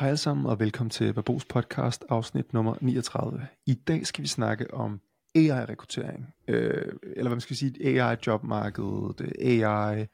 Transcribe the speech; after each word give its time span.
Hej 0.00 0.08
alle 0.08 0.16
sammen 0.16 0.46
og 0.46 0.60
velkommen 0.60 0.90
til 0.90 1.12
Babos 1.12 1.44
podcast 1.44 2.04
afsnit 2.08 2.52
nummer 2.52 2.74
39. 2.80 3.46
I 3.66 3.74
dag 3.74 4.06
skal 4.06 4.22
vi 4.22 4.28
snakke 4.28 4.74
om 4.74 5.00
AI-rekruttering, 5.34 6.34
øh, 6.48 6.92
eller 7.02 7.22
hvad 7.22 7.30
man 7.30 7.40
skal 7.40 7.56
sige, 7.56 7.86
AI-jobmarkedet, 7.86 9.32
AI, 9.40 10.06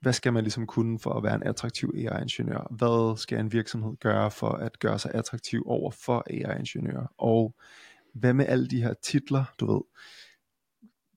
hvad 0.00 0.12
skal 0.12 0.32
man 0.32 0.44
ligesom 0.44 0.66
kunne 0.66 0.98
for 0.98 1.12
at 1.12 1.22
være 1.22 1.34
en 1.34 1.42
attraktiv 1.42 1.94
AI-ingeniør? 1.96 2.66
Hvad 2.70 3.18
skal 3.18 3.38
en 3.38 3.52
virksomhed 3.52 3.96
gøre 4.00 4.30
for 4.30 4.50
at 4.50 4.78
gøre 4.78 4.98
sig 4.98 5.10
attraktiv 5.14 5.62
over 5.66 5.90
for 5.90 6.24
AI-ingeniører? 6.30 7.06
Og 7.18 7.54
hvad 8.14 8.34
med 8.34 8.46
alle 8.46 8.68
de 8.68 8.82
her 8.82 8.94
titler, 9.02 9.44
du 9.60 9.72
ved? 9.72 9.80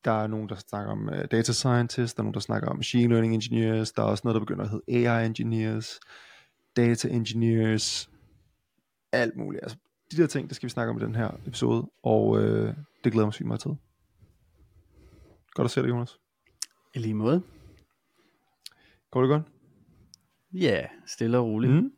Der 0.06 0.24
er 0.24 0.28
nogen, 0.28 0.50
der 0.50 0.56
snakker 0.56 0.92
om 0.92 1.10
uh, 1.12 1.26
data 1.32 1.52
scientist, 1.52 2.18
der 2.18 2.22
er 2.22 2.24
nogen, 2.24 2.34
der 2.34 2.40
snakker 2.40 2.70
om 2.70 2.76
machine 2.76 3.14
learning 3.14 3.34
engineers, 3.34 3.92
der 3.92 4.02
er 4.02 4.08
også 4.08 4.22
noget, 4.26 4.34
der 4.34 4.40
begynder 4.40 4.64
at 4.64 4.70
hedde 4.70 5.08
AI 5.08 5.26
engineers, 5.26 6.00
data 6.76 7.08
engineers, 7.08 8.10
alt 9.12 9.36
muligt. 9.38 9.64
Altså, 9.64 9.78
de 10.12 10.18
der 10.18 10.28
ting, 10.28 10.48
det 10.48 10.56
skal 10.56 10.68
vi 10.68 10.72
snakke 10.72 10.92
om 10.92 11.02
i 11.02 11.06
den 11.06 11.16
her 11.16 11.32
episode, 11.46 11.90
og 12.04 12.42
øh, 12.42 12.74
det 13.04 13.12
glæder 13.12 13.26
mig 13.26 13.34
sygt 13.34 13.48
meget 13.48 13.62
til. 13.62 13.76
Godt 15.54 15.66
at 15.66 15.72
se 15.72 15.82
dig, 15.82 15.90
Jonas. 15.90 16.20
I 16.94 17.00
lige 17.00 17.14
måde. 17.14 17.42
Går 19.12 19.22
det 19.22 19.30
godt? 19.30 19.44
Ja, 20.54 20.86
stille 21.06 21.38
og 21.38 21.46
roligt. 21.46 21.74
Mm. 21.74 21.92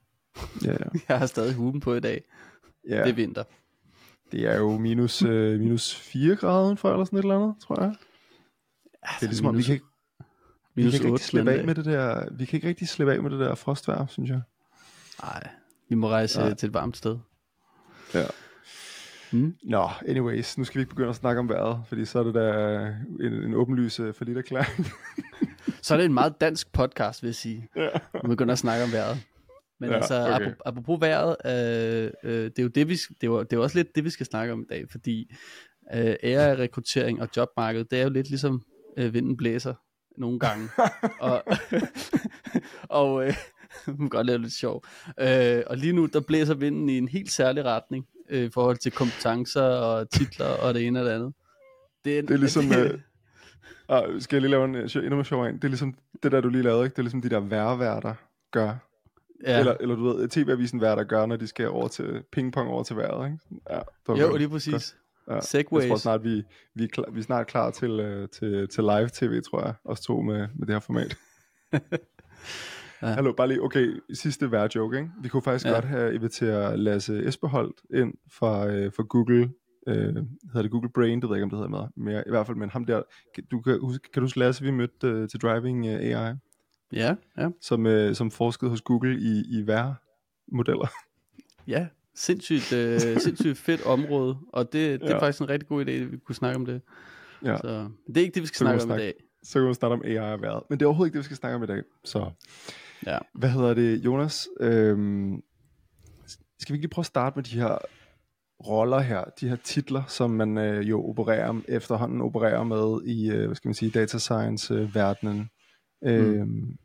Ja, 0.66 0.72
ja. 0.72 0.78
Jeg 1.09 1.20
har 1.20 1.26
stadig 1.26 1.56
huben 1.56 1.81
på 1.81 1.94
i 1.94 2.00
dag. 2.00 2.23
ja. 2.90 3.03
Det 3.03 3.09
er 3.09 3.14
vinter. 3.14 3.44
Det 4.31 4.45
er 4.45 4.58
jo 4.58 4.78
minus, 4.78 5.22
øh, 5.22 5.59
minus 5.59 5.95
4 5.95 6.36
grader 6.36 6.76
for 6.76 6.92
eller 6.92 7.06
sådan 7.06 7.20
et 7.20 7.23
eller 7.23 7.36
andet, 7.40 7.56
tror 7.62 7.81
jeg. 7.81 7.95
Det 9.20 9.26
er 9.26 9.28
ligesom, 9.28 9.48
om 9.48 9.58
vi 9.58 9.64
kan 9.64 9.73
ikke, 9.73 9.86
vi 10.76 10.81
minus 10.81 10.92
kan 10.92 10.98
ikke 10.98 11.03
rigtig 11.06 11.12
8 11.14 11.26
slippe 11.26 11.52
af 11.52 11.66
med 11.66 11.76
det 11.76 11.86
der, 11.86 12.34
vi 12.34 12.45
kan 12.45 12.58
ikke 12.58 12.67
rigtig 12.67 12.88
slippe 12.88 13.14
af 13.14 13.23
med 13.23 13.31
det 13.31 13.40
der 13.40 13.56
frostvejr, 13.56 14.06
synes 14.08 14.30
jeg. 14.30 14.42
Nej, 15.24 15.50
vi 15.90 15.96
må 15.96 16.10
rejse. 16.10 16.40
Nej. 16.40 16.54
til 16.54 16.68
et 16.68 16.74
varmt 16.74 16.98
sted. 16.98 17.18
Ja. 18.14 18.26
Mm. 19.32 19.56
Nå, 19.64 19.90
anyways, 20.08 20.58
nu 20.58 20.64
skal 20.64 20.80
vi 20.80 20.81
ikke 20.81 20.90
begynde 20.90 21.09
at 21.09 21.16
snakke 21.16 21.40
om 21.40 21.50
vejret, 21.50 21.84
fordi 21.88 22.06
så 22.06 22.20
er 22.20 22.23
det 22.23 22.34
der 22.34 22.88
en, 23.20 23.34
en 23.34 23.53
åbenlys 23.53 23.95
for 23.95 24.26
lidt 24.26 24.38
erklæring. 24.38 24.88
Så 25.81 25.94
er 25.94 25.98
det 25.98 26.06
en 26.06 26.14
meget 26.14 26.42
dansk 26.42 26.73
podcast, 26.73 27.23
vil 27.23 27.28
jeg 27.28 27.36
sige. 27.36 27.68
ja. 27.76 27.90
Vi 28.14 28.28
begynder 28.28 28.52
at 28.52 28.59
snakke 28.59 28.84
om 28.84 28.92
vejret. 28.92 29.18
Men 29.80 29.90
Ja, 29.90 29.95
ja, 29.95 30.02
altså, 30.02 30.36
okay. 30.36 30.53
apropos 30.66 31.02
vejret, 31.02 31.36
øh, 31.46 32.12
øh, 32.23 32.44
det 32.44 32.59
er 32.59 32.64
jo 32.64 32.70
det, 32.70 32.88
vi, 32.90 32.94
det 32.94 33.23
er 33.23 33.28
jo, 33.28 33.40
det 33.44 33.53
er 33.53 33.58
jo 33.58 33.64
også 33.64 33.78
lidt 33.78 33.96
det, 33.96 34.03
vi 34.03 34.09
skal 34.09 34.25
snakke 34.25 34.53
om 34.53 34.62
i 34.62 34.66
dag, 34.70 34.86
fordi 34.92 35.34
øh, 35.94 36.16
AI-rekruttering 36.23 37.22
og 37.22 37.30
jobmarkedet, 37.38 37.92
det 37.92 38.00
er 38.00 38.03
jo 38.03 38.09
lidt 38.09 38.30
ligesom 38.30 38.62
øh, 38.98 39.14
vinden 39.14 39.38
blæser 39.38 39.73
nogle 40.18 40.40
gange. 40.40 40.70
og 41.22 41.44
og 43.02 43.28
øh, 43.28 43.34
kan 43.86 44.09
godt 44.09 44.27
lave 44.27 44.38
det 44.38 44.41
lidt 44.41 44.53
sjov. 44.53 44.83
Øh, 45.19 45.64
og 45.67 45.77
lige 45.77 45.94
nu, 45.94 46.05
der 46.05 46.19
blæser 46.19 46.53
vinden 46.53 46.89
i 46.89 46.97
en 46.97 47.08
helt 47.08 47.31
særlig 47.31 47.66
retning 47.66 48.08
øh, 48.30 48.44
i 48.44 48.50
forhold 48.50 48.78
til 48.78 48.91
kompetencer 48.91 49.63
og 49.63 50.09
titler 50.09 50.45
og 50.45 50.73
det 50.73 50.88
ene 50.88 51.00
og 51.00 51.05
det 51.05 51.11
andet. 51.11 51.33
Det 52.05 52.28
Det 52.28 52.33
er 52.33 52.38
ligesom, 52.38 52.72
øh, 52.80 53.00
ah, 53.89 54.22
skal 54.22 54.36
jeg 54.36 54.41
lige 54.41 54.52
lave 54.52 54.66
en 54.66 54.75
øh, 54.75 54.89
endnu 54.95 55.16
mere 55.16 55.25
sjov 55.25 55.44
en? 55.44 55.55
Det 55.55 55.63
er 55.63 55.67
ligesom 55.67 55.95
det 56.23 56.31
der, 56.31 56.41
du 56.41 56.50
lige 56.50 56.63
lavede, 56.63 56.83
ikke? 56.83 56.94
Det 56.94 57.00
er 57.00 57.03
ligesom 57.03 57.22
de 57.22 57.30
der 57.30 57.39
værværter 57.39 58.13
gør. 58.52 58.75
Ja. 59.45 59.59
Eller, 59.59 59.75
eller 59.80 59.95
du 59.95 60.03
ved, 60.03 60.28
TV-avisen 60.28 60.81
værter 60.81 61.03
gør, 61.03 61.25
når 61.25 61.35
de 61.35 61.47
skal 61.47 61.69
over 61.69 61.88
til 61.88 62.23
pingpong 62.31 62.69
over 62.69 62.83
til 62.83 62.95
vejret, 62.95 63.25
ikke? 63.31 63.61
Ja, 63.69 63.80
det 64.08 64.22
Jo, 64.22 64.28
godt. 64.28 64.38
lige 64.38 64.50
præcis. 64.50 64.95
Ja. 65.30 65.41
Segways. 65.41 65.83
Jeg 65.83 65.89
tror 65.89 65.97
snart, 65.97 66.23
vi, 66.23 66.44
vi, 66.73 66.83
er, 66.83 66.88
klar, 66.88 67.06
vi 67.11 67.19
er 67.19 67.23
snart 67.23 67.47
klar 67.47 67.72
til, 67.72 67.91
uh, 67.91 68.30
til, 68.30 68.67
til 68.67 68.83
live 68.83 69.09
tv, 69.13 69.41
tror 69.41 69.66
jeg. 69.66 69.73
Os 69.85 70.02
to 70.02 70.22
med, 70.22 70.47
med 70.56 70.67
det 70.67 70.75
her 70.75 70.80
format. 70.80 71.17
ja. 73.02 73.07
Hallo, 73.07 73.33
bare 73.38 73.47
lige, 73.47 73.61
okay, 73.61 73.99
sidste 74.13 74.52
vær 74.52 74.67
joke, 74.75 74.97
ikke? 74.97 75.11
Vi 75.21 75.27
kunne 75.27 75.41
faktisk 75.41 75.66
ja. 75.66 75.71
Godt 75.73 75.85
have 75.85 76.13
inviteret 76.16 76.80
Lasse 76.80 77.27
Esbeholdt 77.27 77.81
ind 77.94 78.13
fra, 78.31 78.66
uh, 78.66 78.91
fra 78.95 79.03
Google, 79.09 79.41
uh, 79.88 79.94
hedder 79.94 80.61
det 80.61 80.71
Google 80.71 80.89
Brain, 80.89 81.22
det 81.22 81.29
ved 81.29 81.35
jeg 81.35 81.44
ikke, 81.44 81.44
om 81.44 81.49
det 81.49 81.57
hedder 81.59 81.89
med, 81.95 82.05
mere, 82.13 82.23
i 82.27 82.29
hvert 82.29 82.45
fald, 82.45 82.57
men 82.57 82.69
ham 82.69 82.85
der, 82.85 83.02
kan- 83.35 83.44
du 83.51 83.61
kan, 83.61 83.79
huske, 83.81 84.03
kan 84.13 84.22
du 84.22 84.23
huske 84.25 84.40
Lasse, 84.40 84.63
vi 84.63 84.72
mødte 84.72 85.22
uh, 85.22 85.28
til 85.28 85.40
Driving 85.41 85.85
uh, 85.85 85.91
AI, 85.94 86.34
Ja, 86.94 87.16
ja. 87.38 87.50
som, 87.61 87.85
uh, 87.85 88.13
som 88.13 88.31
forskede 88.31 88.69
hos 88.72 88.81
Google 88.81 89.19
i, 89.19 89.44
i 89.59 89.67
vejrmodeller. 89.67 90.88
Ja, 91.67 91.88
sindssygt, 92.16 92.73
øh, 92.73 93.00
sindssygt 93.00 93.57
fedt 93.57 93.85
område, 93.85 94.38
og 94.53 94.73
det, 94.73 95.01
det 95.01 95.09
Ja. 95.09 95.13
er 95.16 95.19
faktisk 95.19 95.41
en 95.41 95.50
rigtig 95.50 95.67
god 95.69 95.85
idé, 95.85 95.91
at 95.91 96.11
vi 96.11 96.17
kunne 96.17 96.35
snakke 96.35 96.56
om 96.56 96.66
det. 96.66 96.81
Ja. 97.45 97.57
Så 97.57 97.88
det 98.07 98.17
er 98.17 98.22
ikke 98.22 98.34
det, 98.35 98.41
vi 98.41 98.47
skal 98.47 98.56
Så 98.57 98.63
snakke 98.63 98.81
om 98.84 98.88
i 98.88 98.90
snakke- 98.90 99.03
dag. 99.03 99.13
Så 99.44 99.59
kan 99.59 99.69
vi 99.69 99.73
snakke 99.73 99.94
om 99.94 100.01
AI 100.06 100.17
og 100.34 100.41
vejret. 100.41 100.63
Men 100.69 100.79
det 100.79 100.84
er 100.85 100.88
overhovedet 100.88 101.09
ikke 101.09 101.13
det, 101.13 101.19
vi 101.19 101.25
skal 101.25 101.38
snakke 101.38 101.56
om 101.56 101.63
i 101.63 101.66
dag. 101.66 101.84
Så 102.03 102.31
Ja. 103.06 103.17
Hvad 103.34 103.50
hedder 103.50 103.73
det, 103.73 104.06
Jonas? 104.06 104.47
Øhm, 104.59 105.44
skal 106.59 106.73
vi 106.73 106.78
ikke 106.78 106.84
lige 106.84 106.89
prøve 106.89 107.03
at 107.03 107.06
starte 107.06 107.35
med 107.35 107.44
de 107.44 107.59
her 107.59 107.78
roller 108.67 109.00
her, 109.00 109.23
de 109.23 109.50
her 109.50 109.56
titler, 109.56 110.03
som 110.07 110.29
man 110.29 110.57
øh, 110.57 110.89
jo 110.89 111.09
opererer 111.09 111.61
efterhånden 111.67 112.22
opererer 112.22 112.63
med 112.63 113.01
i, 113.06 113.31
øh, 113.31 113.45
hvad 113.45 113.56
skal 113.56 113.67
man 113.69 113.75
sige, 113.75 113.91
data 113.91 114.17
science 114.17 114.73
øh, 114.73 114.95
verdenen. 114.95 115.50
Øhm, 116.03 116.78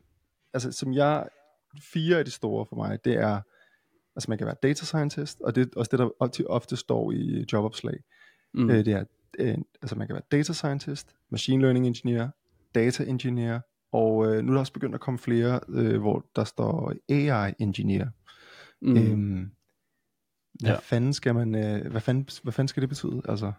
altså, 0.52 0.72
som 0.72 0.92
jeg, 0.94 1.28
fire 1.80 2.18
af 2.18 2.24
de 2.24 2.30
store 2.30 2.66
for 2.66 2.76
mig, 2.76 3.04
det 3.04 3.14
er, 3.14 3.40
altså 4.16 4.26
man 4.28 4.38
kan 4.38 4.46
være 4.46 4.56
data 4.62 4.84
scientist, 4.84 5.40
og 5.40 5.54
det 5.54 5.62
er 5.62 5.66
også 5.76 5.88
det, 5.90 5.98
der 5.98 6.10
ofte, 6.48 6.76
står 6.76 7.12
i 7.12 7.44
jobopslag. 7.52 7.96
Mm. 8.54 8.62
Mm. 8.62 8.70
Øh, 8.70 8.84
det 8.84 8.88
er, 8.88 9.04
øh, 9.38 9.58
altså 9.82 9.96
man 9.96 10.06
kan 10.06 10.14
være 10.14 10.24
data 10.30 10.52
scientist, 10.52 11.16
machine 11.30 11.62
learning 11.62 11.86
engineer, 11.86 12.28
data 12.74 13.04
engineer, 13.04 13.60
og 13.96 14.26
øh, 14.26 14.44
nu 14.44 14.50
er 14.50 14.54
der 14.54 14.60
også 14.60 14.72
begyndt 14.72 14.94
at 14.94 15.00
komme 15.00 15.18
flere, 15.18 15.60
øh, 15.68 16.00
hvor 16.00 16.26
der 16.36 16.44
står 16.44 16.92
AI 17.08 17.52
engineer. 17.58 18.06
mm. 18.82 18.96
Øhm, 18.96 19.50
hvad 20.60 20.70
Ja. 20.70 20.78
fanden 20.78 21.12
skal 21.12 21.34
man, 21.34 21.54
øh, 21.54 21.90
hvad, 21.90 22.00
fanden, 22.00 22.28
hvad 22.42 22.52
fanden 22.52 22.68
skal 22.68 22.80
det 22.80 22.88
betyde? 22.88 23.22
Altså, 23.28 23.52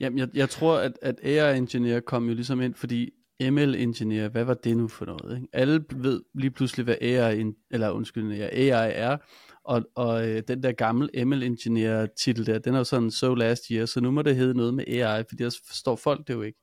Jamen, 0.00 0.18
jeg, 0.18 0.28
jeg 0.34 0.50
tror, 0.50 0.78
at, 0.78 0.92
at 1.02 1.14
AI-ingeniør 1.24 2.00
kom 2.00 2.28
jo 2.28 2.34
ligesom 2.34 2.60
ind, 2.60 2.74
fordi 2.74 3.10
ML-ingeniør, 3.50 4.28
hvad 4.28 4.44
var 4.44 4.54
det 4.54 4.76
nu 4.76 4.88
for 4.88 5.04
noget? 5.06 5.36
Ikke? 5.36 5.48
Alle 5.52 5.84
ved 5.94 6.22
lige 6.34 6.50
pludselig, 6.50 6.84
hvad 6.84 6.96
AI, 7.00 7.44
eller 7.70 7.90
undskyld, 7.90 8.32
ja, 8.32 8.48
AI 8.52 8.92
er, 8.94 9.16
og, 9.64 9.82
og 9.94 10.28
øh, 10.28 10.42
den 10.48 10.62
der 10.62 10.72
gamle 10.72 11.24
ML-ingeniør-titel 11.24 12.46
der, 12.46 12.58
den 12.58 12.74
er 12.74 12.78
jo 12.78 12.84
sådan 12.84 13.10
so 13.10 13.34
last 13.34 13.62
year, 13.70 13.86
så 13.86 14.00
nu 14.00 14.10
må 14.10 14.22
det 14.22 14.36
hedde 14.36 14.54
noget 14.54 14.74
med 14.74 14.84
AI, 14.88 15.24
fordi 15.28 15.42
ellers 15.42 15.60
forstår 15.66 15.96
folk 15.96 16.28
det 16.28 16.34
jo 16.34 16.42
ikke. 16.42 16.58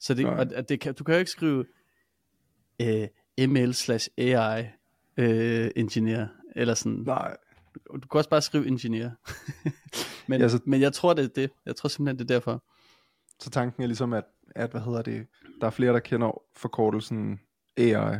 Så 0.00 0.14
det, 0.14 0.26
og, 0.26 0.46
og 0.56 0.68
det 0.68 0.80
kan, 0.80 0.94
du 0.94 1.04
kan 1.04 1.14
jo 1.14 1.18
ikke 1.18 1.30
skrive 1.30 1.64
øh, 2.82 3.48
ML 3.48 3.72
slash 3.72 4.08
AI 4.18 4.64
øh, 5.16 5.70
ingeniør, 5.76 6.26
eller 6.56 6.74
sådan, 6.74 6.92
nej. 7.06 7.36
du 7.94 8.00
kan 8.08 8.18
også 8.18 8.30
bare 8.30 8.42
skrive 8.42 8.66
ingeniør. 8.66 9.10
men, 10.28 10.38
Ja, 10.40 10.44
ja, 10.44 10.48
så- 10.48 10.60
men 10.66 10.80
jeg 10.80 10.92
tror, 10.92 11.12
det 11.14 11.24
er 11.24 11.28
det. 11.28 11.50
Jeg 11.66 11.76
tror 11.76 11.88
simpelthen, 11.88 12.18
det 12.18 12.30
er 12.30 12.34
derfor. 12.34 12.64
Så 13.40 13.50
tanken 13.50 13.82
er 13.82 13.86
ligesom, 13.86 14.12
at, 14.12 14.24
at 14.56 14.70
hvad 14.70 14.80
hedder 14.80 15.02
det, 15.02 15.26
der 15.60 15.66
er 15.66 15.70
flere, 15.70 15.92
der 15.92 15.98
kender 15.98 16.42
forkortelsen 16.56 17.40
AI, 17.76 18.16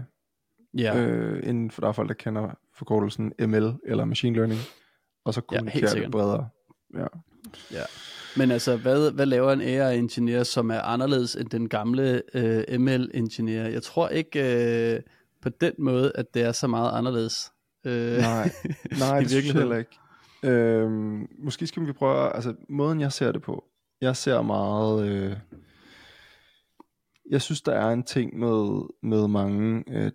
Ja, 0.78 0.97
øh, 1.00 1.49
inden 1.49 1.71
for 1.71 1.81
der 1.81 1.89
er 1.89 1.93
folk, 1.93 2.09
der 2.09 2.15
kender 2.15 2.50
forkortelsen 2.75 3.33
ML 3.41 3.72
eller 3.84 4.05
machine 4.05 4.37
learning, 4.37 4.61
og 5.25 5.34
så 5.34 5.41
Ja, 5.53 5.56
kommunikerer 5.56 5.81
det 5.81 5.91
sikkert. 5.91 6.11
bredere. 6.12 6.49
Ja. 6.95 7.06
ja. 7.72 7.83
Men 8.39 8.51
altså, 8.51 8.77
hvad, 8.77 9.11
hvad 9.11 9.27
laver 9.27 9.53
en 9.53 9.61
AI-ingeniør, 9.61 10.43
som 10.43 10.71
er 10.71 10.81
anderledes 10.81 11.37
end 11.37 11.49
den 11.49 11.69
gamle 11.69 12.23
øh, 12.35 12.81
ML-ingeniør? 12.81 13.67
Jeg 13.67 13.83
tror 13.83 14.09
ikke 14.09 14.41
øh, 14.95 15.01
på 15.43 15.49
den 15.49 15.73
måde, 15.79 16.13
at 16.15 16.35
det 16.35 16.43
er 16.43 16.53
så 16.53 16.67
meget 16.67 16.99
anderledes. 16.99 17.53
Øh, 17.87 18.19
Nej, 18.19 18.51
nej 19.01 19.19
I 19.19 19.23
det 19.23 19.31
synes 19.31 19.47
jeg 19.47 19.55
heller 19.55 19.77
ikke. 19.77 19.99
Øhm, 20.43 21.27
måske 21.39 21.67
skal 21.67 21.87
vi 21.87 21.93
prøve, 21.93 22.35
altså 22.35 22.55
måden 22.69 23.01
jeg 23.01 23.13
ser 23.13 23.33
det 23.33 23.43
på, 23.43 23.65
jeg 24.01 24.17
ser 24.17 24.43
meget, 24.43 25.09
øh, 25.09 25.37
jeg 27.31 27.43
synes 27.43 27.63
der 27.63 27.73
er 27.73 27.91
en 27.91 28.03
ting 28.03 28.39
med, 28.39 28.89
med 29.03 29.29
mange, 29.29 29.85
øh, 29.89 30.11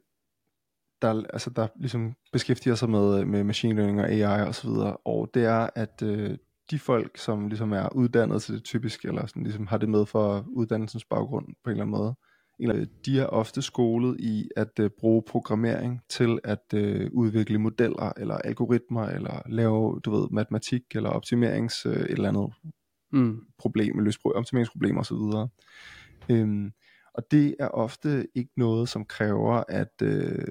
der, 1.02 1.24
altså, 1.34 1.50
der 1.50 1.68
ligesom 1.76 2.14
beskæftiger 2.32 2.76
sig 2.76 2.90
med, 2.90 3.26
med 3.26 3.44
machine 3.44 3.76
learning 3.76 4.02
og 4.02 4.10
AI 4.10 4.48
og 4.48 4.56
så 4.56 4.68
videre, 4.68 4.98
og 4.98 5.30
det 5.34 5.46
er, 5.46 5.70
at 5.76 6.02
øh, 6.04 6.38
de 6.72 6.80
folk, 6.80 7.18
som 7.18 7.48
ligesom 7.48 7.72
er 7.72 7.96
uddannet 7.96 8.42
til 8.42 8.56
det 8.56 8.64
typiske, 8.64 9.08
eller 9.08 9.26
sådan, 9.26 9.44
ligesom 9.44 9.68
har 9.68 9.78
det 9.78 9.90
med 9.90 10.06
for 10.06 10.46
uddannelsens 10.48 11.06
baggrund 11.06 11.46
på 11.46 11.70
en 11.70 11.72
eller 11.72 11.84
anden 11.84 11.98
måde, 11.98 12.16
eller, 12.60 12.86
de 13.06 13.20
er 13.20 13.26
ofte 13.26 13.62
skolet 13.62 14.20
i 14.20 14.50
at 14.56 14.80
øh, 14.80 14.90
bruge 15.00 15.24
programmering 15.28 16.02
til 16.10 16.40
at 16.44 16.74
øh, 16.74 17.10
udvikle 17.14 17.60
modeller, 17.60 18.12
eller 18.18 18.36
algoritmer, 18.36 19.06
eller 19.06 19.42
lave, 19.46 20.00
du 20.06 20.12
ved, 20.12 20.28
matematik, 20.32 20.82
eller 20.96 21.10
optimerings, 21.10 21.86
øh, 21.86 21.94
et 21.94 22.12
eller 22.12 22.30
andet 22.30 22.54
mm, 23.12 23.40
problem, 23.58 24.00
løse 24.00 24.20
pro- 24.20 24.34
optimeringsproblemer 24.36 25.00
osv. 25.00 25.48
Øhm, 26.30 26.72
og 27.14 27.24
det 27.32 27.56
er 27.60 27.68
ofte 27.68 28.28
ikke 28.36 28.52
noget, 28.58 28.90
som 28.90 29.06
kræver, 29.06 29.64
at 29.70 30.02
øh, 30.04 30.46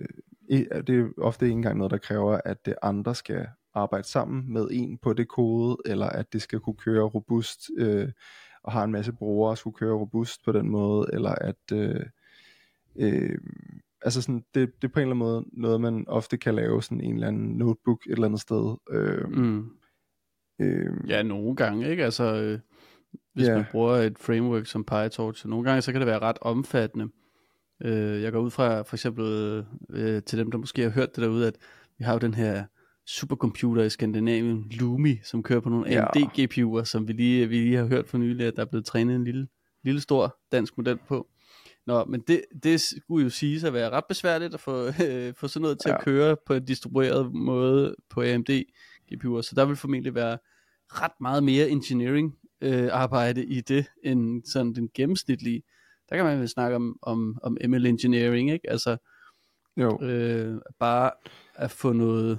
det 0.50 0.90
er 0.90 1.08
ofte 1.18 1.46
ikke 1.46 1.52
engang 1.52 1.78
noget, 1.78 1.90
der 1.90 1.98
kræver, 1.98 2.40
at 2.44 2.66
det 2.66 2.74
andre 2.82 3.14
skal 3.14 3.46
arbejde 3.74 4.08
sammen 4.08 4.52
med 4.52 4.68
en 4.70 4.98
på 4.98 5.12
det 5.12 5.28
kode, 5.28 5.76
eller 5.86 6.06
at 6.06 6.32
det 6.32 6.42
skal 6.42 6.60
kunne 6.60 6.76
køre 6.76 7.02
robust, 7.02 7.70
øh, 7.78 8.08
og 8.62 8.72
har 8.72 8.84
en 8.84 8.92
masse 8.92 9.12
brugere, 9.12 9.56
skulle 9.56 9.74
køre 9.76 9.94
robust 9.94 10.44
på 10.44 10.52
den 10.52 10.68
måde, 10.68 11.10
eller 11.12 11.30
at, 11.30 11.72
øh, 11.72 12.06
øh, 12.96 13.38
altså 14.02 14.22
sådan, 14.22 14.44
det, 14.54 14.82
det 14.82 14.88
er 14.88 14.92
på 14.92 15.00
en 15.00 15.08
eller 15.08 15.14
anden 15.14 15.18
måde 15.18 15.44
noget, 15.52 15.80
man 15.80 16.04
ofte 16.08 16.36
kan 16.38 16.54
lave 16.54 16.82
sådan 16.82 17.00
en 17.00 17.14
eller 17.14 17.28
anden 17.28 17.48
notebook 17.58 18.06
et 18.06 18.12
eller 18.12 18.26
andet 18.26 18.40
sted. 18.40 18.76
Øh, 18.90 19.28
Mm. 19.30 19.70
øh, 20.60 20.92
Ja, 21.08 21.22
nogle 21.22 21.56
gange, 21.56 21.90
ikke? 21.90 22.04
Altså, 22.04 22.24
øh, 22.42 22.58
hvis 23.34 23.46
Ja. 23.46 23.56
man 23.56 23.64
bruger 23.72 23.92
et 23.96 24.18
framework 24.18 24.66
som 24.66 24.84
PyTorch, 24.84 25.42
så 25.42 25.48
nogle 25.48 25.64
gange 25.68 25.82
så 25.82 25.92
kan 25.92 26.00
det 26.00 26.06
være 26.06 26.18
ret 26.18 26.38
omfattende. 26.40 27.08
Øh, 27.84 28.22
jeg 28.22 28.32
går 28.32 28.40
ud 28.40 28.50
fra, 28.50 28.82
for 28.82 28.96
eksempel 28.96 29.24
øh, 29.90 30.22
til 30.22 30.38
dem, 30.38 30.50
der 30.50 30.58
måske 30.58 30.82
har 30.82 30.90
hørt 30.90 31.16
det 31.16 31.22
derude, 31.22 31.46
at 31.46 31.54
vi 31.98 32.04
har 32.04 32.12
jo 32.12 32.18
den 32.18 32.34
her 32.34 32.64
supercomputer 33.10 33.82
i 33.82 33.90
Skandinavien, 33.90 34.66
Lumi, 34.70 35.20
som 35.22 35.42
kører 35.42 35.60
på 35.60 35.68
nogle 35.68 35.90
Ja. 35.90 36.04
AMD 36.04 36.16
GPU'er, 36.38 36.84
som 36.84 37.08
vi 37.08 37.12
lige, 37.12 37.48
vi 37.48 37.60
lige 37.60 37.76
har 37.76 37.86
hørt 37.86 38.08
for 38.08 38.18
nylig, 38.18 38.46
at 38.46 38.56
der 38.56 38.62
er 38.62 38.66
blevet 38.66 38.84
trænet 38.84 39.16
en 39.16 39.24
lille, 39.24 39.48
lille 39.84 40.00
stor 40.00 40.38
dansk 40.52 40.76
model 40.76 40.98
på. 41.08 41.28
Nå, 41.86 42.04
men 42.04 42.20
det, 42.20 42.42
det 42.62 42.80
skulle 42.80 43.24
jo 43.24 43.30
sige 43.30 43.66
at 43.66 43.72
være 43.72 43.90
ret 43.90 44.04
besværligt 44.08 44.54
at 44.54 44.60
få, 44.60 44.86
øh, 44.86 45.34
få 45.40 45.48
sådan 45.48 45.62
noget 45.62 45.78
til 45.80 45.88
ja. 45.88 45.96
At 45.96 46.04
køre 46.04 46.36
på 46.46 46.54
en 46.54 46.64
distribueret 46.64 47.34
måde 47.34 47.94
på 48.10 48.22
AMD 48.22 48.50
GPU'er, 49.12 49.42
så 49.42 49.52
der 49.56 49.64
vil 49.64 49.76
formentlig 49.76 50.14
være 50.14 50.38
ret 50.88 51.20
meget 51.20 51.44
mere 51.44 51.68
engineering 51.68 52.36
øh, 52.60 52.88
arbejde 52.92 53.44
i 53.44 53.60
det, 53.60 53.86
end 54.04 54.42
sådan 54.44 54.74
den 54.74 54.88
gennemsnitlige. 54.94 55.62
Der 56.10 56.16
kan 56.16 56.24
man 56.24 56.40
vel 56.40 56.48
snakke 56.48 56.76
om, 56.76 56.98
om, 57.02 57.38
om 57.42 57.56
ML 57.68 57.86
engineering, 57.86 58.50
ikke? 58.50 58.70
Altså 58.70 58.96
jo, 59.76 60.02
øh, 60.02 60.60
bare 60.78 61.10
at 61.54 61.70
få 61.70 61.92
noget, 61.92 62.38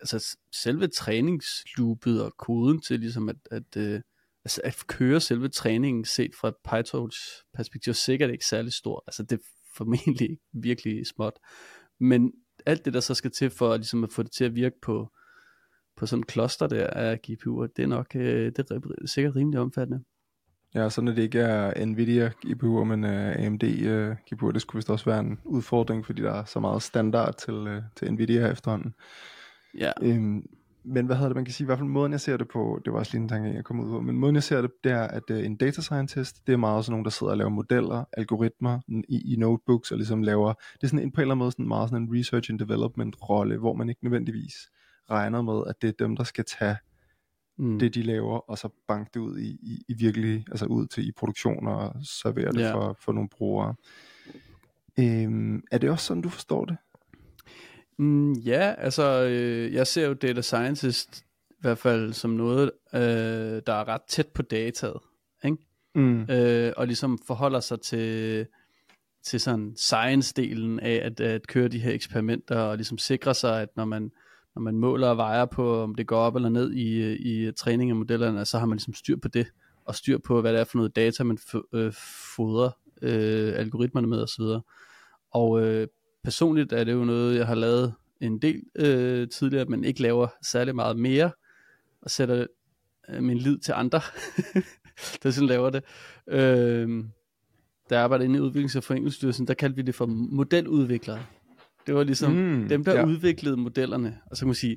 altså 0.00 0.36
selve 0.54 0.86
træningsloopet 0.86 2.22
og 2.24 2.32
koden 2.36 2.80
til 2.80 3.00
ligesom 3.00 3.28
at, 3.28 3.36
at, 3.50 3.76
øh, 3.76 4.00
altså 4.44 4.60
at 4.64 4.76
køre 4.86 5.20
selve 5.20 5.48
træningen 5.48 6.04
set 6.04 6.30
fra 6.40 6.48
et 6.48 6.54
PyTorch 6.64 7.18
perspektiv, 7.54 7.94
sikkert 7.94 8.30
ikke 8.30 8.46
særlig 8.46 8.72
stor. 8.72 9.04
Altså 9.06 9.22
det 9.22 9.32
er 9.32 9.42
formentlig 9.76 10.30
ikke 10.30 10.42
virkelig 10.52 11.06
småt. 11.06 11.38
Men 12.00 12.32
alt 12.66 12.84
det 12.84 12.94
der 12.94 13.00
så 13.00 13.14
skal 13.14 13.30
til 13.30 13.50
for 13.50 13.76
ligesom 13.76 14.04
at 14.04 14.12
få 14.12 14.22
det 14.22 14.32
til 14.32 14.44
at 14.44 14.54
virke 14.54 14.76
på, 14.82 15.08
på 15.96 16.06
sådan 16.06 16.20
en 16.20 16.26
kloster 16.26 16.66
der 16.66 16.86
af 16.86 17.18
GPU'er, 17.26 17.66
det 17.76 17.82
er 17.82 17.86
nok 17.86 18.06
øh, 18.16 18.52
det 18.56 18.58
er 18.58 19.06
sikkert 19.06 19.36
rimelig 19.36 19.60
omfattende. 19.60 20.04
ja, 20.74 20.88
så 20.90 21.00
når 21.00 21.12
det 21.12 21.22
ikke 21.22 21.40
er 21.40 21.84
Nvidia 21.84 22.30
GPU'er, 22.46 22.84
men 22.84 23.04
øh, 23.04 23.38
uh, 23.38 23.46
AMD 23.46 23.62
uh, 23.62 23.86
øh, 23.86 24.16
GPU'er, 24.32 24.52
det 24.52 24.62
skulle 24.62 24.78
vist 24.78 24.90
også 24.90 25.04
være 25.04 25.20
en 25.20 25.40
udfordring, 25.44 26.06
fordi 26.06 26.22
der 26.22 26.32
er 26.32 26.44
så 26.44 26.60
meget 26.60 26.82
standard 26.82 27.34
til, 27.34 27.54
uh, 27.54 27.82
til 27.96 28.12
Nvidia 28.12 28.50
efterhånden. 28.50 28.94
Ja, 29.78 29.92
Øhm, 30.02 30.46
men 30.84 31.06
hvad 31.06 31.16
hedder 31.16 31.28
det, 31.28 31.36
man 31.36 31.44
kan 31.44 31.54
sige, 31.54 31.64
i 31.64 31.66
hvert 31.66 31.78
fald 31.78 31.88
måden 31.88 32.12
jeg 32.12 32.20
ser 32.20 32.36
det 32.36 32.48
på, 32.48 32.80
det 32.84 32.92
var 32.92 32.98
også 32.98 33.12
lige 33.12 33.22
en 33.22 33.28
tanke, 33.28 33.54
jeg 33.54 33.64
kom 33.64 33.80
ud 33.80 33.90
på, 33.90 34.00
men 34.00 34.16
måden 34.16 34.34
jeg 34.34 34.42
ser 34.42 34.60
det, 34.62 34.70
det 34.84 34.92
er, 34.92 35.02
at 35.02 35.22
øh, 35.30 35.44
en 35.46 35.56
data 35.56 35.80
scientist, 35.80 36.46
det 36.46 36.52
er 36.52 36.56
meget 36.56 36.84
sådan 36.84 36.92
nogen, 36.92 37.04
der 37.04 37.10
sidder 37.10 37.30
og 37.30 37.36
laver 37.36 37.50
modeller, 37.50 38.04
algoritmer 38.12 38.80
i, 38.88 39.32
i 39.32 39.36
notebooks, 39.36 39.90
og 39.90 39.96
ligesom 39.96 40.22
laver, 40.22 40.52
det 40.52 40.82
er 40.82 40.86
sådan 40.86 40.98
en, 41.06 41.12
på 41.12 41.20
en 41.20 41.22
eller 41.22 41.32
anden 41.34 41.38
måde 41.38 41.52
sådan 41.52 41.68
meget 41.68 41.90
sådan 41.90 42.02
en 42.02 42.18
research 42.18 42.50
and 42.50 42.58
development 42.58 43.16
rolle, 43.28 43.56
hvor 43.58 43.74
man 43.74 43.88
ikke 43.88 44.04
nødvendigvis 44.04 44.54
regner 45.10 45.42
med, 45.42 45.62
at 45.66 45.82
det 45.82 45.88
er 45.88 45.92
dem, 46.06 46.16
der 46.16 46.24
skal 46.24 46.44
tage 46.58 46.76
mm. 47.58 47.78
det, 47.78 47.94
de 47.94 48.02
laver, 48.02 48.50
og 48.50 48.58
så 48.58 48.68
banke 48.88 49.10
det 49.14 49.20
ud 49.20 49.38
i, 49.38 49.48
i, 49.48 49.84
i 49.88 49.94
virkelig, 49.94 50.44
altså 50.50 50.66
ud 50.66 50.86
til 50.86 51.08
i 51.08 51.12
produktioner 51.12 51.72
og 51.72 51.94
servere 52.02 52.52
det 52.52 52.60
Ja. 52.60 52.74
for, 52.74 52.96
for 53.00 53.12
nogle 53.12 53.28
brugere. 53.28 53.74
Øhm, 54.98 55.62
er 55.70 55.78
det 55.78 55.90
også 55.90 56.04
sådan, 56.06 56.22
du 56.22 56.28
forstår 56.28 56.64
det? 56.64 56.76
Mm, 58.00 58.32
ja, 58.32 58.74
altså 58.78 59.22
øh, 59.30 59.74
jeg 59.74 59.86
ser 59.86 60.06
jo 60.06 60.14
data 60.14 60.40
scientist 60.40 61.24
i 61.50 61.60
hvert 61.60 61.78
fald 61.78 62.12
som 62.12 62.30
noget, 62.30 62.70
øh, 62.94 63.62
der 63.66 63.72
er 63.72 63.88
ret 63.88 64.02
tæt 64.08 64.26
på 64.26 64.42
dataet, 64.42 65.00
ikke? 65.44 65.56
Mm. 65.94 66.22
Øh, 66.30 66.72
og 66.76 66.86
ligesom 66.86 67.18
forholder 67.26 67.60
sig 67.60 67.80
til, 67.80 68.46
til 69.22 69.40
sådan 69.40 69.74
science-delen 69.78 70.78
af 70.82 71.00
at, 71.04 71.20
at 71.20 71.46
køre 71.46 71.68
de 71.68 71.78
her 71.78 71.92
eksperimenter, 71.92 72.58
og 72.58 72.76
ligesom 72.76 72.98
sikre 72.98 73.34
sig, 73.34 73.62
at 73.62 73.68
når 73.76 73.84
man, 73.84 74.12
når 74.54 74.62
man 74.62 74.74
måler 74.74 75.08
og 75.08 75.16
vejer 75.16 75.44
på, 75.44 75.82
om 75.82 75.94
det 75.94 76.06
går 76.06 76.18
op 76.18 76.36
eller 76.36 76.48
ned 76.48 76.72
i, 76.72 77.16
i 77.16 77.52
træning 77.52 77.90
af 77.90 77.96
modellerne, 77.96 78.44
så 78.44 78.58
har 78.58 78.66
man 78.66 78.76
ligesom 78.76 78.94
styr 78.94 79.16
på 79.16 79.28
det, 79.28 79.46
og 79.84 79.94
styr 79.94 80.18
på, 80.18 80.40
hvad 80.40 80.52
det 80.52 80.60
er 80.60 80.64
for 80.64 80.76
noget 80.76 80.96
data, 80.96 81.24
man 81.24 81.38
f- 81.40 81.68
øh, 81.72 81.92
fodrer 82.36 82.70
øh, 83.02 83.52
algoritmerne 83.56 84.06
med 84.06 84.22
osv. 84.22 84.44
Og 85.30 85.62
øh, 85.62 85.86
personligt 86.24 86.72
er 86.72 86.84
det 86.84 86.92
jo 86.92 87.04
noget, 87.04 87.36
jeg 87.36 87.46
har 87.46 87.54
lavet 87.54 87.94
en 88.20 88.38
del 88.38 88.62
øh, 88.76 89.28
tidligere, 89.28 89.64
men 89.64 89.84
ikke 89.84 90.02
laver 90.02 90.26
særlig 90.42 90.74
meget 90.74 90.96
mere, 90.98 91.30
og 92.02 92.10
sætter 92.10 92.46
øh, 93.08 93.22
min 93.22 93.38
lid 93.38 93.58
til 93.58 93.72
andre, 93.76 94.00
der 95.22 95.30
sådan 95.30 95.48
laver 95.48 95.70
det. 95.70 95.84
Øh, 96.28 97.04
da 97.90 97.94
jeg 97.94 98.04
arbejdede 98.04 98.24
inde 98.28 98.38
i 98.38 98.42
Udviklings- 98.42 98.76
og 98.76 98.84
Forenklingsstyrelsen, 98.84 99.46
der 99.46 99.54
kaldte 99.54 99.76
vi 99.76 99.82
det 99.82 99.94
for 99.94 100.06
modeludviklere. 100.06 101.22
Det 101.86 101.94
var 101.94 102.04
ligesom 102.04 102.32
Mm, 102.32 102.68
dem, 102.68 102.84
der 102.84 102.94
ja. 102.94 103.06
udviklede 103.06 103.56
modellerne. 103.56 104.18
Og 104.30 104.36
så 104.36 104.40
kan 104.40 104.48
man 104.48 104.54
sige, 104.54 104.76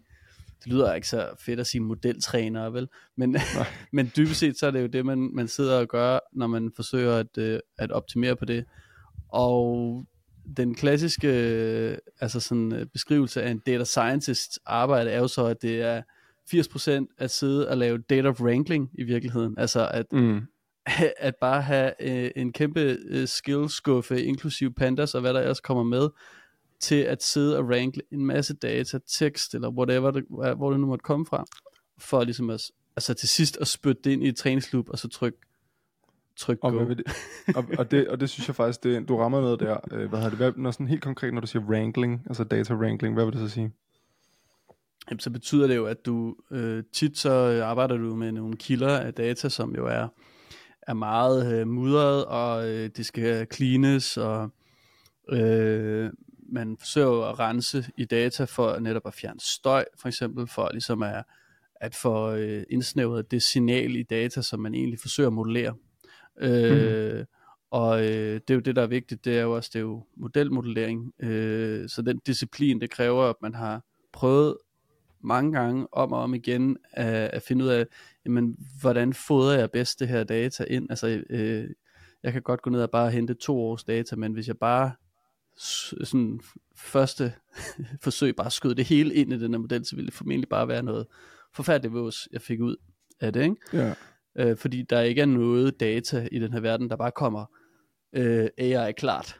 det 0.63 0.73
lyder 0.73 0.93
ikke 0.93 1.07
så 1.07 1.29
fedt 1.39 1.59
at 1.59 1.67
sige 1.67 1.81
modeltrænere, 1.81 2.73
vel? 2.73 2.87
Men, 3.17 3.37
men 3.93 4.11
dybest 4.17 4.39
set, 4.39 4.59
så 4.59 4.67
er 4.67 4.71
det 4.71 4.81
jo 4.81 4.87
det, 4.87 5.05
man, 5.05 5.29
man 5.33 5.47
sidder 5.47 5.79
og 5.79 5.87
gør, 5.87 6.19
når 6.33 6.47
man 6.47 6.71
forsøger 6.75 7.17
at, 7.17 7.37
øh, 7.37 7.59
at 7.77 7.91
optimere 7.91 8.35
på 8.35 8.45
det. 8.45 8.65
Og 9.29 10.05
den 10.57 10.75
klassiske 10.75 11.27
altså 12.19 12.39
sådan, 12.39 12.73
øh, 12.73 12.85
beskrivelse 12.85 13.43
af 13.43 13.51
en 13.51 13.59
data 13.59 13.83
scientist 13.83 14.59
arbejde 14.65 15.11
er 15.11 15.19
jo 15.19 15.27
så, 15.27 15.45
at 15.45 15.61
det 15.61 15.81
er 15.81 16.01
80% 16.45 17.15
at 17.17 17.31
sidde 17.31 17.69
og 17.69 17.77
lave 17.77 17.97
data 17.97 18.29
wrangling 18.29 18.89
i 18.93 19.03
virkeligheden. 19.03 19.55
Altså 19.57 19.87
at, 19.93 20.05
Mm. 20.11 20.41
at 21.17 21.35
bare 21.41 21.61
have 21.61 21.91
øh, 21.99 22.31
en 22.35 22.53
kæmpe 22.53 22.97
øh, 23.05 23.27
skillskuffe, 23.27 24.23
inklusive 24.23 24.73
pandas 24.73 25.15
og 25.15 25.21
hvad 25.21 25.33
der 25.33 25.39
ellers 25.39 25.59
kommer 25.59 25.83
med, 25.83 26.09
til 26.79 26.95
at 26.95 27.23
sidde 27.23 27.57
og 27.57 27.69
rankle 27.69 28.01
en 28.11 28.25
masse 28.25 28.53
data, 28.53 28.99
tekst 29.07 29.55
eller 29.55 29.69
whatever, 29.69 30.11
det, 30.11 30.23
hvor 30.57 30.71
det 30.71 30.79
nu 30.79 30.87
måtte 30.87 31.03
komme 31.03 31.25
fra, 31.25 31.45
for 31.97 32.23
ligesom 32.23 32.49
at, 32.49 32.61
altså 32.95 33.13
til 33.13 33.29
sidst 33.29 33.57
at 33.57 33.67
spytte 33.67 34.01
det 34.03 34.11
ind 34.11 34.23
i 34.23 34.27
et 34.27 34.35
træningsloop, 34.35 34.89
og 34.89 34.99
så 34.99 35.07
tryk, 35.07 35.33
tryk 36.37 36.57
Og, 36.61 36.71
go. 36.71 36.89
det, 36.89 37.03
og, 37.57 37.65
og, 37.77 37.91
det, 37.91 38.07
og 38.07 38.19
det 38.19 38.29
synes 38.29 38.47
jeg 38.47 38.55
faktisk, 38.55 38.83
det, 38.83 39.07
du 39.07 39.17
rammer 39.17 39.41
noget 39.41 39.59
der. 39.59 39.77
Øh, 39.91 40.09
hvad 40.09 40.19
hedder 40.19 40.29
det? 40.29 40.37
Hvad, 40.37 40.51
når 40.55 40.71
sådan 40.71 40.87
helt 40.87 41.03
konkret, 41.03 41.33
når 41.33 41.41
du 41.41 41.47
siger 41.47 41.63
wrangling, 41.63 42.23
altså 42.27 42.43
data 42.43 42.73
wrangling, 42.73 43.13
hvad 43.13 43.25
vil 43.25 43.33
det 43.33 43.41
så 43.41 43.49
sige? 43.49 43.71
Jamen, 45.09 45.19
så 45.19 45.29
betyder 45.29 45.67
det 45.67 45.75
jo, 45.75 45.85
at 45.85 46.05
du 46.05 46.35
øh, 46.51 46.83
tit 46.93 47.17
så 47.17 47.29
øh, 47.29 47.69
arbejder 47.69 47.97
du 47.97 48.15
med 48.15 48.31
nogle 48.31 48.57
kilder 48.57 48.99
af 48.99 49.13
data, 49.13 49.49
som 49.49 49.75
jo 49.75 49.87
er, 49.87 50.07
er 50.81 50.93
meget 50.93 51.53
øh, 51.53 51.67
mudret, 51.67 52.25
og 52.25 52.69
øh, 52.69 52.89
det 52.97 53.05
skal 53.05 53.47
cleanes, 53.53 54.17
og 54.17 54.49
øh, 55.29 56.09
man 56.51 56.77
forsøger 56.79 57.07
jo 57.07 57.29
at 57.29 57.39
rense 57.39 57.85
i 57.97 58.05
data 58.05 58.43
for 58.43 58.79
netop 58.79 59.07
at 59.07 59.13
fjerne 59.13 59.39
støj, 59.39 59.85
for 60.01 60.07
eksempel, 60.07 60.47
for 60.47 60.69
ligesom 60.71 61.03
at, 61.03 61.23
at 61.75 61.95
få 61.95 62.31
øh, 62.31 62.63
indsnævret 62.69 63.31
det 63.31 63.43
signal 63.43 63.95
i 63.95 64.03
data, 64.03 64.41
som 64.41 64.59
man 64.59 64.73
egentlig 64.73 64.99
forsøger 64.99 65.27
at 65.27 65.33
modellere. 65.33 65.75
Øh, 66.37 67.25
Og 67.71 68.01
øh, 68.01 68.33
det 68.33 68.49
er 68.49 68.53
jo 68.53 68.59
det, 68.59 68.75
der 68.75 68.81
er 68.81 68.87
vigtigt, 68.87 69.25
det 69.25 69.37
er 69.37 69.41
jo 69.41 69.55
også 69.55 69.69
det 69.73 69.79
er 69.79 69.83
jo 69.83 70.05
modelmodellering. 70.17 71.13
Øh, 71.19 71.89
så 71.89 72.01
den 72.01 72.19
disciplin, 72.27 72.81
det 72.81 72.89
kræver, 72.89 73.23
at 73.23 73.35
man 73.41 73.53
har 73.55 73.81
prøvet 74.11 74.57
mange 75.21 75.51
gange 75.51 75.87
om 75.91 76.11
og 76.13 76.19
om 76.19 76.33
igen 76.33 76.77
at, 76.91 77.29
at 77.33 77.41
finde 77.41 77.65
ud 77.65 77.69
af, 77.69 77.85
jamen, 78.25 78.57
hvordan 78.81 79.13
fodrer 79.13 79.59
jeg 79.59 79.71
bedst 79.71 79.99
det 79.99 80.07
her 80.07 80.23
data 80.23 80.63
ind? 80.63 80.87
Altså, 80.89 81.23
øh, 81.29 81.69
jeg 82.23 82.33
kan 82.33 82.41
godt 82.41 82.61
gå 82.61 82.69
ned 82.69 82.81
og 82.81 82.91
bare 82.91 83.11
hente 83.11 83.33
to 83.33 83.59
års 83.59 83.83
data, 83.83 84.15
men 84.15 84.33
hvis 84.33 84.47
jeg 84.47 84.57
bare 84.57 84.91
sådan 85.57 86.39
første 86.75 87.33
forsøg 88.03 88.35
bare 88.35 88.51
skød 88.51 88.75
det 88.75 88.85
hele 88.85 89.13
ind 89.13 89.33
i 89.33 89.39
den 89.39 89.53
her 89.53 89.59
model, 89.59 89.85
så 89.85 89.95
ville 89.95 90.07
det 90.07 90.13
formentlig 90.15 90.49
bare 90.49 90.67
være 90.67 90.83
noget 90.83 91.07
forfærdeligt 91.53 91.93
vås, 91.93 92.29
jeg 92.31 92.41
fik 92.41 92.61
ud 92.61 92.75
af 93.19 93.33
det, 93.33 93.43
ikke? 93.43 93.55
Ja 93.73 93.93
øh, 94.39 94.57
fordi 94.57 94.81
der 94.81 95.01
ikke 95.01 95.21
er 95.21 95.25
noget 95.25 95.79
data 95.79 96.27
i 96.31 96.39
den 96.39 96.53
her 96.53 96.59
verden, 96.59 96.89
der 96.89 96.95
bare 96.95 97.11
kommer 97.11 97.45
øh, 98.15 98.47
AI 98.57 98.91
klart. 98.91 99.37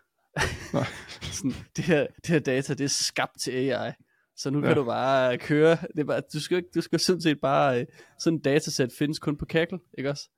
Nej. 0.74 0.84
Sådan, 1.32 1.52
det, 1.78 1.86
her, 1.86 2.08
det 2.18 2.28
her 2.28 2.40
data, 2.40 2.74
det 2.74 2.84
er 2.84 2.88
skabt 2.88 3.40
til 3.40 3.52
AI. 3.52 3.92
Så 4.38 4.50
nu 4.50 4.60
ja. 4.60 4.66
Kan 4.68 4.76
du 4.76 4.84
bare 4.84 5.38
køre, 5.38 5.72
det 5.72 6.00
er 6.00 6.04
bare, 6.04 6.22
du 6.34 6.40
skal, 6.40 6.58
ikke- 6.58 6.70
du 6.76 6.82
skal 6.82 7.00
sådan 7.00 7.22
set 7.22 7.40
bare, 7.42 7.80
øh, 7.80 7.86
sådan 8.20 8.38
en 8.38 8.42
datasæt 8.42 8.92
findes 8.98 9.20
kun 9.20 9.38
på 9.38 9.46
Kaggle, 9.46 9.80
ikke 9.98 10.10
også? 10.10 10.30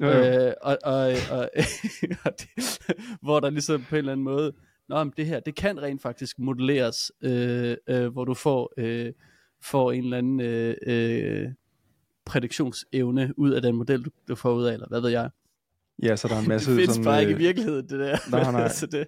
Jo, 0.00 0.06
jo. 0.06 0.46
Øh, 0.46 0.52
og, 0.62 0.78
og, 0.84 1.12
og, 1.30 1.50
og 2.24 2.32
det, 2.40 2.78
hvor 3.22 3.40
der 3.40 3.50
ligesom 3.50 3.84
på 3.88 3.94
en 3.94 3.98
eller 3.98 4.12
anden 4.12 4.24
måde, 4.24 4.52
Nå, 4.88 5.04
men 5.04 5.12
det 5.16 5.26
her, 5.26 5.40
det 5.40 5.54
kan 5.54 5.82
rent 5.82 6.02
faktisk 6.02 6.38
modelleres, 6.38 7.12
øh, 7.22 7.76
øh, 7.88 8.06
hvor 8.12 8.24
du 8.24 8.34
får, 8.34 8.72
øh, 8.76 9.12
får 9.62 9.92
en 9.92 10.04
eller 10.04 10.18
anden 10.18 10.40
øh, 10.40 10.74
øh, 10.86 11.48
prædiktionsevne 12.28 13.32
ud 13.36 13.50
af 13.50 13.62
den 13.62 13.76
model, 13.76 14.04
du, 14.04 14.10
du 14.28 14.34
får 14.34 14.52
ud 14.54 14.64
af, 14.64 14.72
eller 14.72 14.88
hvad 14.88 15.00
ved 15.00 15.10
jeg. 15.10 15.30
ja, 16.02 16.16
så 16.16 16.28
der 16.28 16.34
er 16.34 16.40
en 16.40 16.48
masse 16.48 16.70
det 16.70 16.76
findes 16.78 16.94
sådan, 16.94 17.04
bare 17.04 17.20
ikke 17.20 17.30
i 17.30 17.34
øh, 17.34 17.38
virkeligheden, 17.38 17.88
det 17.88 17.98
der. 18.00 18.18
nej, 18.30 18.52
nej. 18.52 18.68
så 18.80 18.86
det, 18.86 19.06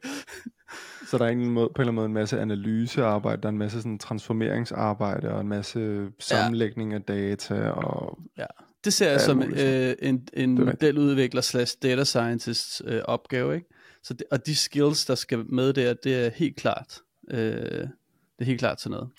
Så 1.07 1.19
der 1.19 1.25
er 1.25 1.29
en 1.29 1.51
måde, 1.51 1.69
på 1.75 1.83
en 1.83 1.89
eller 1.89 1.89
anden 1.89 1.95
måde 1.95 2.07
en 2.07 2.13
masse 2.13 2.41
analysearbejde, 2.41 3.43
der 3.43 3.49
er 3.49 3.53
en 3.53 3.59
masse 3.59 3.79
sådan 3.79 3.99
transformeringsarbejde, 3.99 5.31
og 5.31 5.41
en 5.41 5.49
masse 5.49 6.09
sammenlægning 6.19 6.95
af 6.95 7.03
data, 7.03 7.69
og 7.71 8.19
ja. 8.39 8.47
det 8.85 8.93
ser 8.93 9.11
jeg 9.11 9.21
som 9.21 9.37
muligt. 9.37 9.61
øh, 9.61 9.95
en, 10.03 10.29
en 10.33 10.59
er 10.59 10.65
modeludvikler 10.65 11.41
slash 11.41 11.77
data 11.83 12.05
scientist 12.05 12.83
øh, 12.85 13.03
opgave, 13.05 13.55
ikke? 13.55 13.67
så 14.03 14.15
det, 14.15 14.27
og 14.31 14.47
de 14.47 14.57
skills, 14.57 15.07
der 15.07 15.15
skal 15.15 15.39
med 15.53 15.73
der, 15.73 15.95
det 15.95 16.27
er 16.27 16.31
helt 16.31 16.57
klart, 16.57 16.99
øh, 17.31 17.39
det 17.39 17.91
er 18.39 18.45
helt 18.45 18.59
klart 18.59 18.81
sådan 18.81 18.91
noget. 18.91 19.11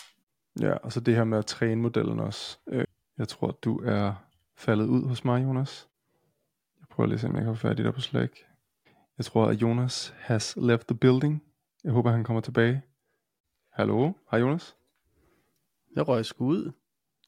Ja, 0.61 0.73
og 0.73 0.91
så 0.91 0.99
det 0.99 1.15
her 1.15 1.23
med 1.23 1.37
at 1.37 1.45
træne 1.45 1.81
modellen 1.81 2.19
også. 2.19 2.57
Øh, 2.71 2.85
jeg 3.21 3.27
tror, 3.27 3.51
du 3.51 3.77
er 3.83 4.13
faldet 4.55 4.85
ud 4.85 5.07
hos 5.07 5.25
mig, 5.25 5.43
Jonas. 5.43 5.87
Jeg 6.79 6.87
prøver 6.89 7.07
lige 7.07 7.13
at 7.15 7.19
se, 7.21 7.27
om 7.27 7.35
jeg 7.35 7.43
kan 7.43 7.55
få 7.55 7.59
fat 7.67 7.79
i 7.79 7.83
dig 7.83 7.93
på 7.93 8.01
Slack. 8.01 8.37
Jeg 9.17 9.25
tror, 9.25 9.45
at 9.47 9.61
Jonas 9.61 10.13
has 10.17 10.57
left 10.61 10.87
the 10.87 10.97
building. 10.97 11.43
Jeg 11.83 11.91
håber, 11.91 12.11
han 12.11 12.23
kommer 12.23 12.41
tilbage. 12.41 12.81
Hallo? 13.73 14.11
Hej 14.31 14.39
Jonas? 14.39 14.75
Jeg 15.95 16.07
røg 16.07 16.25
sgu 16.25 16.45
ud. 16.45 16.71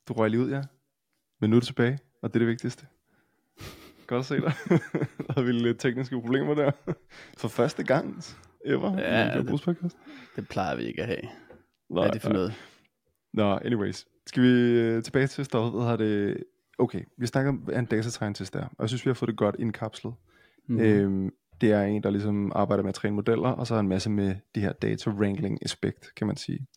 Du 0.07 0.13
røg 0.13 0.29
lige 0.29 0.41
ud, 0.41 0.49
ja. 0.49 0.61
Men 1.41 1.49
nu 1.49 1.55
er 1.55 1.59
du 1.59 1.65
tilbage, 1.65 1.99
og 2.21 2.29
det 2.29 2.35
er 2.35 2.39
det 2.39 2.47
vigtigste. 2.47 2.87
Godt 4.07 4.19
at 4.19 4.25
se 4.25 4.35
dig. 4.35 4.53
der 5.27 5.33
havde 5.33 5.45
vi 5.45 5.51
lidt 5.51 5.79
tekniske 5.79 6.21
problemer 6.21 6.53
der. 6.55 6.71
For 7.37 7.47
første 7.47 7.83
gang 7.83 8.23
ever 8.65 8.97
Ja, 9.01 9.37
det- 9.41 9.47
podcast. 9.63 9.97
Det 10.35 10.47
plejer 10.49 10.75
vi 10.75 10.83
ikke 10.83 11.01
at 11.01 11.07
have. 11.07 11.21
Hvad 11.89 12.01
Nej, 12.01 12.07
er 12.07 12.11
det 12.11 12.21
for 12.21 12.29
nej. 12.29 12.37
noget? 12.37 12.53
Nå, 13.33 13.59
anyways. 13.65 14.05
Skal 14.27 14.43
vi 14.43 14.79
øh, 14.79 15.03
tilbage 15.03 15.27
til 15.27 15.45
stoffet? 15.45 15.83
Har 15.83 15.95
det... 15.95 16.43
Okay, 16.77 17.03
vi 17.17 17.25
snakker 17.25 17.51
om, 17.51 17.69
en 17.75 17.85
data 17.85 18.09
scientist 18.09 18.55
er, 18.55 18.63
og 18.63 18.75
jeg 18.79 18.89
synes, 18.89 19.05
vi 19.05 19.09
har 19.09 19.13
fået 19.13 19.27
det 19.27 19.37
godt 19.37 19.55
indkapslet. 19.59 20.13
Mm. 20.67 20.79
Øhm, 20.79 21.33
det 21.61 21.71
er 21.71 21.83
en, 21.83 22.03
der 22.03 22.09
ligesom 22.09 22.51
arbejder 22.55 22.83
med 22.83 22.89
at 22.89 22.95
træne 22.95 23.15
modeller, 23.15 23.49
og 23.49 23.67
så 23.67 23.75
er 23.75 23.79
en 23.79 23.87
masse 23.87 24.09
med 24.09 24.35
det 24.55 24.63
her 24.63 24.71
data 24.71 25.09
wrangling 25.09 25.59
aspekt, 25.61 26.15
kan 26.15 26.27
man 26.27 26.35
sige. 26.35 26.67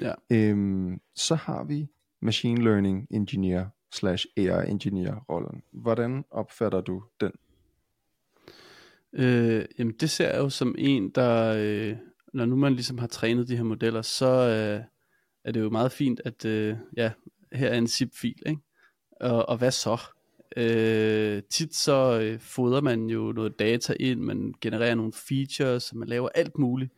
Ja. 0.00 0.12
Øhm, 0.30 1.00
så 1.14 1.34
har 1.34 1.64
vi 1.64 1.88
machine 2.22 2.64
learning 2.64 3.06
engineer 3.10 3.66
slash 3.92 4.26
AI 4.36 4.70
engineer 4.70 5.14
rollen. 5.28 5.62
Hvordan 5.72 6.24
opfatter 6.30 6.80
du 6.80 7.02
den? 7.20 7.32
Øh, 9.12 9.64
jamen 9.78 9.94
det 10.00 10.10
ser 10.10 10.30
jeg 10.30 10.38
jo 10.38 10.48
som 10.48 10.74
en, 10.78 11.10
der, 11.10 11.54
øh, 11.58 11.96
når 12.34 12.46
nu 12.46 12.56
man 12.56 12.72
ligesom 12.72 12.98
har 12.98 13.06
trænet 13.06 13.48
de 13.48 13.56
her 13.56 13.64
modeller, 13.64 14.02
så 14.02 14.26
øh, 14.26 14.84
er 15.44 15.52
det 15.52 15.60
jo 15.60 15.70
meget 15.70 15.92
fint, 15.92 16.20
at 16.24 16.44
øh, 16.44 16.76
ja, 16.96 17.10
her 17.52 17.68
er 17.68 17.78
en 17.78 17.88
zip-fil, 17.88 18.42
ikke? 18.46 18.60
Og, 19.20 19.48
og 19.48 19.56
hvad 19.56 19.70
så? 19.70 20.00
Øh, 20.56 21.42
tit 21.50 21.74
så 21.74 22.20
øh, 22.20 22.40
fodrer 22.40 22.80
man 22.80 23.06
jo 23.06 23.32
noget 23.32 23.58
data 23.58 23.94
ind, 24.00 24.20
man 24.20 24.54
genererer 24.60 24.94
nogle 24.94 25.12
features, 25.12 25.94
man 25.94 26.08
laver 26.08 26.28
alt 26.34 26.58
muligt 26.58 26.92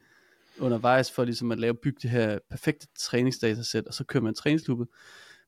undervejs 0.59 1.11
for 1.11 1.25
ligesom 1.25 1.53
at 1.53 1.59
lave 1.59 1.75
bygge 1.75 1.99
det 2.03 2.11
her 2.11 2.39
perfekte 2.51 2.87
træningsdatasæt, 2.99 3.87
og 3.87 3.95
så 3.95 4.05
kører 4.05 4.25
man 4.25 4.35
træningsloopet. 4.35 4.89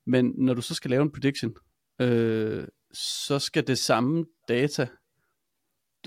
Men 0.04 0.32
når 0.36 0.54
du 0.54 0.62
så 0.62 0.74
skal 0.74 0.90
lave 0.90 1.02
en 1.02 1.12
prediction, 1.12 1.54
øh, 2.00 2.64
så 2.92 3.38
skal 3.38 3.66
det 3.66 3.78
samme 3.78 4.24
data 4.48 4.88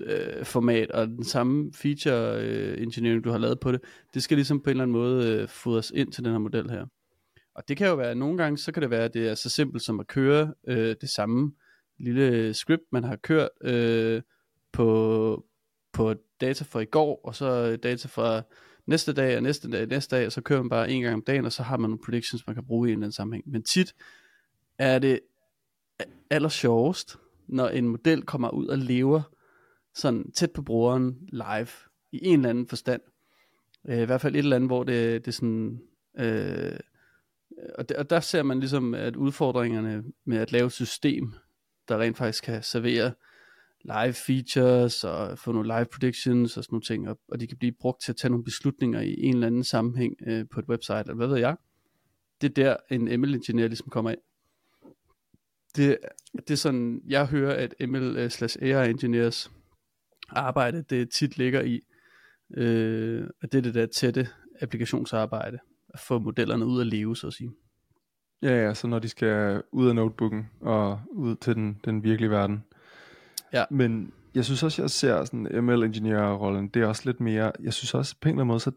øh, 0.06 0.46
format 0.46 0.92
og 0.92 1.08
den 1.08 1.24
samme 1.24 1.74
feature 1.74 2.42
øh, 2.42 2.82
engineering, 2.82 3.24
du 3.24 3.32
har 3.32 3.38
lavet 3.38 3.60
på 3.60 3.72
det, 3.72 3.82
det 4.14 4.24
skal 4.24 4.38
ligesom 4.38 4.60
på 4.60 4.70
en 4.70 4.72
eller 4.72 4.84
anden 4.84 4.98
måde 4.98 5.28
øh, 5.28 5.48
fodres 5.48 5.92
ind 5.96 6.12
til 6.12 6.24
den 6.24 6.32
her 6.32 6.40
model 6.40 6.70
her. 6.70 6.86
Og 7.56 7.68
det 7.68 7.78
kan 7.78 7.88
jo 7.88 7.96
være, 7.96 8.16
nogle 8.16 8.38
gange, 8.38 8.58
så 8.58 8.72
kan 8.72 8.82
det 8.82 8.90
være, 8.90 9.04
at 9.04 9.14
det 9.14 9.28
er 9.28 9.36
så 9.36 9.50
simpelt 9.50 9.84
som 9.84 10.00
at 10.00 10.08
køre 10.08 10.54
øh, 10.68 10.96
det 11.02 11.10
samme 11.10 11.52
lille 12.00 12.54
script, 12.54 12.84
man 12.92 13.04
har 13.04 13.16
kørt 13.16 13.50
øh, 13.64 14.22
på, 14.72 15.46
på 15.94 16.14
data 16.42 16.64
fra 16.64 16.80
i 16.80 16.86
går, 16.86 17.22
og 17.24 17.36
så 17.36 17.76
data 17.76 18.08
fra 18.08 18.42
næste 18.86 19.14
dag, 19.14 19.38
og 19.38 19.44
næste 19.44 19.72
dag, 19.72 19.82
og 19.82 19.88
næste 19.88 20.16
dag, 20.16 20.26
og 20.26 20.32
så 20.32 20.42
kører 20.42 20.62
man 20.62 20.70
bare 20.70 20.92
en 20.92 21.02
gang 21.02 21.14
om 21.14 21.22
dagen, 21.22 21.46
og 21.46 21.52
så 21.52 21.64
har 21.64 21.78
man 21.78 21.90
nogle 21.90 22.04
predictions, 22.06 22.48
man 22.48 22.56
kan 22.56 22.66
bruge 22.66 22.90
i 22.90 22.92
en 22.92 22.98
eller 22.98 23.06
anden 23.06 23.12
sammenhæng. 23.12 23.50
Men 23.50 23.64
tit 23.64 23.94
er 24.78 25.00
det 25.00 25.20
aller 26.30 26.50
sjovest, 26.50 27.18
når 27.48 27.68
en 27.68 27.88
model 27.88 28.22
kommer 28.22 28.50
ud 28.50 28.68
og 28.68 28.78
lever 28.78 29.22
sådan 30.00 30.32
tæt 30.32 30.52
på 30.52 30.62
brugeren 30.62 31.18
live, 31.32 31.68
i 32.12 32.20
en 32.28 32.40
eller 32.40 32.50
anden 32.50 32.68
forstand. 32.68 33.02
Øh, 33.88 34.02
I 34.02 34.06
hvert 34.06 34.22
fald 34.22 34.36
et 34.36 34.40
eller 34.40 34.56
andet, 34.56 34.70
hvor 34.70 34.84
det, 34.84 35.26
det 35.26 35.28
er 35.28 35.36
sådan... 35.36 35.82
Øh, 36.20 36.80
og, 37.78 37.90
der, 37.90 38.00
og 38.00 38.10
der 38.10 38.20
ser 38.20 38.44
man 38.44 38.60
ligesom, 38.60 38.94
at 38.94 39.16
udfordringerne 39.16 40.04
med 40.26 40.38
at 40.38 40.52
lave 40.52 40.66
et 40.66 40.72
system, 40.72 41.34
der 41.88 42.02
rent 42.02 42.18
faktisk 42.18 42.44
kan 42.44 42.64
servere 42.64 43.14
live 43.84 44.14
features 44.14 45.04
og 45.04 45.40
få 45.40 45.52
nogle 45.52 45.68
live 45.68 45.86
predictions 45.86 46.58
og 46.58 46.64
sådan 46.64 46.74
nogle 46.74 46.84
ting, 46.84 47.10
og, 47.10 47.20
og 47.28 47.40
de 47.40 47.48
kan 47.48 47.58
blive 47.58 47.72
brugt 47.72 48.02
til 48.02 48.12
at 48.12 48.16
tage 48.16 48.32
nogle 48.32 48.44
beslutninger 48.44 49.02
i 49.02 49.16
en 49.20 49.34
eller 49.34 49.48
anden 49.48 49.64
sammenhæng 49.64 50.16
øh, 50.28 50.46
på 50.52 50.60
et 50.60 50.66
website, 50.70 51.00
eller 51.00 51.16
hvad 51.16 51.28
ved 51.28 51.38
jeg. 51.38 51.56
Det 52.42 52.50
er 52.50 52.54
der, 52.54 52.78
en 52.92 53.22
ML-ingeniør 53.22 53.68
ligesom 53.68 53.90
kommer 53.90 54.12
ind. 54.12 54.20
Det, 55.76 55.98
det 56.34 56.52
er 56.52 56.56
sådan, 56.56 57.02
jeg 57.08 57.26
hører, 57.26 57.56
at 57.56 57.90
ML 57.90 58.18
øh, 58.18 58.30
slash 58.30 58.58
AI 58.62 58.90
engineers 58.90 59.52
arbejde, 60.32 60.82
det 60.90 61.10
tit 61.10 61.38
ligger 61.38 61.62
i, 61.62 61.82
øh, 62.58 63.28
og 63.42 63.52
det 63.52 63.58
er 63.58 63.62
det 63.62 63.74
der 63.74 63.86
tætte 63.86 64.28
applikationsarbejde, 64.62 65.60
at 65.94 66.00
få 66.00 66.20
modellerne 66.20 66.66
ud 66.66 66.82
at 66.82 66.88
leve, 66.88 67.16
så 67.16 67.28
at 67.28 67.34
sige. 67.34 67.52
Ja, 68.42 68.66
ja, 68.66 68.74
så 68.74 68.88
når 68.88 69.00
de 69.00 69.10
skal 69.10 69.64
ud 69.72 69.90
af 69.90 69.96
notebooken 69.96 70.50
og 70.62 71.02
ud 71.12 71.36
til 71.36 71.56
den, 71.56 71.80
den 71.86 72.04
virkelige 72.04 72.30
verden. 72.30 72.64
Ja. 73.54 73.64
Men 73.72 74.14
jeg 74.36 74.46
synes 74.46 74.64
også, 74.64 74.82
jeg 74.82 74.90
ser 74.90 75.26
sådan 75.26 75.64
ML-ingeniør-rollen, 75.64 76.68
det 76.68 76.82
er 76.82 76.88
også 76.88 77.02
lidt 77.06 77.20
mere, 77.20 77.52
jeg 77.60 77.74
synes 77.74 77.94
også 77.94 78.16
på 78.22 78.30
en 78.30 78.36
eller 78.36 78.42
anden 78.42 78.48
måde, 78.48 78.60
så 78.60 78.72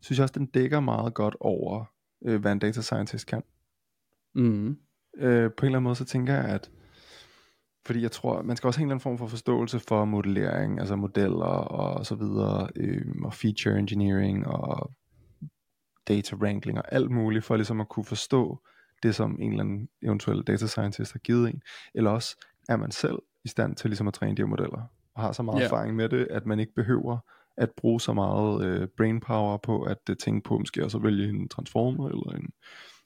synes 0.00 0.18
jeg 0.18 0.22
også, 0.22 0.38
den 0.38 0.46
dækker 0.46 0.80
meget 0.80 1.14
godt 1.14 1.36
over, 1.40 1.84
øh, 2.24 2.40
hvad 2.40 2.52
en 2.52 2.58
data 2.58 2.80
scientist 2.80 3.26
kan. 3.26 3.42
Mm. 4.34 4.76
Øh, 5.16 5.50
på 5.52 5.66
en 5.66 5.66
eller 5.66 5.78
anden 5.78 5.82
måde, 5.82 5.96
så 5.96 6.04
tænker 6.04 6.34
jeg, 6.34 6.44
at 6.44 6.70
fordi 7.86 8.02
jeg 8.02 8.10
tror, 8.12 8.42
man 8.42 8.56
skal 8.56 8.68
også 8.68 8.80
have 8.80 8.82
en 8.82 8.88
eller 8.88 8.94
anden 8.94 9.02
form 9.02 9.18
for 9.18 9.26
forståelse 9.26 9.80
for 9.80 10.04
modellering, 10.04 10.78
altså 10.80 10.96
modeller 10.96 11.46
og 11.46 12.06
så 12.06 12.14
videre, 12.14 12.68
øh, 12.76 13.04
og 13.24 13.34
feature 13.34 13.78
engineering 13.78 14.46
og 14.46 14.90
data 16.08 16.36
wrangling 16.36 16.78
og 16.78 16.84
alt 16.94 17.10
muligt, 17.10 17.44
for 17.44 17.56
ligesom 17.56 17.80
at 17.80 17.88
kunne 17.88 18.04
forstå 18.04 18.58
det, 19.02 19.14
som 19.14 19.36
en 19.40 19.50
eller 19.50 19.64
anden 19.64 19.88
eventuel 20.02 20.42
data 20.42 20.66
scientist 20.66 21.12
har 21.12 21.18
givet 21.18 21.50
en. 21.50 21.62
Eller 21.94 22.10
også 22.10 22.36
er 22.68 22.76
man 22.76 22.90
selv 22.90 23.18
i 23.44 23.48
stand 23.48 23.76
til 23.76 23.90
ligesom 23.90 24.08
at 24.08 24.14
træne 24.14 24.36
de 24.36 24.42
her 24.42 24.46
modeller, 24.46 24.82
og 25.14 25.22
har 25.22 25.32
så 25.32 25.42
meget 25.42 25.60
Ja. 25.62 25.68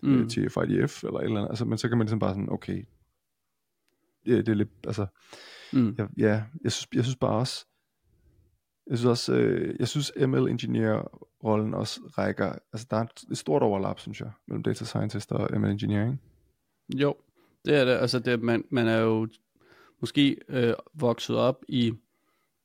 Mm. 0.02 0.14
øh, 0.20 0.26
TF-IDF, 0.26 1.04
eller 1.04 1.18
et 1.18 1.24
eller 1.24 1.38
andet. 1.38 1.48
Altså, 1.48 1.64
men 1.64 1.78
så 1.78 1.88
kan 1.88 1.98
man 1.98 2.04
ligesom 2.04 2.18
bare 2.18 2.30
sådan, 2.30 2.50
okay, 2.52 2.84
det 4.26 4.48
er 4.48 4.54
lidt, 4.54 4.68
altså, 4.86 5.06
Mm. 5.72 5.94
jeg, 5.98 6.08
ja, 6.18 6.42
jeg 6.64 6.72
synes, 6.72 6.88
jeg 6.94 7.04
synes 7.04 7.16
bare 7.16 7.32
også, 7.38 7.66
jeg 8.90 8.98
synes 8.98 9.08
også, 9.10 9.34
øh, 9.34 9.76
jeg 9.78 9.88
synes 9.88 10.12
ML 10.16 10.48
engineer 10.48 11.20
rollen 11.44 11.74
også 11.74 12.00
rækker, 12.18 12.52
altså 12.72 12.86
der 12.90 12.96
er 12.96 13.02
et- 13.30 13.38
stort 13.38 13.62
overlap, 13.62 14.00
synes 14.00 14.20
jeg, 14.20 14.30
mellem 14.48 14.62
data 14.62 14.84
scientist 14.84 15.32
og 15.32 15.60
ML 15.60 15.70
engineering. 15.70 16.20
Jo, 16.94 17.14
det 17.64 17.74
er 17.76 17.84
det. 17.84 17.92
Altså, 17.92 18.18
det, 18.18 18.42
man, 18.42 18.64
man 18.70 18.86
er 18.88 18.98
jo 18.98 19.28
måske 20.00 20.36
øh, 20.48 20.74
vokset 20.94 21.36
op 21.36 21.64
i 21.68 21.92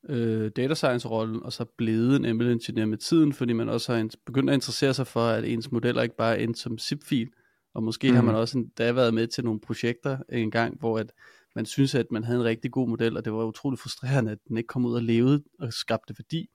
øh, 0.08 0.50
data 0.56 0.74
science-rollen, 0.74 1.42
og 1.42 1.52
så 1.52 1.64
blevet 1.64 2.16
en 2.26 2.36
ML-ingeniør 2.36 2.86
med 2.86 2.98
tiden, 2.98 3.32
fordi 3.32 3.52
man 3.52 3.68
også 3.68 3.92
har 3.92 4.00
in- 4.00 4.10
begyndt 4.26 4.50
at 4.50 4.54
interessere 4.54 4.94
sig 4.94 5.06
for, 5.06 5.26
at 5.26 5.44
ens 5.44 5.72
modeller 5.72 6.02
ikke 6.02 6.16
bare 6.16 6.38
er 6.38 6.42
endt 6.44 6.58
som 6.58 6.78
zip-fil, 6.78 7.30
og 7.74 7.82
måske 7.82 8.08
mm. 8.10 8.14
har 8.14 8.22
man 8.22 8.34
også 8.34 8.58
endda 8.58 8.92
været 8.92 9.14
med 9.14 9.26
til 9.26 9.44
nogle 9.44 9.60
projekter 9.60 10.18
en 10.28 10.50
gang, 10.50 10.78
hvor 10.78 10.98
at 10.98 11.12
man 11.56 11.66
synes, 11.66 11.94
at 11.94 12.06
man 12.10 12.24
havde 12.24 12.38
en 12.38 12.44
rigtig 12.44 12.70
god 12.70 12.88
model, 12.88 13.16
og 13.16 13.24
det 13.24 13.32
var 13.32 13.44
utroligt 13.44 13.82
frustrerende, 13.82 14.32
at 14.32 14.38
den 14.48 14.56
ikke 14.56 14.66
kom 14.66 14.84
ud 14.84 14.94
og 14.94 15.02
levede 15.02 15.42
og 15.58 15.72
skabte 15.72 16.14
værdi. 16.18 16.48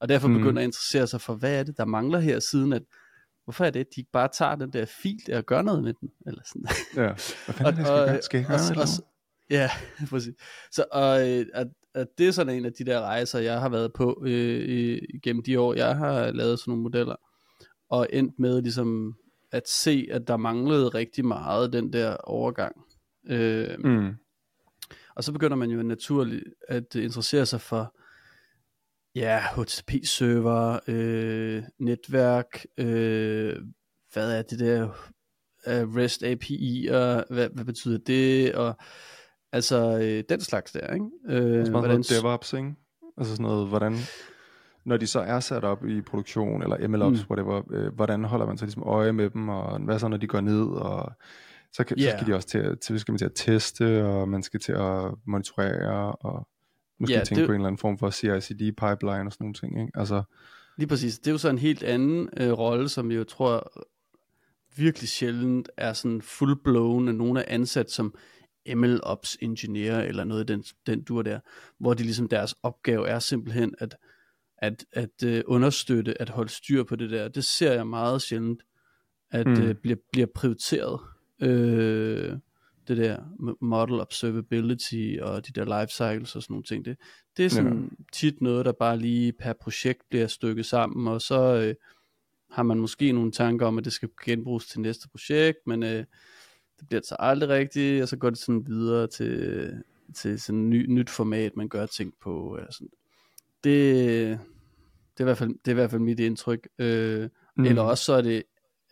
Og 0.00 0.08
derfor 0.08 0.28
Mhm. 0.28 0.38
begynder 0.38 0.62
at 0.62 0.64
interessere 0.66 1.06
sig 1.06 1.20
for, 1.20 1.34
hvad 1.34 1.58
er 1.58 1.62
det, 1.62 1.76
der 1.76 1.84
mangler 1.84 2.18
her, 2.18 2.38
siden 2.40 2.72
at, 2.72 2.82
hvorfor 3.44 3.64
er 3.64 3.70
det, 3.70 3.80
at 3.80 3.86
de 3.96 4.00
ikke 4.00 4.10
bare 4.12 4.28
tager 4.28 4.54
den 4.54 4.72
der 4.72 4.84
fil 5.02 5.18
der 5.26 5.36
og 5.38 5.44
gør 5.44 5.62
noget 5.62 5.82
med 5.82 5.94
den? 5.94 6.10
Eller 6.26 6.42
sådan. 6.46 6.66
Ja, 6.96 7.06
hvad 7.46 7.54
fanden 7.54 7.66
og, 7.86 7.86
skal, 7.86 7.98
jeg 7.98 8.06
gøre? 8.08 8.22
skal 8.22 8.38
jeg 8.38 8.46
gøre 8.46 8.56
og, 8.56 8.60
et 8.60 8.70
eller 8.70 8.82
og, 8.82 8.88
andet? 8.88 9.04
Ja, 9.50 9.70
præcis. 10.10 10.34
Så, 10.72 10.84
og, 10.92 11.30
øh, 11.30 11.46
at, 11.54 11.66
at 11.94 12.06
det 12.18 12.28
er 12.28 12.32
sådan 12.32 12.56
en 12.56 12.64
af 12.64 12.72
de 12.72 12.84
der 12.84 13.00
rejser, 13.00 13.38
jeg 13.38 13.60
har 13.60 13.68
været 13.68 13.92
på 13.92 14.22
øh, 14.26 14.68
i- 14.68 15.18
gennem 15.22 15.42
de 15.42 15.60
år, 15.60 15.74
jeg 15.74 15.96
har 15.96 16.30
lavet 16.32 16.58
sådan 16.58 16.70
nogle 16.70 16.82
modeller, 16.82 17.16
og 17.90 18.06
endt 18.12 18.38
med 18.38 18.62
ligesom 18.62 19.14
at 19.52 19.68
se, 19.68 20.06
at 20.10 20.28
der 20.28 20.36
manglede 20.36 20.88
rigtig 20.88 21.24
meget 21.24 21.72
den 21.72 21.92
der 21.92 22.16
overgang. 22.16 22.76
Øh, 23.26 23.68
Mm. 23.84 24.14
Og 25.16 25.24
så 25.24 25.32
begynder 25.32 25.56
man 25.56 25.70
jo 25.70 25.82
naturligt 25.82 26.44
at 26.68 26.94
interessere 26.94 27.46
sig 27.46 27.60
for 27.60 27.94
ja, 29.14 29.40
HTTP-server, 29.56 30.78
øh, 30.88 31.62
netværk, 31.78 32.64
øh, 32.78 33.56
hvad 34.12 34.38
er 34.38 34.42
det 34.42 34.58
der 34.58 34.84
uh, 35.66 35.96
REST 35.96 36.22
API, 36.22 36.88
og 36.92 37.24
hvad, 37.30 37.48
hvad 37.54 37.64
betyder 37.64 37.98
det, 37.98 38.54
og 38.54 38.76
altså 39.52 39.98
øh, 40.02 40.24
den 40.28 40.40
slags 40.40 40.72
der, 40.72 40.94
ikke? 40.94 41.06
Øh, 41.28 41.58
Altså 41.58 41.72
noget 41.72 42.10
DevOps, 42.10 42.52
ikke? 42.52 42.74
Altså 43.16 43.36
sådan 43.36 43.46
noget, 43.46 43.68
hvordan, 43.68 43.96
når 44.84 44.96
de 44.96 45.06
så 45.06 45.20
er 45.20 45.40
sat 45.40 45.64
op 45.64 45.86
i 45.86 46.00
produktion, 46.00 46.62
eller 46.62 46.88
MLOps, 46.88 47.20
mm. 47.20 47.30
whatever, 47.30 47.62
øh, 47.70 47.94
hvordan 47.94 48.24
holder 48.24 48.46
man 48.46 48.58
så 48.58 48.64
ligesom 48.64 48.82
øje 48.82 49.12
med 49.12 49.30
dem, 49.30 49.48
og 49.48 49.78
hvad 49.80 49.98
så, 49.98 50.08
når 50.08 50.16
de 50.16 50.26
går 50.26 50.40
ned, 50.40 50.66
og 50.66 51.12
så, 51.72 51.84
kan, 51.84 51.96
yeah. 52.00 52.10
Så 52.10 52.16
skal 52.18 52.26
de 52.26 52.34
også 52.36 52.48
til, 52.48 52.78
til, 52.78 53.00
skal 53.00 53.12
man 53.12 53.18
til 53.18 53.24
at 53.24 53.32
teste, 53.34 54.04
og 54.04 54.28
man 54.28 54.42
skal 54.42 54.60
til 54.60 54.72
at 54.72 55.14
monitorere, 55.26 56.12
og 56.12 56.48
måske 57.00 57.14
ja, 57.14 57.24
tænke 57.24 57.40
det- 57.40 57.48
på 57.48 57.52
en 57.52 57.56
eller 57.60 57.66
anden 57.66 57.78
form 57.78 57.98
for 57.98 58.10
CI/CD 58.10 58.58
pipeline 58.58 59.26
og 59.26 59.32
sådan 59.32 59.36
nogle 59.44 59.54
ting, 59.54 59.80
ikke? 59.80 59.92
Altså, 59.94 60.22
Lige 60.78 60.88
præcis. 60.88 61.18
Det 61.18 61.26
er 61.26 61.32
jo 61.32 61.38
så 61.38 61.48
en 61.48 61.58
helt 61.58 61.82
anden 61.82 62.28
øh, 62.36 62.52
rolle, 62.52 62.88
som 62.88 63.10
jeg 63.10 63.18
jo 63.18 63.24
tror 63.24 63.72
virkelig 64.76 65.08
sjældent 65.08 65.68
er 65.76 65.92
sådan 65.92 66.20
full-blown, 66.20 67.08
at 67.08 67.14
nogen 67.14 67.36
er 67.36 67.44
ansat 67.46 67.90
som 67.90 68.14
MLOps 68.74 69.36
engineer 69.40 70.00
eller 70.00 70.24
noget 70.24 70.48
den, 70.48 70.64
den 70.86 71.02
dur 71.02 71.22
der, 71.22 71.40
hvor 71.78 71.94
de 71.94 72.02
ligesom 72.02 72.28
deres 72.28 72.54
opgave 72.62 73.08
er 73.08 73.18
simpelthen 73.18 73.74
at, 73.78 73.96
at, 74.58 74.84
at 74.92 75.22
øh, 75.24 75.42
understøtte, 75.46 76.20
at 76.22 76.28
holde 76.28 76.50
styr 76.50 76.84
på 76.84 76.96
det 76.96 77.10
der. 77.10 77.28
Det 77.28 77.44
ser 77.44 77.72
jeg 77.72 77.86
meget 77.86 78.22
sjældent, 78.22 78.62
at 79.30 79.46
mm. 79.46 79.62
øh, 79.62 79.74
bliver, 79.74 79.96
bliver 80.12 80.26
prioriteret. 80.34 81.00
Øh, 81.42 82.38
det 82.88 82.96
der 82.96 83.18
model 83.60 84.00
observability 84.00 85.16
og 85.20 85.46
de 85.46 85.52
der 85.52 85.80
life 85.80 85.92
cycles 85.92 86.36
og 86.36 86.42
sådan 86.42 86.54
nogle 86.54 86.64
ting. 86.64 86.84
Det, 86.84 86.96
det 87.36 87.44
er 87.44 87.50
sådan 87.50 87.82
ja. 87.82 88.04
tit 88.12 88.40
noget, 88.40 88.64
der 88.64 88.72
bare 88.72 88.98
lige 88.98 89.32
per 89.32 89.52
projekt 89.52 90.00
bliver 90.10 90.26
stykket 90.26 90.66
sammen, 90.66 91.08
og 91.08 91.22
så 91.22 91.54
øh, 91.54 91.74
har 92.50 92.62
man 92.62 92.78
måske 92.78 93.12
nogle 93.12 93.32
tanker 93.32 93.66
om, 93.66 93.78
at 93.78 93.84
det 93.84 93.92
skal 93.92 94.08
genbruges 94.24 94.66
til 94.66 94.80
næste 94.80 95.08
projekt, 95.08 95.58
men 95.66 95.82
øh, 95.82 96.04
det 96.80 96.88
bliver 96.88 97.00
så 97.04 97.16
aldrig 97.18 97.48
rigtigt, 97.48 98.02
og 98.02 98.08
så 98.08 98.16
går 98.16 98.30
det 98.30 98.38
sådan 98.38 98.66
videre 98.66 99.06
til, 99.06 99.72
til 100.14 100.40
sådan 100.40 100.62
et 100.62 100.68
ny, 100.68 100.86
nyt 100.88 101.10
format, 101.10 101.56
man 101.56 101.68
gør 101.68 101.86
ting 101.86 102.14
på. 102.20 102.56
Eller 102.56 102.72
sådan. 102.72 102.88
Det, 103.64 103.94
det, 105.18 105.20
er 105.20 105.20
i 105.20 105.24
hvert 105.24 105.38
fald, 105.38 105.50
det 105.50 105.68
er 105.68 105.70
i 105.70 105.74
hvert 105.74 105.90
fald 105.90 106.02
mit 106.02 106.20
indtryk. 106.20 106.68
Øh, 106.78 107.28
mm. 107.56 107.64
Eller 107.64 107.82
også 107.82 108.04
så 108.04 108.12
er 108.12 108.22
det, 108.22 108.42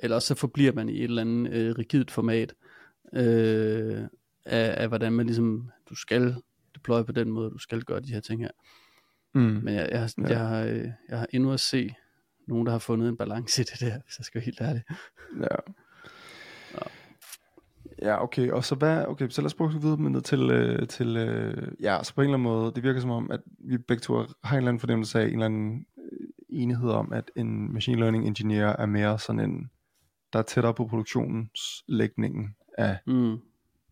eller 0.03 0.19
så 0.19 0.35
forbliver 0.35 0.73
man 0.73 0.89
i 0.89 0.99
et 0.99 1.05
eller 1.05 1.23
andet 1.23 1.53
øh, 1.53 1.75
rigidt 1.79 2.11
format, 2.11 2.55
øh, 3.15 4.03
af, 4.45 4.83
af 4.83 4.89
hvordan 4.89 5.13
man 5.13 5.27
ligesom, 5.27 5.71
du 5.91 5.95
skal 5.95 6.35
deploy 6.75 7.03
på 7.03 7.13
den 7.13 7.31
måde, 7.31 7.51
du 7.51 7.59
skal 7.59 7.83
gøre 7.83 8.01
de 8.01 8.13
her 8.13 8.21
ting 8.21 8.43
her. 8.43 8.51
mm. 9.35 9.41
Men 9.41 9.75
jeg, 9.75 9.89
jeg, 9.93 10.09
Ja. 10.19 10.23
ja. 10.23 10.29
jeg, 10.39 10.49
har, 10.49 10.63
øh, 10.65 10.89
jeg 11.09 11.19
har 11.19 11.27
endnu 11.33 11.53
at 11.53 11.61
se 11.61 11.95
nogen, 12.49 12.67
der 12.67 12.73
har 12.73 12.79
fundet 12.79 13.09
en 13.09 13.17
balance 13.17 13.63
i 13.63 13.65
det 13.65 13.81
der, 13.81 14.01
hvis 14.05 14.19
jeg 14.19 14.25
skal 14.25 14.39
være 14.39 14.45
helt 14.45 14.61
ærlig. 14.61 14.83
Ja. 15.41 15.73
Ja, 18.03 18.23
okay, 18.23 18.51
og 18.51 18.65
så 18.65 18.75
hvad, 18.75 19.05
okay, 19.09 19.29
så 19.29 19.41
lad 19.41 19.47
os 19.47 19.55
prøve 19.55 19.71
at 19.77 19.83
videre 19.83 19.97
med 19.97 20.11
ned 20.11 20.21
til, 20.21 20.51
øh, 20.51 20.89
til 20.89 21.17
øh, 21.17 21.73
ja, 21.81 21.99
så 22.03 22.15
på 22.15 22.21
en 22.21 22.25
eller 22.25 22.35
anden 22.35 22.45
måde, 22.45 22.73
det 22.75 22.83
virker 22.83 23.01
som 23.01 23.11
om, 23.11 23.31
at 23.31 23.41
vi 23.59 23.79
begge 23.79 24.01
to 24.01 24.15
har 24.45 24.53
en 24.53 24.57
eller 24.57 24.69
anden 24.69 24.81
fornemmelse 24.81 25.21
af 25.21 25.25
en 25.27 25.33
eller 25.33 25.47
anden 25.47 25.87
øh, 25.99 26.29
enighed 26.49 26.91
om, 26.91 27.13
at 27.13 27.31
en 27.37 27.73
machine 27.73 28.01
learning 28.01 28.27
engineer 28.27 28.67
er 28.67 28.87
mere 28.87 29.19
sådan 29.19 29.41
en, 29.41 29.71
der 30.33 30.39
er 30.39 30.43
tættere 30.43 30.75
på 30.75 30.87
produktionslægningen 30.87 32.57
af 32.79 32.99
Mm. 33.07 33.39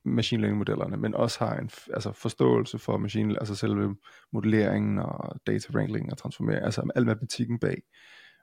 machine 0.04 0.40
learning 0.40 0.58
modellerne, 0.58 0.96
men 0.96 1.14
også 1.14 1.38
har 1.44 1.56
en 1.56 1.70
altså 1.94 2.12
forståelse 2.12 2.78
for 2.78 2.98
machine, 2.98 3.38
altså 3.38 3.54
selve 3.54 3.96
modelleringen 4.32 4.98
og 4.98 5.40
data 5.46 5.72
wrangling 5.72 6.12
og 6.12 6.18
transformering, 6.18 6.64
altså 6.64 6.90
al 6.94 7.06
matematikken 7.06 7.58
bag, 7.58 7.82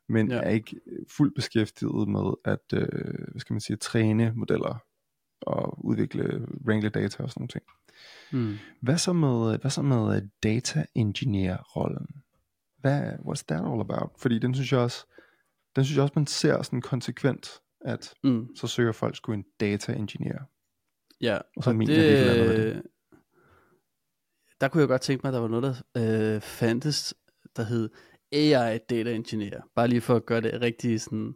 men 0.10 0.32
ja. 0.32 0.38
Er 0.38 0.50
ikke 0.50 0.80
fuldt 1.18 1.36
beskæftiget 1.36 2.08
med 2.08 2.34
at, 2.46 2.74
øh, 2.74 2.88
hvad 3.32 3.40
skal 3.40 3.54
man 3.54 3.62
sige, 3.62 3.78
træne 3.78 4.34
modeller 4.36 4.84
og 5.42 5.86
udvikle 5.86 6.48
wrangle 6.68 6.90
data 6.90 7.24
og 7.24 7.30
sådan 7.30 7.40
nogle 7.42 7.48
ting. 7.48 7.64
Mm. 8.32 8.58
Hvad 8.82 8.98
så 8.98 9.14
med, 9.14 9.60
hvad 9.62 9.72
så 9.72 9.82
med 9.82 10.30
data 10.44 10.86
engineer 10.96 11.58
rollen? 11.58 12.08
Hvad, 12.78 13.14
what's 13.14 13.44
that 13.48 13.66
all 13.66 13.82
about? 13.82 14.12
Fordi 14.18 14.40
den 14.40 14.54
synes 14.56 14.72
jeg 14.72 14.80
også, 14.80 15.06
den 15.76 15.84
synes 15.84 15.96
jeg 15.96 16.04
også, 16.04 16.14
man 16.16 16.28
ser 16.28 16.62
sådan 16.62 16.82
konsekvent, 16.82 17.62
at 17.86 18.14
Mm. 18.24 18.56
så 18.56 18.68
søger 18.68 18.92
folk 18.92 19.16
sgu 19.16 19.34
en 19.34 19.46
data 19.60 19.94
engineer. 19.94 20.40
Ja, 21.22 21.38
Og 21.58 21.64
så 21.64 21.74
mener 21.74 21.94
de 21.94 22.00
et 22.02 22.20
eller 22.20 22.34
andet 22.34 22.48
med 22.48 22.66
det. 22.68 22.76
øh, 22.76 22.82
der 24.62 24.68
kunne 24.68 24.82
jeg 24.82 24.88
godt 24.88 25.02
tænke 25.02 25.22
mig, 25.24 25.30
at 25.30 25.34
der 25.34 25.40
var 25.40 25.48
noget, 25.48 25.84
der 25.96 26.36
øh, 26.36 26.42
fandtes, 26.42 27.14
der 27.56 27.64
hed 27.64 27.90
AI 28.32 28.78
Data 28.78 29.14
Engineer. 29.16 29.62
Bare 29.76 29.88
lige 29.88 30.02
for 30.02 30.16
at 30.16 30.26
gøre 30.26 30.42
det 30.42 30.62
rigtig 30.62 31.02
sådan... 31.02 31.36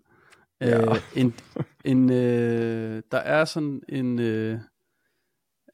Øh, 0.63 0.69
Ja. 0.69 0.85
en, 1.15 1.33
en, 1.85 2.11
øh, 2.11 3.01
der 3.11 3.17
er 3.17 3.45
sådan 3.45 3.81
en... 3.89 4.19
Øh, 4.19 4.59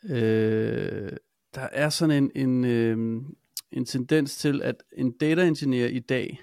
øh, 0.10 1.12
der 1.56 1.62
er 1.72 1.90
sådan 1.90 2.24
en, 2.24 2.32
en, 2.50 2.66
øh, 2.66 3.22
en 3.72 3.86
tendens 3.86 4.38
til, 4.38 4.62
at 4.62 4.84
en 4.98 5.12
data 5.12 5.48
engineer 5.48 5.88
i 5.88 6.00
dag... 6.00 6.42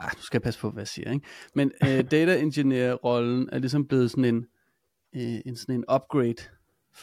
Ah, 0.00 0.10
nu 0.16 0.22
skal 0.22 0.38
jeg 0.38 0.42
passe 0.42 0.60
på, 0.60 0.70
hvad 0.70 0.80
jeg 0.82 0.88
siger, 0.88 1.12
ikke? 1.12 1.26
Men 1.54 1.72
øh, 1.84 1.88
data 2.10 2.38
engineer-rollen 2.40 3.48
er 3.52 3.58
ligesom 3.58 3.86
blevet 3.86 4.10
sådan 4.10 4.24
en, 4.24 4.46
øh, 5.16 5.40
en, 5.46 5.56
sådan 5.56 5.74
en 5.74 5.84
upgrade 5.94 6.42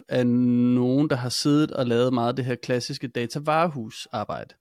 af 0.07 0.27
nogen, 0.27 1.10
der 1.10 1.15
har 1.15 1.29
siddet 1.29 1.71
og 1.71 1.86
lavet 1.88 2.13
meget 2.13 2.29
af 2.29 2.36
det 2.36 2.45
her 2.45 2.55
klassiske 2.55 3.07
datavarehusarbejde. 3.07 4.53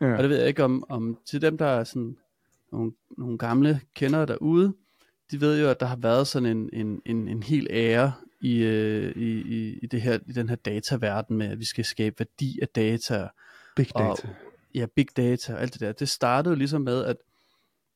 Ja. 0.00 0.16
Og 0.16 0.22
det 0.22 0.30
ved 0.30 0.38
jeg 0.38 0.48
ikke 0.48 0.64
om, 0.64 0.84
om 0.88 1.18
til 1.26 1.42
dem, 1.42 1.58
der 1.58 1.66
er 1.66 1.84
sådan 1.84 2.16
nogle, 2.72 2.92
nogle 3.18 3.38
gamle 3.38 3.80
kendere 3.94 4.26
derude, 4.26 4.74
de 5.30 5.40
ved 5.40 5.60
jo, 5.62 5.68
at 5.68 5.80
der 5.80 5.86
har 5.86 5.96
været 5.96 6.26
sådan 6.26 6.56
en, 6.56 6.70
en, 6.72 7.02
en, 7.06 7.28
en 7.28 7.42
hel 7.42 7.66
ære 7.70 8.12
i, 8.40 8.62
øh, 8.62 9.16
i, 9.16 9.30
i, 9.40 9.78
i, 9.82 9.86
det 9.86 10.02
her, 10.02 10.18
i 10.26 10.32
den 10.32 10.48
her 10.48 10.56
dataverden 10.56 11.36
med, 11.36 11.46
at 11.46 11.58
vi 11.58 11.64
skal 11.64 11.84
skabe 11.84 12.16
værdi 12.18 12.58
af 12.62 12.68
data, 12.68 13.28
Big 13.76 13.88
og- 13.94 14.16
data. 14.22 14.34
ja, 14.74 14.86
big 14.96 15.06
data 15.16 15.54
og 15.54 15.60
alt 15.62 15.72
det 15.72 15.80
der. 15.80 15.92
Det 15.92 16.08
startede 16.08 16.52
jo 16.52 16.58
ligesom 16.58 16.80
med, 16.82 17.04
at, 17.04 17.16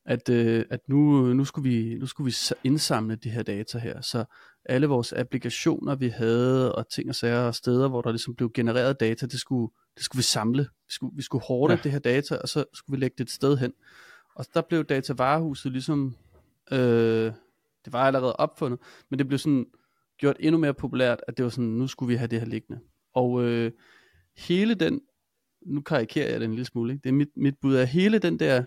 at, 0.07 0.29
øh, 0.29 0.65
at 0.69 0.79
nu, 0.87 1.21
nu, 1.33 1.45
skulle 1.45 1.69
vi, 1.69 1.97
nu 1.99 2.05
skulle 2.05 2.25
vi 2.25 2.55
indsamle 2.63 3.15
de 3.15 3.29
her 3.29 3.43
data 3.43 3.77
her, 3.77 4.01
så 4.01 4.25
alle 4.65 4.87
vores 4.87 5.13
applikationer, 5.13 5.95
vi 5.95 6.07
havde, 6.07 6.75
og 6.75 6.89
ting 6.89 7.09
og 7.09 7.15
sager 7.15 7.39
og 7.39 7.55
steder, 7.55 7.89
hvor 7.89 8.01
der 8.01 8.09
ligesom 8.11 8.35
blev 8.35 8.51
genereret 8.53 8.99
data, 8.99 9.25
det 9.25 9.39
skulle, 9.39 9.71
det 9.95 10.03
skulle 10.03 10.19
vi 10.19 10.23
samle. 10.23 10.63
Vi 10.63 10.93
skulle, 10.93 11.15
vi 11.15 11.21
skulle 11.21 11.43
hårde 11.43 11.73
Ja. 11.73 11.79
det 11.83 11.91
her 11.91 11.99
data, 11.99 12.35
og 12.37 12.49
så 12.49 12.65
skulle 12.73 12.97
vi 12.97 13.01
lægge 13.03 13.15
det 13.17 13.23
et 13.23 13.31
sted 13.31 13.57
hen. 13.57 13.73
Og 14.35 14.45
der 14.53 14.61
blev 14.61 14.83
datavarehuset 14.83 15.71
ligesom, 15.71 16.15
øh, 16.71 17.31
det 17.85 17.93
var 17.93 17.99
allerede 17.99 18.35
opfundet, 18.35 18.79
men 19.09 19.19
det 19.19 19.27
blev 19.27 19.39
sådan 19.39 19.65
gjort 20.17 20.35
endnu 20.39 20.59
mere 20.59 20.73
populært, 20.73 21.19
at 21.27 21.37
det 21.37 21.43
var 21.43 21.49
sådan, 21.49 21.69
nu 21.69 21.87
skulle 21.87 22.07
vi 22.07 22.15
have 22.15 22.27
det 22.27 22.39
her 22.39 22.47
liggende. 22.47 22.81
Og 23.13 23.43
øh, 23.43 23.71
hele 24.37 24.73
den, 24.73 25.01
nu 25.65 25.81
karikerer 25.81 26.31
jeg 26.31 26.39
den 26.41 26.49
en 26.49 26.55
lille 26.55 26.65
smule, 26.65 26.93
ikke? 26.93 27.03
det 27.03 27.09
er 27.09 27.13
mit, 27.13 27.29
mit 27.35 27.55
bud 27.61 27.75
af 27.75 27.87
hele 27.87 28.19
den 28.19 28.39
der 28.39 28.63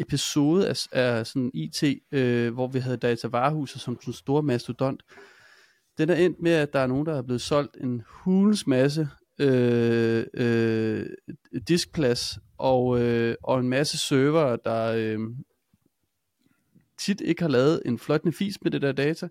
episode 0.00 0.68
af, 0.68 0.86
af 0.92 1.26
sådan 1.26 1.50
IT, 1.54 1.82
øh, 2.12 2.54
hvor 2.54 2.66
vi 2.66 2.78
havde 2.78 2.96
datavarehuset 2.96 3.80
som 3.80 3.94
sådan 3.94 4.10
en 4.10 4.12
stor 4.12 4.40
mastodont, 4.40 5.02
den 5.98 6.10
er 6.10 6.14
endt 6.14 6.42
med, 6.42 6.52
at 6.52 6.72
der 6.72 6.78
er 6.78 6.86
nogen, 6.86 7.06
der 7.06 7.14
er 7.14 7.22
blevet 7.22 7.40
solgt 7.40 7.76
en 7.80 8.02
hulens 8.06 8.66
masse 8.66 9.08
øh, 9.40 10.24
øh, 10.34 11.06
diskplads 11.68 12.38
og, 12.58 13.00
øh, 13.00 13.34
og 13.42 13.60
en 13.60 13.68
masse 13.68 13.98
server, 13.98 14.56
der 14.56 14.92
øh, 14.96 15.18
tit 16.98 17.20
ikke 17.20 17.42
har 17.42 17.48
lavet 17.48 17.82
en 17.86 17.98
fløjtende 17.98 18.36
fis 18.36 18.62
med 18.62 18.70
det 18.70 18.82
der 18.82 18.92
data, 18.92 19.28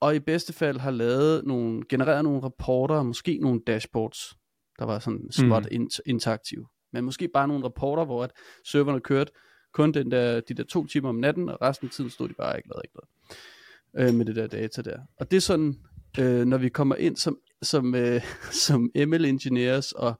og 0.00 0.16
i 0.16 0.18
bedste 0.18 0.52
fald 0.52 0.78
har 0.78 0.90
lavet 0.90 1.44
nogle, 1.44 1.82
genereret 1.88 2.24
nogle 2.24 2.42
rapporter, 2.42 2.94
og 2.94 3.06
måske 3.06 3.38
nogle 3.38 3.60
dashboards, 3.66 4.36
der 4.78 4.84
var 4.84 4.98
sådan 4.98 5.32
småt 5.32 5.66
mm. 5.72 5.88
interaktive. 6.06 6.66
Men 6.92 7.04
måske 7.04 7.28
bare 7.28 7.48
nogle 7.48 7.64
rapporter, 7.64 8.04
hvor 8.04 8.24
at 8.24 8.30
serverne 8.66 9.00
kørte 9.00 9.32
kun 9.72 9.92
den 9.92 10.10
der, 10.10 10.40
de 10.40 10.54
der 10.54 10.64
to 10.64 10.86
timer 10.86 11.08
om 11.08 11.14
natten, 11.14 11.48
og 11.48 11.58
resten 11.62 11.86
af 11.86 11.92
tiden 11.92 12.10
stod 12.10 12.28
de 12.28 12.34
bare 12.34 12.56
ikke 12.56 12.68
lavede 12.68 12.82
ikke 12.84 12.94
noget 12.94 13.08
øh, 13.96 14.14
med 14.14 14.26
det 14.26 14.36
der 14.36 14.46
data 14.46 14.82
der. 14.82 14.98
Og 15.20 15.30
det 15.30 15.36
er 15.36 15.40
sådan, 15.40 15.74
øh, 16.18 16.44
når 16.44 16.58
vi 16.58 16.68
kommer 16.68 16.96
ind 16.96 17.16
som, 17.16 17.38
som, 17.62 17.94
øh, 17.94 18.22
som 18.66 18.90
ML 18.94 19.24
engineers 19.24 19.92
og 19.92 20.14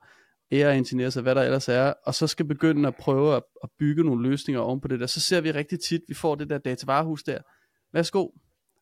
AI 0.51 0.77
engineers 0.77 1.17
og 1.17 1.23
hvad 1.23 1.35
der 1.35 1.41
ellers 1.41 1.69
er, 1.69 1.93
og 2.05 2.15
så 2.15 2.27
skal 2.27 2.45
begynde 2.45 2.87
at 2.87 2.95
prøve 2.95 3.35
at, 3.35 3.43
at 3.63 3.69
bygge 3.79 4.03
nogle 4.03 4.29
løsninger 4.29 4.61
oven 4.61 4.81
på 4.81 4.87
det 4.87 4.99
der, 4.99 5.07
så 5.07 5.19
ser 5.19 5.41
vi 5.41 5.51
rigtig 5.51 5.79
tit, 5.79 6.01
vi 6.07 6.13
får 6.13 6.35
det 6.35 6.49
der 6.49 6.57
datavarehus 6.57 7.23
der. 7.23 7.39
Værsgo. 7.93 8.27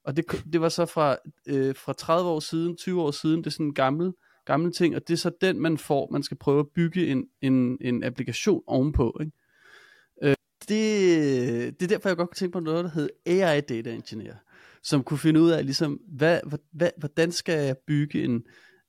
Og 0.06 0.18
det, 0.18 0.26
det 0.54 0.62
var 0.62 0.70
så 0.70 0.86
fra, 0.86 1.18
øh, 1.48 1.76
fra 1.76 1.94
30 1.94 2.30
år 2.30 2.40
siden, 2.40 2.78
20 2.78 3.02
år 3.02 3.12
siden, 3.12 3.38
det 3.38 3.48
er 3.48 3.52
sådan 3.52 3.66
en 3.66 3.74
gammel, 3.74 4.14
gammel 4.46 4.74
ting, 4.74 4.96
og 4.96 5.08
det 5.08 5.14
er 5.14 5.18
så 5.18 5.32
den, 5.42 5.60
man 5.60 5.78
får, 5.78 6.10
man 6.12 6.24
skal 6.24 6.38
prøve 6.38 6.60
at 6.60 6.68
bygge 6.76 7.08
en, 7.08 7.26
en, 7.42 7.78
en 7.82 8.04
applikation 8.04 8.64
ovenpå. 8.68 9.18
Ikke? 9.22 9.32
Det, 10.70 11.80
det 11.80 11.86
er 11.86 11.88
derfor, 11.88 12.10
jeg 12.10 12.18
godt 12.18 12.30
kunne 12.30 12.36
tænke 12.36 12.54
på 12.54 12.60
noget, 12.60 12.84
der 12.84 12.92
hedder 12.92 13.10
AI 13.26 13.62
Data 13.62 13.92
Engineer, 13.92 14.36
som 14.84 15.04
kunne 15.04 15.18
finde 15.18 15.42
ud 15.42 15.50
af, 15.50 15.66
ligesom, 15.66 16.00
hvad, 16.08 16.40
hvad, 16.72 16.90
hvordan 16.98 17.32
skal 17.32 17.66
jeg 17.66 17.78
bygge 17.88 18.24
en, 18.24 18.44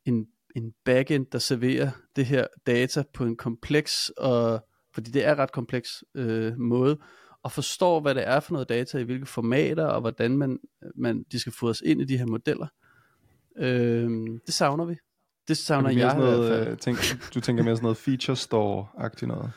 en, 0.04 0.26
en 0.56 0.72
backend, 0.84 1.26
der 1.32 1.38
serverer 1.38 1.90
det 2.16 2.26
her 2.26 2.46
data 2.66 3.02
på 3.14 3.24
en 3.24 3.36
kompleks, 3.36 4.12
og, 4.16 4.66
fordi 4.94 5.10
det 5.10 5.24
er 5.24 5.38
ret 5.38 5.52
kompleks 5.52 6.04
øh, 6.14 6.58
måde, 6.58 6.98
og 7.42 7.52
forstår, 7.52 8.00
hvad 8.00 8.14
det 8.14 8.28
er 8.28 8.40
for 8.40 8.52
noget 8.52 8.68
data, 8.68 8.98
i 8.98 9.02
hvilke 9.02 9.26
formater, 9.26 9.84
og 9.84 10.00
hvordan 10.00 10.36
man, 10.36 10.58
man, 10.94 11.24
de 11.32 11.38
skal 11.38 11.52
fodres 11.52 11.82
ind 11.84 12.00
i 12.00 12.04
de 12.04 12.18
her 12.18 12.26
modeller. 12.26 12.66
Øh, 13.56 14.10
det 14.46 14.54
savner 14.54 14.84
vi. 14.84 14.96
Det 15.48 15.56
savner 15.56 15.88
Er 15.88 15.94
jeg 15.94 16.16
noget, 16.16 16.68
øh, 16.68 16.78
tænk, 16.78 16.98
du 17.34 17.40
tænker 17.40 17.62
mere 17.62 17.76
sådan 17.76 17.84
noget 17.84 17.96
feature 17.96 18.36
store-agtigt 18.36 19.28
noget? 19.28 19.50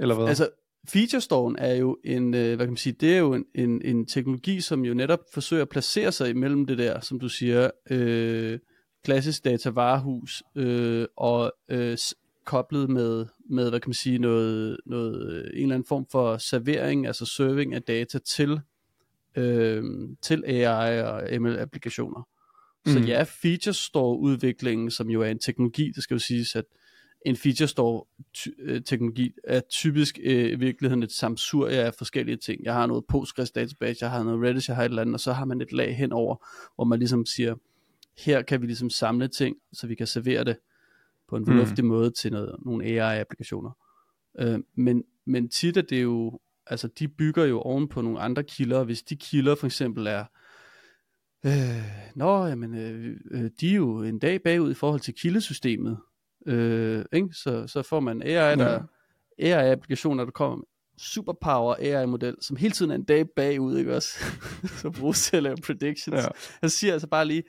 Eller 0.00 0.14
hvad? 0.14 0.28
Altså, 0.28 0.48
feature 0.88 1.20
storen 1.20 1.56
er 1.58 1.74
jo 1.74 1.98
en, 2.04 2.34
øh, 2.34 2.56
hvad 2.56 2.66
kan 2.66 2.68
man 2.72 2.76
sige, 2.76 2.96
det 3.00 3.14
er 3.14 3.18
jo 3.18 3.34
en, 3.34 3.44
en, 3.54 3.82
en 3.84 4.06
teknologi, 4.06 4.60
som 4.60 4.84
jo 4.84 4.94
netop 4.94 5.20
forsøger 5.34 5.62
at 5.62 5.68
placere 5.68 6.12
sig 6.12 6.30
imellem 6.30 6.66
det 6.66 6.78
der, 6.78 7.00
som 7.00 7.20
du 7.20 7.28
siger, 7.28 7.70
øh, 7.90 8.58
klassisk 9.04 9.44
datavarehus, 9.44 10.42
øh, 10.56 11.06
og 11.16 11.52
øh, 11.68 11.98
koblet 12.44 12.90
med, 12.90 13.26
med 13.50 13.70
hvad 13.70 13.80
kan 13.80 13.88
man 13.88 13.94
sige, 13.94 14.18
noget, 14.18 14.76
noget, 14.86 15.32
øh, 15.32 15.44
en 15.54 15.62
eller 15.62 15.74
anden 15.74 15.88
form 15.88 16.06
for 16.12 16.38
servering, 16.38 17.06
altså 17.06 17.26
serving 17.26 17.74
af 17.74 17.82
data 17.82 18.18
til, 18.18 18.60
øh, 19.36 19.84
til 20.22 20.44
AI 20.46 21.02
og 21.02 21.22
ML-applikationer. 21.40 22.28
Så 22.86 22.98
Mm. 22.98 23.04
ja, 23.04 23.22
feature 23.22 23.74
store 23.74 24.18
udviklingen, 24.18 24.90
som 24.90 25.10
jo 25.10 25.22
er 25.22 25.30
en 25.30 25.38
teknologi, 25.38 25.90
det 25.94 26.02
skal 26.02 26.14
jo 26.14 26.18
siges, 26.18 26.56
at 26.56 26.64
en 27.26 27.36
feature 27.36 27.68
store 27.68 28.04
øh, 28.58 28.82
teknologi 28.82 29.34
er 29.44 29.60
typisk 29.60 30.18
øh, 30.22 30.52
i 30.52 30.54
virkeligheden 30.54 31.02
et 31.02 31.12
samsurie 31.12 31.78
af 31.78 31.94
forskellige 31.94 32.36
ting. 32.36 32.64
Jeg 32.64 32.74
har 32.74 32.86
noget 32.86 33.04
Postgres 33.08 33.50
database, 33.50 33.98
jeg 34.00 34.10
har 34.10 34.22
noget 34.22 34.42
Redis, 34.42 34.68
jeg 34.68 34.76
har 34.76 34.82
et 34.82 34.88
eller 34.88 35.02
andet, 35.02 35.14
og 35.14 35.20
så 35.20 35.32
har 35.32 35.44
man 35.44 35.60
et 35.60 35.72
lag 35.72 35.96
henover, 35.96 36.36
hvor 36.74 36.84
man 36.84 36.98
ligesom 36.98 37.26
siger, 37.26 37.54
her 38.18 38.42
kan 38.42 38.62
vi 38.62 38.66
ligesom 38.66 38.90
samle 38.90 39.28
ting, 39.28 39.56
så 39.72 39.86
vi 39.86 39.94
kan 39.94 40.06
servere 40.06 40.44
det 40.44 40.56
på 41.28 41.36
en 41.36 41.46
fornuftig 41.46 41.84
mm. 41.84 41.88
måde 41.88 42.10
til 42.10 42.32
noget, 42.32 42.56
nogle 42.64 42.84
AI-applikationer. 42.84 43.70
Øh, 44.38 44.58
men, 44.74 45.04
men 45.24 45.48
tit 45.48 45.76
er 45.76 45.82
det 45.82 46.02
jo, 46.02 46.40
altså 46.66 46.88
de 46.88 47.08
bygger 47.08 47.44
jo 47.44 47.60
oven 47.60 47.88
på 47.88 48.02
nogle 48.02 48.20
andre 48.20 48.42
kilder, 48.42 48.84
hvis 48.84 49.02
de 49.02 49.16
kilder 49.16 49.54
for 49.54 49.66
eksempel 49.66 50.06
er, 50.06 50.24
øh, 51.46 51.82
nå, 52.14 52.46
jamen, 52.46 52.74
øh, 52.74 53.16
øh, 53.30 53.50
de 53.60 53.70
er 53.70 53.74
jo 53.74 54.02
en 54.02 54.18
dag 54.18 54.42
bagud 54.42 54.70
i 54.70 54.74
forhold 54.74 55.00
til 55.00 55.14
kildesystemet, 55.14 55.98
øh, 56.46 57.04
ikke? 57.12 57.28
Så, 57.34 57.66
så 57.66 57.82
får 57.82 58.00
man 58.00 58.22
AI, 58.22 58.56
der, 58.56 58.82
AI-applikationer, 59.38 60.24
der 60.24 60.30
kommer 60.30 60.56
med 60.56 60.64
superpower 60.98 61.74
AI-model, 61.78 62.36
som 62.40 62.56
hele 62.56 62.72
tiden 62.72 62.90
er 62.90 62.94
en 62.94 63.04
dag 63.04 63.26
bagud, 63.36 63.78
ikke 63.78 63.96
også? 63.96 64.18
så 64.82 64.90
bruges 64.90 65.22
til 65.22 65.36
at 65.36 65.42
lave 65.42 65.56
predictions. 65.66 66.16
Ja. 66.16 66.22
Ja. 66.22 66.28
Jeg 66.62 66.70
siger 66.70 66.92
altså 66.92 67.08
bare 67.08 67.24
lige, 67.24 67.42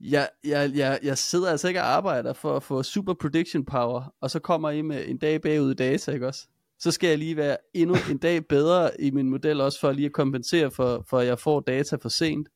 jeg, 0.00 0.28
jeg, 0.44 0.72
jeg, 0.74 0.98
jeg 1.02 1.18
sidder 1.18 1.50
altså 1.50 1.68
ikke 1.68 1.80
og 1.80 1.86
arbejder 1.86 2.32
for 2.32 2.56
at 2.56 2.62
få 2.62 2.82
super 2.82 3.14
prediction 3.14 3.64
power, 3.64 4.14
og 4.20 4.30
så 4.30 4.38
kommer 4.38 4.70
I 4.70 4.82
med 4.82 5.08
en 5.08 5.18
dag 5.18 5.40
bagud 5.40 5.70
i 5.70 5.74
data, 5.74 6.12
ikke 6.12 6.26
også? 6.26 6.46
Så 6.78 6.90
skal 6.90 7.08
jeg 7.08 7.18
lige 7.18 7.36
være 7.36 7.56
endnu 7.74 7.96
en 8.10 8.18
dag 8.18 8.46
bedre 8.46 9.00
i 9.00 9.10
min 9.10 9.30
model, 9.30 9.60
også 9.60 9.80
for 9.80 9.92
lige 9.92 10.06
at 10.06 10.12
kompensere 10.12 10.70
for, 10.70 11.04
for 11.08 11.18
at 11.18 11.26
jeg 11.26 11.38
får 11.38 11.60
data 11.60 11.96
for 11.96 12.08
sent. 12.08 12.48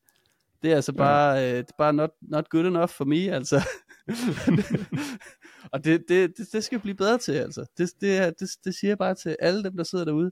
Det 0.62 0.72
er 0.72 0.76
altså 0.76 0.92
bare, 0.92 1.42
øh, 1.42 1.56
det 1.56 1.68
er 1.68 1.74
bare 1.78 1.92
not, 1.92 2.10
not 2.22 2.48
good 2.48 2.64
enough 2.64 2.88
for 2.88 3.04
me, 3.04 3.16
altså. 3.16 3.62
og 5.72 5.84
det, 5.84 6.04
det, 6.08 6.38
det, 6.38 6.46
det 6.52 6.64
skal 6.64 6.78
blive 6.78 6.94
bedre 6.94 7.18
til, 7.18 7.32
altså. 7.32 7.64
Det, 7.78 7.90
det, 8.00 8.40
det, 8.40 8.48
det 8.64 8.74
siger 8.74 8.90
jeg 8.90 8.98
bare 8.98 9.14
til 9.14 9.36
alle 9.40 9.64
dem, 9.64 9.76
der 9.76 9.84
sidder 9.84 10.04
derude. 10.04 10.30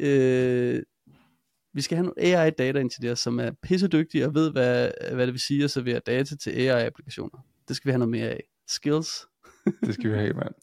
Øh, 0.00 0.82
vi 1.74 1.82
skal 1.82 1.96
have 1.96 2.06
nogle 2.06 2.36
AI 2.36 2.50
data 2.50 2.80
engineers, 2.80 3.20
som 3.20 3.40
er 3.40 3.50
pissedygtige 3.62 4.26
og 4.26 4.34
ved, 4.34 4.52
hvad, 4.52 4.90
hvad 5.12 5.26
det 5.26 5.32
vil 5.32 5.40
sige 5.40 5.64
at 5.64 5.70
servere 5.70 5.98
data 5.98 6.36
til 6.36 6.50
AI-applikationer. 6.50 7.46
Det 7.68 7.76
skal 7.76 7.88
vi 7.88 7.92
have 7.92 7.98
noget 7.98 8.10
mere 8.10 8.28
af. 8.28 8.44
Skills. 8.68 9.26
Det 9.86 9.94
skal 9.94 10.10
vi 10.10 10.16
have, 10.16 10.32
mand. 10.32 10.54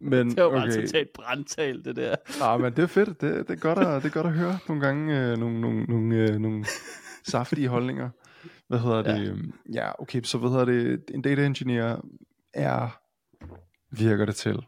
Men, 0.00 0.30
Det 0.30 0.44
var 0.44 0.50
bare 0.50 0.62
okay. 0.62 0.86
totalt 0.86 1.12
brandtal, 1.14 1.84
det 1.84 1.96
der. 1.96 2.16
Ah, 2.42 2.60
men 2.60 2.72
det 2.72 2.82
er 2.82 2.86
fedt. 2.86 3.20
Det, 3.20 3.48
det, 3.48 3.50
er 3.50 3.60
godt 3.60 3.78
at, 3.78 4.02
det 4.02 4.08
er 4.08 4.12
godt 4.12 4.26
at 4.26 4.32
høre 4.32 4.58
nogle 4.68 4.86
gange 4.86 5.20
øh, 5.20 5.38
nogle, 5.38 5.60
nogle, 5.60 5.84
nogle, 5.84 6.16
øh, 6.16 6.38
nogle 6.38 6.64
saftige 7.30 7.68
holdninger. 7.68 8.10
Hvad 8.68 8.78
hedder 8.78 9.02
det? 9.02 9.52
Ja. 9.72 9.82
ja, 9.82 10.02
okay, 10.02 10.22
så 10.22 10.38
hvad 10.38 10.50
hedder 10.50 10.64
det? 10.64 11.10
En 11.14 11.22
data 11.22 11.46
engineer 11.46 12.00
er, 12.54 13.00
virker 13.90 14.24
det 14.24 14.36
til. 14.36 14.66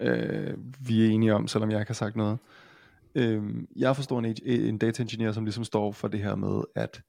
Øh, 0.00 0.54
vi 0.88 1.04
er 1.04 1.10
enige 1.10 1.34
om, 1.34 1.48
selvom 1.48 1.70
jeg 1.70 1.80
ikke 1.80 1.90
har 1.90 1.94
sagt 1.94 2.16
noget. 2.16 2.38
Øh, 3.14 3.42
jeg 3.76 3.96
forstår 3.96 4.18
en, 4.18 4.36
en 4.46 4.78
data 4.78 5.02
engineer, 5.02 5.32
som 5.32 5.44
ligesom 5.44 5.64
står 5.64 5.92
for 5.92 6.08
det 6.08 6.20
her 6.20 6.34
med, 6.34 6.64
at 6.74 7.02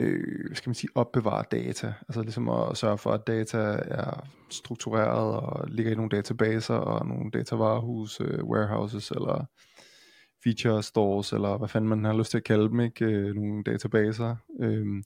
øh, 0.00 0.56
skal 0.56 0.70
man 0.70 0.74
sige, 0.74 0.90
opbevare 0.94 1.44
data. 1.50 1.94
Altså 2.08 2.22
ligesom 2.22 2.48
at 2.48 2.76
sørge 2.76 2.98
for, 2.98 3.10
at 3.10 3.26
data 3.26 3.58
er 3.84 4.26
struktureret 4.50 5.36
og 5.36 5.68
ligger 5.68 5.92
i 5.92 5.94
nogle 5.94 6.10
databaser 6.10 6.74
og 6.74 7.06
nogle 7.06 7.30
datavarehus, 7.30 8.20
øh, 8.20 8.44
warehouses 8.44 9.10
eller 9.10 9.44
feature 10.44 10.82
stores, 10.82 11.32
eller 11.32 11.58
hvad 11.58 11.68
fanden 11.68 11.88
man 11.88 12.04
har 12.04 12.16
lyst 12.18 12.30
til 12.30 12.38
at 12.38 12.44
kalde 12.44 12.68
dem, 12.68 12.80
ikke? 12.80 13.04
Øh, 13.04 13.34
nogle 13.34 13.62
databaser. 13.62 14.36
Øh, 14.60 14.86
mm. 14.86 15.02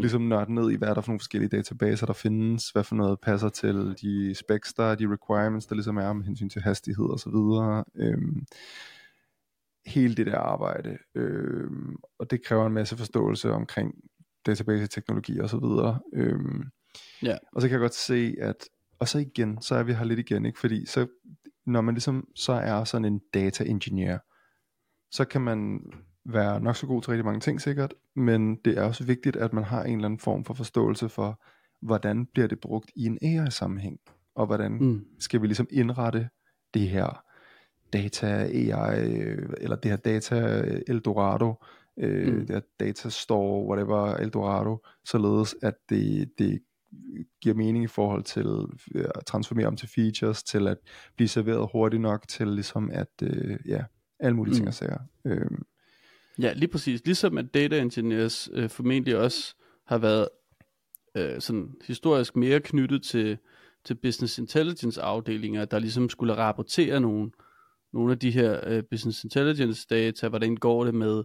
Ligesom 0.00 0.22
nørde 0.22 0.54
ned 0.54 0.70
i, 0.70 0.76
hvad 0.76 0.88
er 0.88 0.94
der 0.94 1.00
for 1.00 1.10
nogle 1.10 1.20
forskellige 1.20 1.56
databaser, 1.56 2.06
der 2.06 2.12
findes, 2.12 2.70
hvad 2.70 2.84
for 2.84 2.94
noget 2.94 3.20
passer 3.20 3.48
til 3.48 3.96
de 4.02 4.34
specs, 4.34 4.74
der 4.74 4.84
er, 4.84 4.94
de 4.94 5.12
requirements, 5.12 5.66
der 5.66 5.74
ligesom 5.74 5.96
er 5.96 6.12
med 6.12 6.24
hensyn 6.24 6.48
til 6.48 6.62
hastighed 6.62 7.06
og 7.06 7.20
så 7.20 7.30
videre. 7.30 7.84
Øh, 7.96 8.18
hele 9.86 10.14
det 10.14 10.26
der 10.26 10.38
arbejde, 10.38 10.98
øh, 11.14 11.70
og 12.18 12.30
det 12.30 12.44
kræver 12.44 12.66
en 12.66 12.72
masse 12.72 12.96
forståelse 12.96 13.52
omkring 13.52 13.94
database-teknologi 14.46 15.38
og 15.38 15.50
så 15.50 15.58
videre. 15.58 16.00
Øh, 16.14 16.40
Ja. 17.22 17.36
og 17.52 17.62
så 17.62 17.68
kan 17.68 17.72
jeg 17.72 17.80
godt 17.80 17.94
se, 17.94 18.34
at, 18.40 18.56
og 18.98 19.08
så 19.08 19.18
igen, 19.18 19.62
så 19.62 19.74
er 19.74 19.82
vi 19.82 19.92
her 19.92 20.04
lidt 20.04 20.18
igen, 20.20 20.46
ikke? 20.46 20.58
fordi 20.58 20.86
så, 20.86 21.06
når 21.66 21.80
man 21.80 21.94
ligesom 21.94 22.28
så 22.34 22.52
er 22.52 22.84
sådan 22.84 23.04
en 23.04 23.20
data 23.34 23.64
engineer, 23.64 24.18
så 25.14 25.24
kan 25.24 25.40
man 25.40 25.80
være 26.24 26.60
nok 26.60 26.76
så 26.76 26.86
god 26.86 27.02
til 27.02 27.10
rigtig 27.10 27.24
mange 27.24 27.40
ting 27.40 27.60
sikkert, 27.60 27.94
men 28.16 28.56
det 28.64 28.78
er 28.78 28.82
også 28.82 29.04
vigtigt, 29.04 29.36
at 29.36 29.52
man 29.52 29.64
har 29.64 29.82
en 29.84 29.94
eller 29.94 30.04
anden 30.08 30.20
form 30.20 30.44
for 30.44 30.54
forståelse 30.54 31.08
for, 31.08 31.40
hvordan 31.82 32.26
bliver 32.26 32.46
det 32.48 32.60
brugt 32.60 32.90
i 32.96 33.06
en 33.06 33.18
AI-sammenhæng, 33.22 33.98
og 34.34 34.46
hvordan 34.46 34.72
Mm. 34.72 35.04
skal 35.18 35.42
vi 35.42 35.46
ligesom 35.46 35.66
indrette 35.70 36.28
det 36.74 36.88
her 36.88 37.24
data 37.92 38.26
AI, 38.26 39.00
eller 39.60 39.76
det 39.76 39.90
her 39.90 39.96
data 39.96 40.36
Eldorado, 40.86 41.54
øh, 41.98 42.34
Mm. 42.34 42.40
det 42.46 42.50
her 42.50 42.60
data 42.80 43.08
store, 43.08 43.66
whatever 43.68 44.14
Eldorado, 44.16 44.78
således 45.04 45.56
at 45.62 45.74
det, 45.88 46.30
det 46.38 46.60
giver 47.42 47.54
mening 47.54 47.84
i 47.84 47.86
forhold 47.86 48.22
til 48.22 48.46
øh, 48.94 49.04
at 49.14 49.26
transformere 49.26 49.66
om 49.66 49.76
til 49.76 49.88
features, 49.88 50.42
til 50.42 50.68
at 50.68 50.78
blive 51.16 51.28
serveret 51.28 51.68
hurtigt 51.72 52.02
nok 52.02 52.28
til 52.28 52.48
ligesom 52.48 52.90
at, 52.92 53.08
øh, 53.22 53.56
ja, 53.68 53.84
alle 54.24 54.36
mulige 54.36 54.52
mm. 54.52 54.56
ting 54.56 54.68
og 54.68 54.74
sager. 54.74 54.98
Øh, 55.24 55.50
Ja, 56.38 56.52
lige 56.52 56.68
præcis. 56.68 57.04
Ligesom 57.04 57.38
at 57.38 57.54
data 57.54 57.80
engineers 57.80 58.48
øh, 58.52 58.70
formentlig 58.70 59.16
også 59.16 59.54
har 59.86 59.98
været 59.98 60.28
øh, 61.16 61.40
sådan 61.40 61.74
historisk 61.86 62.36
mere 62.36 62.60
knyttet 62.60 63.02
til, 63.02 63.38
til 63.84 63.94
business 63.94 64.38
intelligence 64.38 65.02
afdelinger, 65.02 65.64
der 65.64 65.78
ligesom 65.78 66.08
skulle 66.08 66.36
rapportere 66.36 67.00
nogle, 67.00 67.30
nogle 67.92 68.12
af 68.12 68.18
de 68.18 68.30
her 68.30 68.60
øh, 68.66 68.82
business 68.90 69.24
intelligence 69.24 69.86
data, 69.90 70.28
hvordan 70.28 70.56
går 70.56 70.84
det 70.84 70.94
med, 70.94 71.18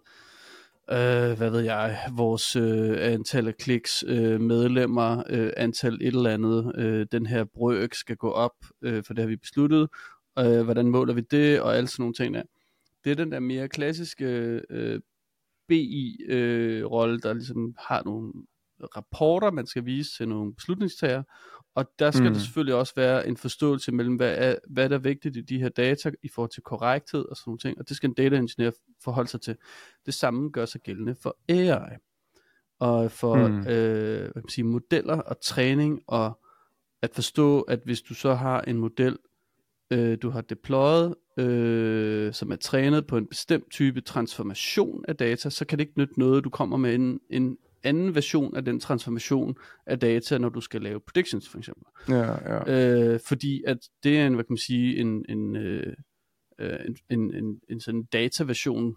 øh, 0.92 1.38
hvad 1.38 1.50
ved 1.50 1.60
jeg, 1.60 2.00
vores 2.12 2.56
øh, 2.56 3.14
antal 3.14 3.48
af 3.48 3.58
kliks, 3.58 4.04
øh, 4.08 4.42
medlemmer, 4.42 5.24
øh, 5.30 5.52
antal 5.58 5.94
et 5.94 6.08
eller 6.08 6.30
andet, 6.30 6.72
øh, 6.76 7.08
den 7.12 7.26
her 7.26 7.44
brøk 7.44 7.94
skal 7.94 8.16
gå 8.16 8.32
op, 8.32 8.56
øh, 8.82 9.04
for 9.04 9.14
det 9.14 9.22
har 9.22 9.30
vi 9.30 9.36
besluttet, 9.36 9.90
øh, 10.40 10.62
hvordan 10.62 10.88
måler 10.88 11.14
vi 11.14 11.22
det, 11.22 11.62
og 11.62 11.78
alle 11.78 11.88
sådan 11.88 12.04
nogle 12.04 12.14
ting 12.14 12.34
der. 12.34 12.44
Det 13.04 13.12
er 13.12 13.16
den 13.16 13.32
der 13.32 13.40
mere 13.40 13.68
klassiske 13.70 14.26
øh, 14.70 15.02
BI-rolle, 15.68 17.20
der 17.20 17.34
ligesom 17.34 17.76
har 17.80 18.04
nogle 18.04 18.34
rapporter, 18.96 19.52
man 19.52 19.68
skal 19.68 19.86
vise 19.86 20.18
til 20.18 20.30
nogle 20.30 20.56
beslutningstager, 20.56 21.24
og 21.76 21.86
der 22.00 22.12
skal 22.12 22.28
mm. 22.28 22.34
Der 22.34 22.40
selvfølgelig 22.40 22.76
også 22.76 22.94
være 22.96 23.28
en 23.28 23.38
forståelse 23.38 23.92
mellem, 23.92 24.16
hvad 24.16 24.36
er, 24.38 24.56
hvad 24.70 24.90
der 24.90 24.96
er 24.96 25.00
vigtigt 25.00 25.38
i 25.38 25.42
de 25.42 25.60
her 25.60 25.70
data 25.70 26.12
i 26.24 26.28
forhold 26.28 26.52
til 26.52 26.64
korrekthed 26.64 27.26
og 27.26 27.38
sådan 27.38 27.50
nogle 27.50 27.60
ting, 27.60 27.78
og 27.80 27.90
det 27.90 27.98
skal 27.98 28.10
en 28.10 28.14
data 28.14 28.36
engineer 28.38 28.72
forholde 29.04 29.30
sig 29.30 29.42
til. 29.42 29.56
Det 30.06 30.14
samme 30.14 30.50
gør 30.50 30.66
sig 30.66 30.82
gældende 30.82 31.16
for 31.16 31.38
AI, 31.50 31.98
og 32.80 33.12
for 33.12 33.48
Mm. 33.48 33.60
øh, 33.60 34.22
hvad 34.22 34.32
kan 34.32 34.32
man 34.36 34.50
sige, 34.50 34.66
modeller 34.66 35.22
og 35.22 35.42
træning, 35.42 36.02
og 36.08 36.40
at 37.02 37.10
forstå, 37.14 37.62
at 37.62 37.80
hvis 37.86 38.02
du 38.02 38.14
så 38.14 38.34
har 38.34 38.62
en 38.62 38.78
model, 38.78 39.18
øh, 39.92 40.18
du 40.22 40.30
har 40.30 40.42
deployet, 40.42 41.16
øh, 41.40 42.34
som 42.34 42.52
er 42.52 42.56
trænet 42.56 43.08
på 43.08 43.18
en 43.18 43.28
bestemt 43.28 43.72
type 43.72 44.02
transformation 44.02 45.06
af 45.08 45.16
data, 45.16 45.50
så 45.50 45.66
kan 45.66 45.80
det 45.80 45.86
ikke 45.86 46.00
nytte 46.00 46.20
noget, 46.20 46.44
du 46.44 46.50
kommer 46.50 46.78
med 46.78 46.96
en, 46.96 47.20
en 47.30 47.58
anden 47.84 48.16
version 48.16 48.56
af 48.56 48.66
den 48.66 48.80
transformation 48.80 49.56
af 49.86 50.00
data, 50.00 50.38
når 50.38 50.50
du 50.50 50.62
skal 50.62 50.82
lave 50.82 51.00
predictions 51.00 51.50
for 51.50 51.58
eksempel. 51.58 51.86
ja, 52.10 52.54
ja. 52.54 53.14
Øh, 53.14 53.20
fordi 53.28 53.64
at 53.68 53.78
det 54.04 54.20
er 54.20 54.28
en, 54.28 54.34
hvad 54.34 54.44
kan 54.44 54.54
man 54.54 54.58
sige, 54.58 54.98
en, 54.98 55.26
en, 55.30 55.56
øh, 55.56 55.94
øh, 56.60 56.80
en, 56.88 56.98
en, 57.10 57.36
en, 57.36 57.60
en 57.70 57.80
sådan 57.80 58.04
dataversion, 58.04 58.96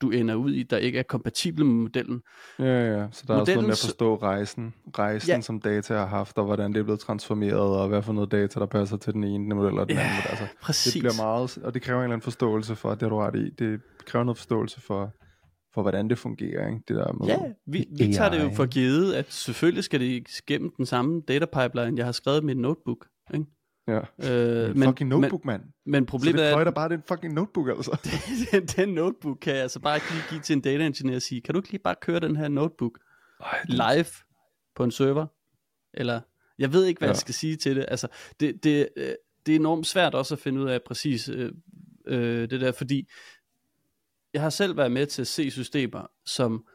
du 0.00 0.10
ender 0.10 0.34
ud 0.34 0.52
i, 0.52 0.62
der 0.62 0.76
ikke 0.76 0.98
er 0.98 1.02
kompatibel 1.02 1.64
med 1.64 1.74
modellen. 1.74 2.20
Ja, 2.58 2.64
ja, 2.98 3.06
så 3.12 3.24
der 3.28 3.34
er 3.34 3.40
også 3.40 3.52
noget 3.54 3.66
med 3.66 3.72
at 3.72 3.84
forstå 3.84 4.16
rejsen, 4.16 4.74
rejsen 4.98 5.30
ja. 5.30 5.40
Som 5.40 5.60
data 5.60 5.94
har 5.94 6.06
haft, 6.06 6.38
og 6.38 6.44
hvordan 6.44 6.72
det 6.72 6.80
er 6.80 6.84
blevet 6.84 7.00
transformeret, 7.00 7.60
og 7.80 7.88
hvad 7.88 8.02
for 8.02 8.12
noget 8.12 8.30
data, 8.32 8.60
der 8.60 8.66
passer 8.66 8.96
til 8.96 9.12
den 9.12 9.24
ene 9.24 9.54
model 9.54 9.78
og 9.78 9.88
den 9.88 9.96
Ja, 9.96 10.02
anden. 10.02 10.16
model. 10.16 10.30
Altså, 10.30 10.46
præcis. 10.62 10.92
det 10.92 11.02
bliver 11.02 11.22
meget, 11.22 11.58
og 11.64 11.74
det 11.74 11.82
kræver 11.82 11.98
en 11.98 12.04
eller 12.04 12.14
anden 12.14 12.24
forståelse 12.24 12.76
for, 12.76 12.90
det 12.90 13.02
har 13.02 13.08
du 13.08 13.16
ret 13.18 13.34
i, 13.36 13.50
det 13.58 13.80
kræver 14.06 14.24
noget 14.24 14.36
forståelse 14.38 14.80
for, 14.80 15.10
for 15.74 15.82
hvordan 15.82 16.10
det 16.10 16.18
fungerer, 16.18 16.66
ikke? 16.68 16.80
det 16.88 16.96
der 16.96 17.12
med 17.12 17.26
Ja, 17.26 17.38
vi, 17.66 17.86
vi 17.98 18.12
tager 18.12 18.30
det 18.30 18.42
jo 18.44 18.50
for 18.54 18.66
givet, 18.66 19.14
at 19.14 19.32
selvfølgelig 19.32 19.84
skal 19.84 20.00
det 20.00 20.26
igennem 20.48 20.70
den 20.76 20.86
samme 20.86 21.22
data 21.28 21.46
pipeline, 21.46 21.96
jeg 21.98 22.04
har 22.04 22.12
skrevet 22.12 22.42
i 22.42 22.44
min 22.44 22.56
notebook. 22.56 23.06
Ikke? 23.34 23.46
Ja. 23.88 24.00
Øh, 24.32 24.76
Men, 24.76 24.88
fucking 24.88 25.10
notebook, 25.10 25.44
mand. 25.44 25.62
Men, 25.62 25.72
men 25.84 26.02
Så 26.02 26.10
problemet 26.10 26.38
det 26.38 26.50
er, 26.50 26.56
at 26.56 26.74
bare 26.74 26.88
den 26.88 27.02
fucking 27.08 27.34
notebook, 27.34 27.68
altså. 27.68 28.10
den, 28.52 28.66
den 28.66 28.88
notebook 28.88 29.38
kan 29.40 29.54
jeg 29.54 29.62
altså 29.62 29.80
bare 29.80 29.96
ikke 29.96 30.06
lige 30.10 30.22
give 30.30 30.40
til 30.40 30.52
en 30.56 30.60
data 30.60 30.86
engineer 30.86 31.16
og 31.16 31.22
sige, 31.22 31.40
kan 31.40 31.54
du 31.54 31.58
ikke 31.58 31.70
lige 31.70 31.82
bare 31.82 31.94
køre 32.02 32.20
den 32.20 32.36
her 32.36 32.48
notebook 32.48 32.98
Ej, 33.40 33.58
det, 33.66 33.74
live 33.74 34.06
på 34.76 34.84
en 34.84 34.90
server? 34.90 35.26
Eller 35.94 36.20
Jeg 36.58 36.72
ved 36.72 36.84
ikke, 36.84 36.98
hvad 36.98 37.08
ja. 37.08 37.10
Ja. 37.10 37.14
jeg 37.14 37.20
skal 37.20 37.34
sige 37.34 37.56
til 37.56 37.76
det. 37.76 37.84
Altså, 37.88 38.08
det, 38.40 38.64
det, 38.64 38.88
øh, 38.96 39.12
det 39.46 39.54
er 39.54 39.58
enormt 39.58 39.86
svært 39.86 40.14
også 40.14 40.34
at 40.34 40.38
finde 40.38 40.60
ud 40.60 40.68
af 40.68 40.80
præcis 40.86 41.28
øh, 41.28 41.52
øh, 42.06 42.50
det 42.50 42.60
der, 42.60 42.72
fordi 42.72 43.08
jeg 44.34 44.42
har 44.42 44.50
selv 44.50 44.76
været 44.76 44.92
med 44.92 45.06
til 45.06 45.22
at 45.22 45.26
se 45.26 45.50
systemer, 45.50 46.06
som, 46.26 46.66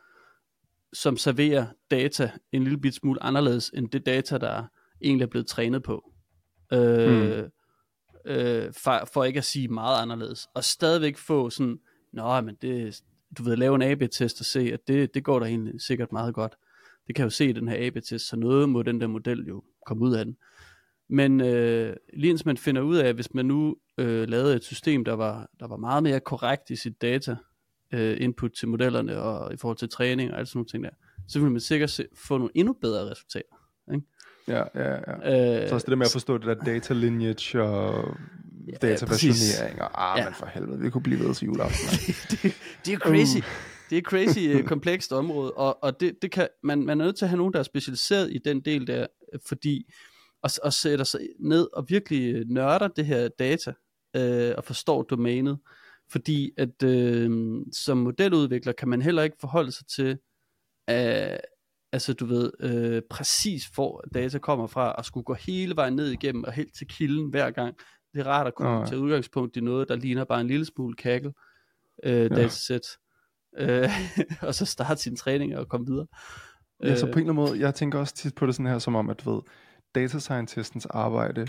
som 0.94 1.18
serverer 1.18 1.66
data 1.92 2.32
en 2.52 2.64
lille 2.64 2.80
bit 2.80 2.96
smule 2.96 3.24
anderledes, 3.24 3.70
end 3.70 3.90
det 3.90 4.06
data, 4.06 4.38
der 4.38 4.64
egentlig 5.02 5.26
er 5.26 5.30
blevet 5.30 5.48
trænet 5.48 5.84
på. 5.84 6.13
Øh, 6.74 7.44
Mm. 8.26 8.32
øh, 8.32 8.74
for, 8.74 9.10
for 9.14 9.24
ikke 9.24 9.38
at 9.38 9.44
sige 9.46 9.68
meget 9.68 10.02
anderledes. 10.02 10.48
Og 10.54 10.64
stadigvæk 10.64 11.18
få 11.18 11.50
sådan, 11.50 11.80
nå, 12.14 12.42
men 12.42 12.56
det, 12.62 13.02
du 13.38 13.44
ved, 13.44 13.56
lave 13.56 13.76
en 13.76 13.82
AB-test 13.82 14.40
og 14.40 14.46
se, 14.46 14.60
at 14.74 14.80
det, 14.88 15.14
det 15.14 15.24
går 15.24 15.40
der 15.40 15.46
egentlig 15.46 15.82
sikkert 15.82 16.12
meget 16.12 16.34
godt. 16.34 16.56
Det 17.08 17.16
kan 17.16 17.22
jeg 17.24 17.26
jo 17.26 17.30
se 17.30 17.46
i 17.50 17.52
den 17.54 17.68
her 17.68 17.88
AB-test, 17.88 18.28
så 18.28 18.36
noget 18.36 18.70
må 18.70 18.84
den 18.84 19.02
der 19.02 19.08
model 19.08 19.46
jo 19.48 19.64
komme 19.86 20.06
ud 20.06 20.16
af 20.16 20.26
den. 20.26 20.38
Men 21.10 21.42
øh, 21.42 21.96
lige 22.14 22.30
indtil 22.30 22.48
man 22.48 22.58
finder 22.58 22.82
ud 22.82 22.96
af, 22.96 23.14
hvis 23.14 23.34
man 23.34 23.46
nu 23.46 23.76
øh, 23.98 24.28
lavede 24.30 24.56
et 24.56 24.64
system, 24.64 25.06
der 25.06 25.14
var, 25.14 25.50
der 25.60 25.68
var 25.68 25.78
meget 25.78 26.04
mere 26.04 26.20
korrekt 26.20 26.70
i 26.70 26.76
sit 26.76 27.02
data, 27.02 27.36
øh, 27.94 28.18
input 28.22 28.52
til 28.60 28.68
modellerne 28.68 29.18
og 29.22 29.54
i 29.54 29.58
forhold 29.58 29.78
til 29.78 29.90
træning 29.90 30.32
og 30.32 30.40
alt 30.40 30.48
sådan 30.48 30.58
nogle 30.58 30.68
ting 30.70 30.84
der, 30.84 30.90
så 31.28 31.40
vil 31.40 31.52
man 31.52 31.62
sikkert 31.62 31.90
se, 31.90 32.06
få 32.28 32.38
nogle 32.38 32.52
endnu 32.56 32.74
bedre 32.74 33.12
resultater. 33.12 33.56
Ja, 34.48 34.64
ja, 34.76 34.92
ja. 34.94 35.62
Øh, 35.64 35.70
Så 35.70 35.76
også 35.76 35.86
det 35.86 35.92
der 35.92 35.96
med 35.96 36.06
at 36.06 36.12
forstå 36.12 36.38
det 36.38 36.46
der 36.48 36.54
data 36.54 36.94
lineage 36.94 37.62
og 37.64 38.18
Ja, 38.68 38.72
data 38.88 39.06
præcis. 39.06 39.30
versionering, 39.30 39.82
og 39.82 40.12
ah, 40.12 40.18
Ja. 40.18 40.24
ja. 40.24 40.30
men 40.30 40.36
for 40.36 40.46
helvede, 40.46 40.80
vi 40.80 40.90
kunne 40.90 41.02
blive 41.04 41.20
ved 41.20 41.34
til 41.36 41.46
juleaften. 41.46 41.90
det, 42.32 42.56
det 42.86 42.94
er 42.94 42.98
crazy. 42.98 43.38
Det 43.90 43.96
er 43.96 44.00
et 44.00 44.06
crazy 44.06 44.40
uh, 44.56 44.64
komplekst 44.74 45.14
område, 45.14 45.52
og, 45.54 45.84
og 45.84 46.00
det, 46.00 46.16
det 46.22 46.32
kan, 46.32 46.48
man, 46.64 46.80
man 46.86 47.02
er 47.02 47.06
nødt 47.06 47.16
til 47.18 47.26
at 47.26 47.30
have 47.30 47.38
nogen, 47.38 47.54
der 47.54 47.60
er 47.60 47.64
specialiseret 47.64 48.30
i 48.32 48.38
den 48.46 48.62
del 48.62 48.88
der, 48.88 49.08
øh, 49.34 49.40
fordi, 49.48 49.92
og, 50.44 50.50
og 50.64 50.74
sætter 50.74 51.06
sig 51.06 51.20
ned 51.40 51.68
og 51.74 51.86
virkelig 51.90 52.36
øh, 52.36 52.46
nørder 52.48 52.88
det 52.88 53.06
her 53.06 53.28
data, 53.40 53.74
øh, 54.16 54.54
og 54.58 54.64
forstår 54.64 55.04
domænet, 55.04 55.58
fordi 56.12 56.52
at 56.58 56.84
øh, 56.84 57.32
som 57.74 57.98
modeludvikler 57.98 58.74
kan 58.74 58.88
man 58.88 59.02
heller 59.02 59.24
ikke 59.24 59.38
forholde 59.40 59.72
sig 59.72 59.88
til, 59.88 60.18
øh, 60.90 61.38
altså 61.94 62.14
du 62.14 62.26
ved, 62.26 62.52
øh, 62.60 63.02
præcis 63.10 63.66
hvor 63.76 64.04
data 64.14 64.40
kommer 64.40 64.68
fra, 64.68 64.92
og 64.92 65.06
skulle 65.06 65.24
gå 65.24 65.34
hele 65.34 65.76
vejen 65.76 65.96
ned 65.96 66.08
igennem, 66.08 66.44
og 66.44 66.54
helt 66.54 66.76
til 66.76 66.88
kilden 66.88 67.30
hver 67.30 67.52
gang. 67.52 67.76
Det 68.14 68.20
er 68.20 68.28
rart 68.28 68.48
at 68.48 68.56
kunne 68.56 68.88
tage 68.88 69.00
udgangspunkt 69.00 69.58
i 69.58 69.62
noget, 69.62 69.90
der 69.90 69.96
ligner 69.96 70.24
bare 70.24 70.42
en 70.42 70.48
lille 70.48 70.66
smule 70.66 70.96
kakkel 70.96 71.34
øh, 72.04 72.30
datasæt, 72.30 72.88
øh, 73.58 73.90
og 74.48 74.56
så 74.56 74.66
starte 74.66 75.02
sin 75.02 75.16
træning 75.16 75.58
og 75.58 75.68
komme 75.68 75.88
videre. 75.88 76.08
Ja, 76.84 76.96
så 76.96 77.08
Øh, 77.08 77.14
på 77.14 77.20
en 77.20 77.26
eller 77.26 77.34
anden 77.34 77.50
måde, 77.50 77.60
jeg 77.60 77.76
tænker 77.76 78.00
også 78.00 78.16
tit 78.16 78.36
på 78.36 78.46
det 78.46 78.56
sådan 78.56 78.72
her, 78.72 78.80
som 78.80 78.96
om, 78.96 79.10
at 79.10 79.26
ved, 79.26 79.42
data 79.96 80.20
scientistens 80.20 80.86
arbejde 80.86 81.48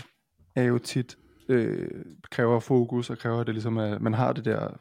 er 0.55 0.63
jo 0.63 0.77
tit, 0.77 1.17
øh, 1.49 2.05
kræver 2.31 2.59
fokus, 2.59 3.09
og 3.09 3.17
kræver 3.17 3.43
det 3.43 3.53
ligesom, 3.53 3.77
at 3.77 4.01
man 4.01 4.13
har 4.13 4.33
det 4.33 4.45
der 4.45 4.77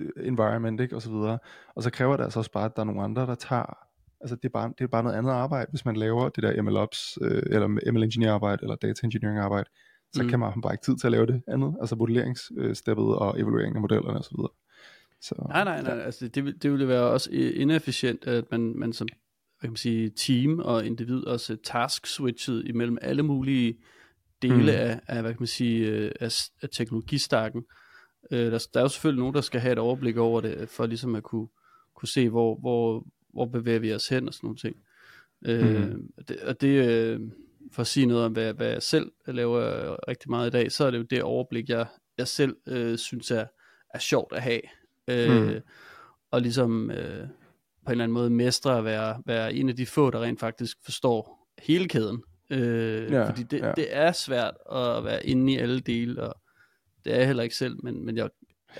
øh, 0.00 0.26
environment, 0.26 0.80
ikke, 0.80 0.96
og 0.96 1.02
så 1.02 1.10
videre. 1.10 1.38
Og 1.74 1.82
så 1.82 1.90
kræver 1.90 2.16
det 2.16 2.24
altså 2.24 2.38
også 2.38 2.52
bare, 2.52 2.64
at 2.64 2.76
der 2.76 2.82
er 2.82 2.86
nogle 2.86 3.02
andre, 3.02 3.26
der 3.26 3.34
tager, 3.34 3.89
altså 4.20 4.36
det 4.36 4.44
er 4.44 4.48
bare, 4.52 4.72
det 4.78 4.84
er 4.84 4.88
bare 4.88 5.02
noget 5.02 5.16
andet 5.16 5.30
arbejde, 5.30 5.70
hvis 5.70 5.84
man 5.84 5.96
laver 5.96 6.28
det 6.28 6.42
der 6.42 6.62
MLOps, 6.62 7.18
øh, 7.22 7.42
eller 7.46 7.66
ML 7.66 8.02
engineer 8.02 8.32
arbejde, 8.32 8.62
eller 8.62 8.76
data 8.76 9.06
engineering 9.06 9.38
arbejde, 9.38 9.68
så 10.12 10.22
Mm. 10.22 10.28
kan 10.28 10.38
man 10.38 10.60
bare 10.62 10.74
ikke 10.74 10.84
tid 10.84 10.96
til 10.96 11.06
at 11.06 11.12
lave 11.12 11.26
det 11.26 11.42
andet, 11.48 11.76
altså 11.80 11.96
modelleringssteppet 11.96 13.04
og 13.04 13.40
evaluering 13.40 13.74
af 13.74 13.80
modellerne 13.80 14.18
og 14.18 14.24
så 14.24 14.30
videre. 14.36 14.50
Så, 15.20 15.34
nej, 15.48 15.64
nej, 15.64 15.82
nej, 15.82 16.00
altså 16.04 16.28
det, 16.28 16.44
vil- 16.44 16.62
det 16.62 16.70
ville 16.72 16.88
være 16.88 17.02
også 17.02 17.30
i- 17.32 17.52
inefficient, 17.52 18.26
at 18.26 18.44
man, 18.50 18.72
man 18.76 18.92
som 18.92 19.08
hvad 19.60 19.68
kan 19.68 19.70
man 19.70 19.76
sige, 19.76 20.10
team 20.10 20.58
og 20.58 20.86
individ 20.86 21.26
også 21.26 21.56
task 21.64 22.06
switchet 22.06 22.62
imellem 22.66 22.98
alle 23.02 23.22
mulige 23.22 23.78
dele 24.42 24.62
Mm. 24.62 24.68
af, 24.68 25.00
af, 25.06 25.20
hvad 25.22 25.32
kan 25.32 25.40
man 25.40 25.46
sige, 25.46 25.86
øh, 25.88 26.10
af, 26.20 26.38
af 26.62 26.68
teknologistakken. 26.72 27.62
Øh, 28.30 28.38
der, 28.52 28.66
der 28.74 28.80
er 28.80 28.84
jo 28.84 28.88
selvfølgelig 28.88 29.20
nogen, 29.20 29.34
der 29.34 29.40
skal 29.40 29.60
have 29.60 29.72
et 29.72 29.78
overblik 29.78 30.16
over 30.16 30.40
det, 30.40 30.68
for 30.68 30.86
ligesom 30.86 31.14
at 31.14 31.22
kunne, 31.22 31.48
kunne 31.96 32.08
se, 32.08 32.28
hvor, 32.28 32.58
hvor, 32.60 33.04
hvor 33.32 33.46
bevæger 33.46 33.78
vi 33.78 33.94
os 33.94 34.08
hen 34.08 34.28
og 34.28 34.34
sådan 34.34 34.46
nogle 34.46 34.56
ting. 34.58 34.76
Øh, 35.46 35.90
Mm. 35.92 36.08
det, 36.28 36.40
og 36.40 36.60
det, 36.60 36.88
øh, 36.88 37.20
for 37.72 37.80
at 37.80 37.86
sige 37.86 38.06
noget 38.06 38.24
om, 38.24 38.32
hvad, 38.32 38.54
hvad 38.54 38.68
jeg 38.68 38.82
selv 38.82 39.10
laver 39.26 39.96
rigtig 40.08 40.30
meget 40.30 40.46
i 40.46 40.50
dag, 40.50 40.72
så 40.72 40.84
er 40.84 40.90
det 40.90 40.98
jo 40.98 41.02
det 41.02 41.22
overblik, 41.22 41.68
jeg, 41.68 41.86
jeg 42.18 42.28
selv 42.28 42.56
øh, 42.68 42.98
synes 42.98 43.30
er, 43.30 43.44
er 43.94 43.98
sjovt 43.98 44.32
at 44.32 44.42
have. 44.42 44.60
Øh, 45.08 45.46
Mm. 45.54 45.60
Og 46.30 46.40
ligesom 46.42 46.90
øh, 46.90 46.96
på 46.96 47.86
en 47.86 47.90
eller 47.90 48.04
anden 48.04 48.12
måde 48.12 48.30
mestre 48.30 48.78
at 48.78 48.84
være, 48.84 49.22
være 49.26 49.54
en 49.54 49.68
af 49.68 49.76
de 49.76 49.86
få, 49.86 50.10
der 50.10 50.22
rent 50.22 50.40
faktisk 50.40 50.76
forstår 50.84 51.48
hele 51.58 51.88
kæden. 51.88 52.22
Øh, 52.50 53.12
Ja, 53.12 53.28
fordi 53.28 53.42
det, 53.42 53.58
ja. 53.60 53.72
det 53.76 53.86
er 53.96 54.12
svært 54.12 54.54
at 54.72 55.04
være 55.04 55.26
inde 55.26 55.52
i 55.52 55.56
alle 55.56 55.80
dele, 55.80 56.22
og 56.22 56.40
det 57.04 57.12
er 57.12 57.16
jeg 57.16 57.26
heller 57.26 57.42
ikke 57.42 57.54
selv, 57.56 57.76
men, 57.82 58.04
men 58.06 58.16
jeg, 58.16 58.28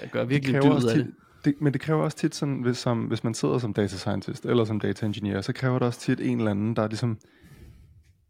jeg 0.01 0.11
gør 0.13 0.25
virkelig 0.25 0.55
dyd 0.63 0.69
af 0.89 0.97
det. 0.97 1.15
Det. 1.45 1.61
Men 1.61 1.73
det 1.73 1.81
kræver 1.81 2.03
også 2.03 2.17
tit 2.17 2.35
sådan, 2.35 2.61
hvis, 2.63 2.79
som, 2.79 3.05
hvis 3.05 3.25
man 3.25 3.35
sidder 3.35 3.59
som 3.59 3.75
data 3.75 3.97
scientist 3.97 4.47
eller 4.47 4.65
som 4.65 4.81
data 4.81 5.07
engineer, 5.07 5.41
så 5.41 5.53
kræver 5.53 5.79
det 5.79 5.87
også 5.87 6.01
tit 6.01 6.21
en 6.21 6.39
eller 6.39 6.51
anden, 6.51 6.77
der 6.77 6.89
ligesom 6.89 7.19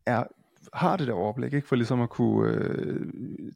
er, 0.06 0.24
har 0.72 0.96
det 0.96 1.06
der 1.06 1.12
overblik, 1.12 1.52
ikke? 1.52 1.68
for 1.68 1.76
ligesom 1.76 2.00
at 2.00 2.10
kunne 2.10 2.52
øh, 2.54 3.06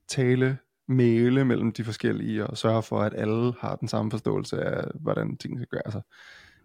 tale, 0.08 0.58
male 0.88 1.44
mellem 1.44 1.72
de 1.72 1.84
forskellige, 1.84 2.46
og 2.46 2.58
sørge 2.58 2.82
for, 2.82 3.00
at 3.00 3.14
alle 3.16 3.54
har 3.58 3.76
den 3.76 3.88
samme 3.88 4.10
forståelse 4.10 4.62
af, 4.62 4.84
hvordan 5.00 5.36
tingene 5.36 5.60
skal 5.60 5.80
gøre 5.82 5.92
sig. 5.92 6.02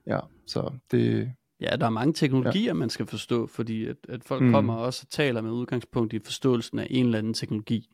Ja, 0.08 0.20
så 0.48 0.72
det, 0.92 1.32
Ja, 1.62 1.76
der 1.80 1.86
er 1.86 1.90
mange 1.90 2.14
teknologier, 2.14 2.64
ja. 2.66 2.74
man 2.74 2.90
skal 2.90 3.06
forstå, 3.06 3.48
fordi 3.48 3.86
at, 3.86 3.96
at 4.10 4.24
folk 4.24 4.42
mm. 4.42 4.48
Mm. 4.48 4.54
kommer 4.54 4.74
også 4.74 5.04
og 5.06 5.12
taler 5.12 5.42
med 5.42 5.52
udgangspunkt 5.52 6.14
i 6.14 6.20
forståelsen 6.20 6.80
af 6.80 6.88
en 6.90 7.06
eller 7.06 7.18
anden 7.18 7.34
teknologi. 7.34 7.90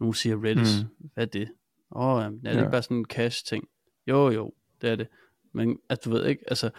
Nogle 0.00 0.14
siger 0.14 0.44
Redis, 0.44 0.82
mm. 0.82 1.08
hvad 1.14 1.24
er 1.24 1.30
det? 1.30 1.48
Åh, 1.96 2.14
oh, 2.14 2.22
er 2.22 2.28
det 2.28 2.40
Ja. 2.44 2.58
ikke 2.58 2.70
bare 2.70 2.82
sådan 2.82 2.96
en 2.96 3.04
cache-ting? 3.04 3.64
Jo, 4.08 4.30
jo, 4.30 4.52
det 4.80 4.90
er 4.90 4.96
det. 4.96 5.08
Men 5.52 5.78
altså, 5.88 6.10
du 6.10 6.16
ved 6.16 6.26
ikke, 6.26 6.44
altså, 6.46 6.70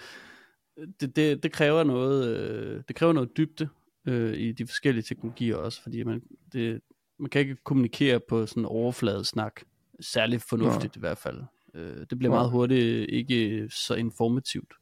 det, 0.99 1.15
det, 1.15 1.43
det 1.43 1.51
kræver 1.51 1.83
noget, 1.83 2.27
øh, 2.37 2.83
det 2.87 2.95
kræver 2.95 3.13
noget 3.13 3.37
dybde 3.37 3.69
øh, 4.05 4.33
i 4.33 4.51
de 4.51 4.67
forskellige 4.67 5.03
teknologier 5.03 5.55
også, 5.55 5.83
fordi 5.83 6.03
man, 6.03 6.21
det, 6.53 6.81
man 7.19 7.29
kan 7.29 7.41
ikke 7.41 7.55
kommunikere 7.55 8.19
på 8.19 8.45
sådan 8.45 8.61
en 8.61 8.65
overfladesnak, 8.65 9.61
særligt 10.01 10.43
fornuftigt 10.49 10.95
i 10.95 10.99
hvert 10.99 11.17
fald. 11.17 11.43
Øh, 11.73 11.97
det 12.09 12.19
bliver 12.19 12.31
Nej. 12.31 12.39
meget 12.39 12.51
hurtigt 12.51 13.09
ikke 13.09 13.69
så 13.69 13.95
informativt. 13.95 14.73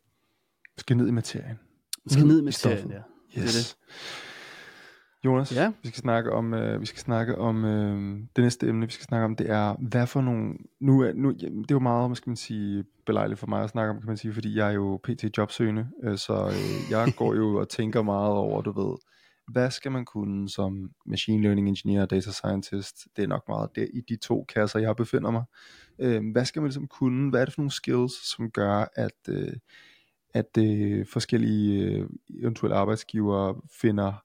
skal 0.78 0.98
ned 0.98 1.08
i 1.08 1.12
materien. 1.12 1.60
Skal 2.08 2.28
Ned 2.28 2.48
i 2.48 2.52
serien, 2.52 2.92
ja. 2.92 2.98
Yes. 2.98 3.04
Det 3.34 3.42
er 3.42 3.46
det. 3.46 3.78
Jonas, 5.28 5.56
Ja. 5.56 5.72
vi 5.84 5.88
skal 5.88 6.02
snakke 6.02 6.32
om, 6.32 6.54
øh, 6.54 6.82
vi 6.82 6.86
skal 6.86 7.00
snakke 7.00 7.38
om 7.38 7.66
øh, 7.66 8.20
det 8.36 8.44
næste 8.44 8.68
emne, 8.68 8.86
vi 8.86 8.92
skal 8.92 9.06
snakke 9.06 9.26
om, 9.26 9.36
det 9.36 9.50
er, 9.50 9.76
hvad 9.90 10.08
for 10.08 10.22
nogle, 10.22 10.54
nu, 10.80 11.02
er, 11.02 11.14
nu 11.14 11.34
jamen, 11.42 11.62
det 11.62 11.72
er 11.72 11.76
jo 11.76 11.80
meget, 11.80 12.18
skal 12.18 12.30
man 12.30 12.38
sige, 12.38 12.84
belejligt 13.06 13.40
for 13.40 13.48
mig 13.48 13.64
at 13.64 13.70
snakke 13.70 13.90
om, 13.90 13.98
kan 14.00 14.08
man 14.08 14.18
sige, 14.18 14.34
fordi 14.34 14.58
jeg 14.58 14.68
er 14.68 14.74
jo 14.74 15.00
pt. 15.04 15.38
jobsøgende, 15.38 15.88
øh, 16.04 16.18
så 16.18 16.46
øh, 16.48 16.92
jeg 16.92 17.14
går 17.18 17.36
jo 17.36 17.60
og 17.60 17.70
tænker 17.70 18.02
meget 18.02 18.32
over, 18.34 18.62
du 18.62 18.72
ved, 18.82 18.98
hvad 19.52 19.72
skal 19.72 19.92
man 19.92 20.06
kunne 20.06 20.50
som 20.50 20.90
machine 21.06 21.44
learning 21.44 21.68
engineer 21.68 22.02
og 22.02 22.10
data 22.10 22.32
scientist, 22.32 23.08
det 23.16 23.24
er 23.24 23.28
nok 23.28 23.44
meget 23.48 23.70
det, 23.76 23.90
i 23.94 24.02
de 24.10 24.18
to 24.18 24.46
kasser, 24.56 24.80
jeg 24.80 24.96
befinder 24.96 25.32
mig. 25.32 25.44
Øh, 26.00 26.22
hvad 26.32 26.46
skal 26.46 26.62
man 26.62 26.68
ligesom 26.68 26.88
kunne, 26.88 27.30
hvad 27.30 27.42
er 27.42 27.46
det 27.46 27.54
for 27.54 27.62
nogle 27.62 27.72
skills, 27.72 28.36
som 28.36 28.52
gør, 28.52 28.86
at, 28.96 29.30
øh, 29.30 29.54
at 30.34 30.58
øh, 30.60 31.06
forskellige 31.14 31.84
øh, 31.86 32.10
eventuelle 32.42 32.76
arbejdsgivere 32.76 33.56
finder 33.82 34.24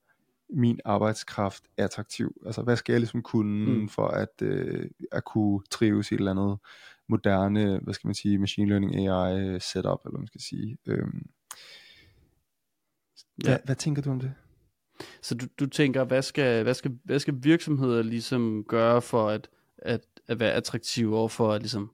min 0.52 0.80
arbejdskraft 0.84 1.64
attraktiv? 1.76 2.42
Altså, 2.46 2.62
hvad 2.62 2.76
skal 2.76 2.92
jeg 2.92 3.00
ligesom 3.00 3.22
kunne 3.22 3.66
Mm. 3.80 3.88
for 3.88 4.06
at, 4.08 4.42
øh, 4.42 4.90
at 5.12 5.24
kunne 5.24 5.60
trives 5.70 6.10
i 6.10 6.14
et 6.14 6.18
eller 6.18 6.30
andet 6.30 6.58
moderne, 7.08 7.78
hvad 7.82 7.94
skal 7.94 8.08
man 8.08 8.14
sige, 8.14 8.38
machine 8.38 8.68
learning 8.68 8.96
AI 8.96 9.60
setup, 9.60 10.00
eller 10.04 10.10
hvad 10.10 10.18
man 10.18 10.26
skal 10.26 10.40
sige. 10.40 10.78
Øhm, 10.86 11.22
Ja. 13.44 13.48
hvad, 13.48 13.58
hvad 13.64 13.76
tænker 13.76 14.02
du 14.02 14.10
om 14.10 14.20
det? 14.20 14.32
Så 15.22 15.34
du, 15.34 15.46
du 15.60 15.66
tænker, 15.66 16.04
hvad 16.04 16.22
skal, 16.22 16.62
hvad, 16.62 16.74
skal, 16.74 16.98
hvad 17.04 17.18
skal 17.18 17.34
virksomheder 17.36 18.02
ligesom 18.02 18.64
gøre 18.68 19.02
for 19.02 19.28
at, 19.28 19.48
at, 19.78 20.00
at 20.28 20.40
være 20.40 20.52
attraktive 20.52 21.16
over 21.16 21.28
for 21.28 21.52
at 21.52 21.62
ligesom... 21.62 21.90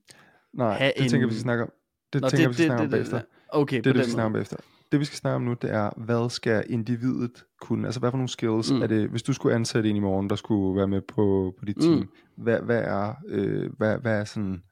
Nej, 0.52 0.78
Have 0.78 0.92
det 0.98 1.10
tænker 1.10 1.26
en- 1.26 1.30
vi 1.30 1.34
skal 1.34 1.42
snakke 1.42 1.62
om. 1.64 1.70
Det 2.12 2.20
Nå, 2.22 2.28
tænker 2.28 2.48
vi 2.48 2.54
skal 2.54 2.66
snakke 2.66 2.84
om 2.84 2.90
bagefter. 2.90 3.22
Okay, 3.48 3.76
Det 3.76 3.86
er 3.86 3.92
det, 3.92 3.98
vi 3.98 4.02
skal 4.04 4.12
snakke 4.12 4.26
om 4.26 4.32
bagefter. 4.32 4.56
Det 4.92 5.00
vi 5.00 5.04
skal 5.04 5.16
snakke 5.16 5.36
om 5.36 5.42
nu, 5.42 5.54
det 5.62 5.70
er, 5.70 5.90
hvad 6.04 6.30
skal 6.30 6.64
individet 6.68 7.44
kunne? 7.60 7.86
Altså, 7.86 8.00
hvad 8.00 8.10
for 8.10 8.16
nogle 8.18 8.28
skills 8.28 8.72
Mm. 8.72 8.82
er 8.82 8.86
det, 8.86 9.08
hvis 9.08 9.22
du 9.22 9.32
skulle 9.32 9.54
ansætte 9.54 9.90
en 9.90 9.96
i 9.96 10.00
morgen, 10.00 10.30
der 10.30 10.36
skulle 10.36 10.76
være 10.78 10.88
med 10.88 11.00
på, 11.00 11.54
på 11.58 11.64
dit 11.64 11.76
Mm. 11.76 11.82
team, 11.82 12.08
hvad, 12.36 12.60
hvad 12.60 12.82
er, 12.82 13.14
øh, 13.28 13.70
hvad, 13.76 13.98
hvad 13.98 14.20
er 14.20 14.24
sådan, 14.24 14.62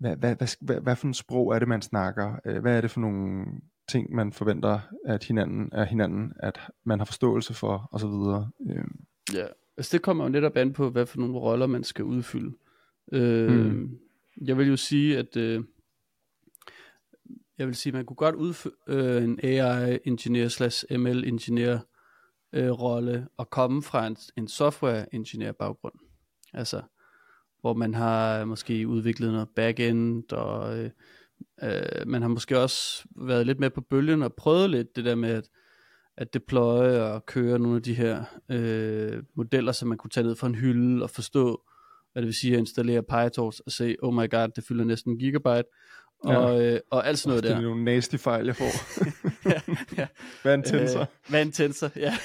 hvad, 0.00 0.16
hvad, 0.16 0.36
hvad, 0.36 0.48
hvad, 0.60 0.80
hvad 0.80 0.96
for 0.96 1.06
en 1.06 1.14
sprog 1.14 1.54
er 1.54 1.58
det, 1.58 1.68
man 1.68 1.82
snakker? 1.82 2.34
Øh, 2.46 2.58
Hvad 2.62 2.76
er 2.76 2.80
det 2.80 2.90
for 2.90 3.00
nogle 3.00 3.44
ting, 3.88 4.14
man 4.14 4.32
forventer 4.32 4.80
at 5.06 5.24
hinanden, 5.24 5.72
af 5.72 5.86
hinanden, 5.86 6.32
at 6.40 6.60
man 6.84 6.98
har 6.98 7.04
forståelse 7.04 7.54
for, 7.54 7.88
og 7.92 8.00
så 8.00 8.06
videre. 8.08 8.50
Øh, 8.70 8.84
Ja, 9.34 9.44
altså 9.76 9.96
det 9.96 10.02
kommer 10.02 10.24
jo 10.24 10.30
netop 10.30 10.56
an 10.56 10.72
på, 10.72 10.90
hvad 10.90 11.06
for 11.06 11.18
nogle 11.18 11.38
roller 11.38 11.66
man 11.66 11.84
skal 11.84 12.04
udfylde. 12.04 12.52
Øh, 13.12 13.72
Mm. 13.72 13.90
Jeg 14.46 14.58
vil 14.58 14.68
jo 14.68 14.76
sige, 14.76 15.18
at 15.18 15.36
øh, 15.36 15.64
jeg 17.58 17.66
vil 17.66 17.76
sige, 17.76 17.92
man 17.92 18.04
kunne 18.04 18.16
godt 18.16 18.34
udføre 18.34 18.72
øh, 18.86 19.24
en 19.24 19.40
AI-ingeniør 19.42 20.48
slash 20.48 20.84
ML-ingeniør 20.90 21.78
øh, 22.52 22.70
rolle 22.70 23.28
og 23.36 23.50
komme 23.50 23.82
fra 23.82 24.06
en, 24.06 24.16
en 24.36 24.48
software-ingeniør 24.48 25.52
baggrund. 25.52 25.94
Altså, 26.52 26.82
hvor 27.60 27.74
man 27.74 27.94
har 27.94 28.44
måske 28.44 28.88
udviklet 28.88 29.32
noget 29.32 29.48
backend, 29.56 30.32
og 30.32 30.78
øh, 30.78 30.90
øh, 31.62 32.06
man 32.06 32.22
har 32.22 32.28
måske 32.28 32.58
også 32.58 33.04
været 33.16 33.46
lidt 33.46 33.60
med 33.60 33.70
på 33.70 33.80
bølgen 33.80 34.22
og 34.22 34.34
prøvet 34.34 34.70
lidt 34.70 34.96
det 34.96 35.04
der 35.04 35.14
med 35.14 35.30
at, 35.30 35.48
at 36.16 36.34
deploye 36.34 37.02
og 37.02 37.26
køre 37.26 37.58
nogle 37.58 37.76
af 37.76 37.82
de 37.82 37.94
her 37.94 38.24
øh, 38.48 39.22
modeller, 39.36 39.72
som 39.72 39.88
man 39.88 39.98
kunne 39.98 40.10
tage 40.10 40.26
ned 40.26 40.36
fra 40.36 40.46
en 40.46 40.54
hylde 40.54 41.02
og 41.02 41.10
forstå, 41.10 41.62
hvad 42.12 42.22
det 42.22 42.26
vil 42.26 42.34
sige 42.34 42.52
at 42.52 42.58
installere 42.58 43.02
PyTorch 43.02 43.60
og 43.66 43.72
se, 43.72 43.96
oh 44.02 44.14
my 44.14 44.30
god, 44.30 44.48
det 44.48 44.64
fylder 44.64 44.84
næsten 44.84 45.12
en 45.12 45.18
gigabyte, 45.18 45.64
og, 46.24 46.64
øh, 46.64 46.80
og 46.90 47.06
alt 47.08 47.18
sådan 47.18 47.28
noget 47.28 47.42
Det 47.42 47.50
der. 47.50 47.56
er 47.56 47.60
nogle 47.60 47.84
nasty 47.84 48.16
fejl, 48.16 48.46
jeg 48.46 48.56
får. 48.56 48.70
ja, 49.50 49.60
ja. 49.96 50.06
Hvad 50.42 50.52
er 50.52 50.56
en 50.56 50.62
tensor? 50.62 51.00
Øh, 51.00 51.06
hvad 51.28 51.40
er 51.40 51.44
en 51.44 51.52
tensor? 51.52 51.90
Ja. 51.96 52.16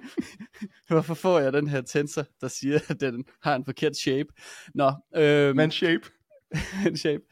Hvorfor 0.88 1.14
får 1.14 1.38
jeg 1.38 1.52
den 1.52 1.68
her 1.68 1.80
tensor, 1.80 2.24
der 2.40 2.48
siger, 2.48 2.80
at 2.88 3.00
den 3.00 3.24
har 3.42 3.54
en 3.56 3.64
forkert 3.64 3.96
shape? 3.96 4.28
Nå, 4.74 4.92
øh, 5.16 5.56
Man 5.56 5.70
shape. 5.70 6.02
en 6.88 6.96
shape. 6.96 7.22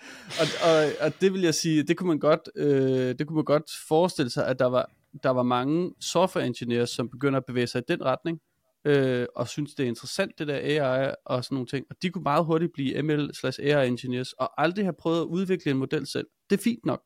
Og, 0.40 0.46
og, 0.70 0.84
og 1.00 1.12
det 1.20 1.32
vil 1.32 1.40
jeg 1.42 1.54
sige, 1.54 1.82
det 1.82 1.96
kunne 1.96 2.08
man 2.08 2.18
godt, 2.18 2.40
øh, 2.56 3.18
det 3.18 3.26
kunne 3.26 3.34
man 3.36 3.44
godt 3.44 3.70
forestille 3.88 4.30
sig, 4.30 4.46
at 4.46 4.58
der 4.58 4.66
var, 4.66 4.90
der 5.22 5.30
var 5.30 5.42
mange 5.42 5.92
software 6.00 6.46
engineers, 6.46 6.90
som 6.90 7.08
begynder 7.10 7.36
at 7.38 7.44
bevæge 7.46 7.66
sig 7.66 7.78
i 7.78 7.84
den 7.88 8.04
retning, 8.04 8.38
øh, 8.84 9.26
og 9.36 9.48
synes 9.48 9.74
det 9.74 9.84
er 9.84 9.88
interessant 9.88 10.38
det 10.38 10.46
der 10.48 10.56
AI 10.84 11.14
og 11.24 11.44
sådan 11.44 11.54
nogle 11.54 11.66
ting, 11.66 11.86
og 11.90 11.96
de 12.02 12.10
kunne 12.10 12.22
meget 12.22 12.44
hurtigt 12.44 12.72
blive 12.72 13.02
ML 13.02 13.30
slash 13.34 13.60
AI 13.62 13.88
engineers, 13.88 14.32
og 14.32 14.62
aldrig 14.62 14.84
have 14.84 14.94
prøvet 14.98 15.20
at 15.20 15.24
udvikle 15.24 15.70
en 15.70 15.76
model 15.78 16.06
selv. 16.06 16.26
Det 16.50 16.58
er 16.58 16.62
fint 16.62 16.86
nok. 16.86 17.02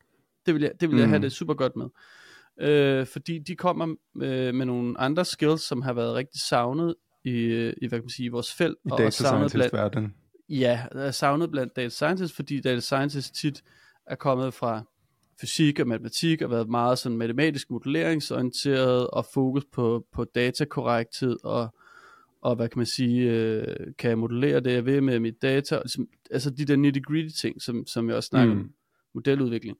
Det 0.46 0.54
vil 0.54 0.62
jeg, 0.62 0.72
det 0.80 0.88
vil 0.90 0.98
jeg 0.98 1.06
Mm. 1.06 1.12
have 1.12 1.22
det 1.22 1.32
super 1.32 1.54
godt 1.54 1.72
med. 1.76 1.86
Øh, 2.60 3.06
fordi 3.06 3.38
de 3.38 3.56
kommer 3.56 3.94
øh, 4.22 4.54
med 4.54 4.66
nogle 4.66 5.00
andre 5.00 5.24
skills, 5.24 5.62
som 5.62 5.82
har 5.82 5.92
været 5.92 6.14
rigtig 6.14 6.40
savnet 6.40 6.94
i, 7.24 7.30
øh, 7.30 7.72
i 7.82 7.86
hvad 7.86 7.98
kan 7.98 8.04
man 8.04 8.10
sige, 8.10 8.30
vores 8.30 8.52
felt, 8.54 8.76
I 8.84 8.88
og 8.90 8.98
data 8.98 9.10
scientist-verdenen. 9.10 10.14
Ja, 10.48 10.82
savnet 11.10 11.50
blandt 11.50 11.76
data 11.76 11.88
scientists, 11.88 12.36
fordi 12.36 12.60
data 12.60 12.80
scientists 12.80 13.30
tit 13.40 13.62
er 14.06 14.14
kommet 14.14 14.54
fra 14.54 14.82
fysik 15.40 15.80
og 15.80 15.86
matematik 15.86 16.42
og 16.42 16.50
været 16.50 16.68
meget 16.68 16.98
sådan 16.98 17.18
matematisk 17.18 17.70
modelleringsorienteret 17.70 19.10
og 19.10 19.26
fokus 19.34 19.64
på, 19.72 20.06
på 20.12 20.24
datakorrekthed 20.24 21.36
og, 21.44 21.74
og 22.42 22.56
hvad 22.56 22.68
kan 22.68 22.78
man 22.78 22.86
sige, 22.86 23.30
øh, 23.30 23.76
kan 23.98 24.10
jeg 24.10 24.18
modellere 24.18 24.60
det 24.60 24.72
jeg 24.72 24.86
vil 24.86 25.02
med 25.02 25.20
mit 25.20 25.42
data, 25.42 25.76
ligesom, 25.76 26.06
altså 26.30 26.50
de 26.50 26.64
der 26.64 26.76
nitty 26.76 27.00
gritty 27.00 27.40
ting, 27.40 27.62
som, 27.62 27.86
som 27.86 28.08
jeg 28.08 28.16
også 28.16 28.26
snakker 28.26 28.54
mm. 28.54 28.60
Om, 28.60 28.70
modeludvikling. 29.14 29.76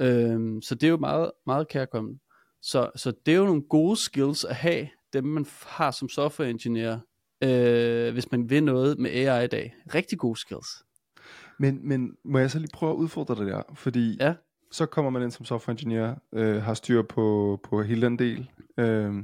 Øhm, 0.00 0.62
så 0.62 0.74
det 0.74 0.86
er 0.86 0.90
jo 0.90 0.96
meget, 0.96 1.30
meget 1.46 1.68
kærkommet. 1.68 2.18
Så, 2.62 2.90
så 2.96 3.12
det 3.26 3.34
er 3.34 3.38
jo 3.38 3.44
nogle 3.44 3.62
gode 3.62 3.96
skills 3.96 4.44
at 4.44 4.54
have, 4.54 4.88
dem 5.12 5.24
man 5.24 5.46
har 5.66 5.90
som 5.90 6.08
software 6.08 6.50
engineer, 6.50 6.98
øh, 7.44 8.12
hvis 8.12 8.30
man 8.30 8.50
vil 8.50 8.64
noget 8.64 8.98
med 8.98 9.10
AI 9.10 9.44
i 9.44 9.48
dag. 9.48 9.74
Rigtig 9.94 10.18
gode 10.18 10.40
skills. 10.40 10.68
Men, 11.58 11.88
men 11.88 12.16
må 12.24 12.38
jeg 12.38 12.50
så 12.50 12.58
lige 12.58 12.70
prøve 12.72 12.92
at 12.92 12.96
udfordre 12.96 13.34
det 13.34 13.46
der? 13.46 13.62
Fordi 13.74 14.16
Ja. 14.20 14.34
Så 14.72 14.86
kommer 14.86 15.10
man 15.10 15.22
ind 15.22 15.30
som 15.30 15.44
software 15.44 15.72
engineer, 15.72 16.14
øh, 16.32 16.62
har 16.62 16.74
styr 16.74 17.02
på, 17.02 17.60
på 17.62 17.82
hele 17.82 18.06
den 18.06 18.18
del. 18.18 18.50
Øh, 18.78 19.14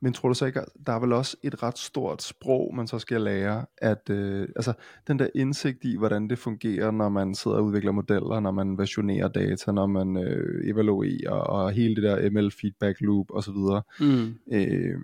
men 0.00 0.12
tror 0.12 0.28
du 0.28 0.34
så 0.34 0.46
ikke, 0.46 0.60
der 0.86 0.92
er 0.92 0.98
vel 0.98 1.12
også 1.12 1.36
et 1.42 1.62
ret 1.62 1.78
stort 1.78 2.22
sprog, 2.22 2.74
man 2.74 2.86
så 2.86 2.98
skal 2.98 3.20
lære, 3.20 3.66
at 3.78 4.10
øh, 4.10 4.48
altså 4.56 4.72
den 5.08 5.18
der 5.18 5.28
indsigt 5.34 5.84
i, 5.84 5.96
hvordan 5.96 6.30
det 6.30 6.38
fungerer, 6.38 6.90
når 6.90 7.08
man 7.08 7.34
sidder 7.34 7.56
og 7.56 7.64
udvikler 7.64 7.92
modeller, 7.92 8.40
når 8.40 8.50
man 8.50 8.78
versionerer 8.78 9.28
data, 9.28 9.72
når 9.72 9.86
man 9.86 10.16
øh, 10.16 10.70
evaluerer, 10.70 11.30
og 11.30 11.72
hele 11.72 11.96
det 11.96 12.02
der 12.02 12.30
ML 12.30 12.50
feedback 12.60 13.00
loop 13.00 13.26
osv. 13.30 13.56
Mm. 14.00 14.38
Øh, 14.52 14.98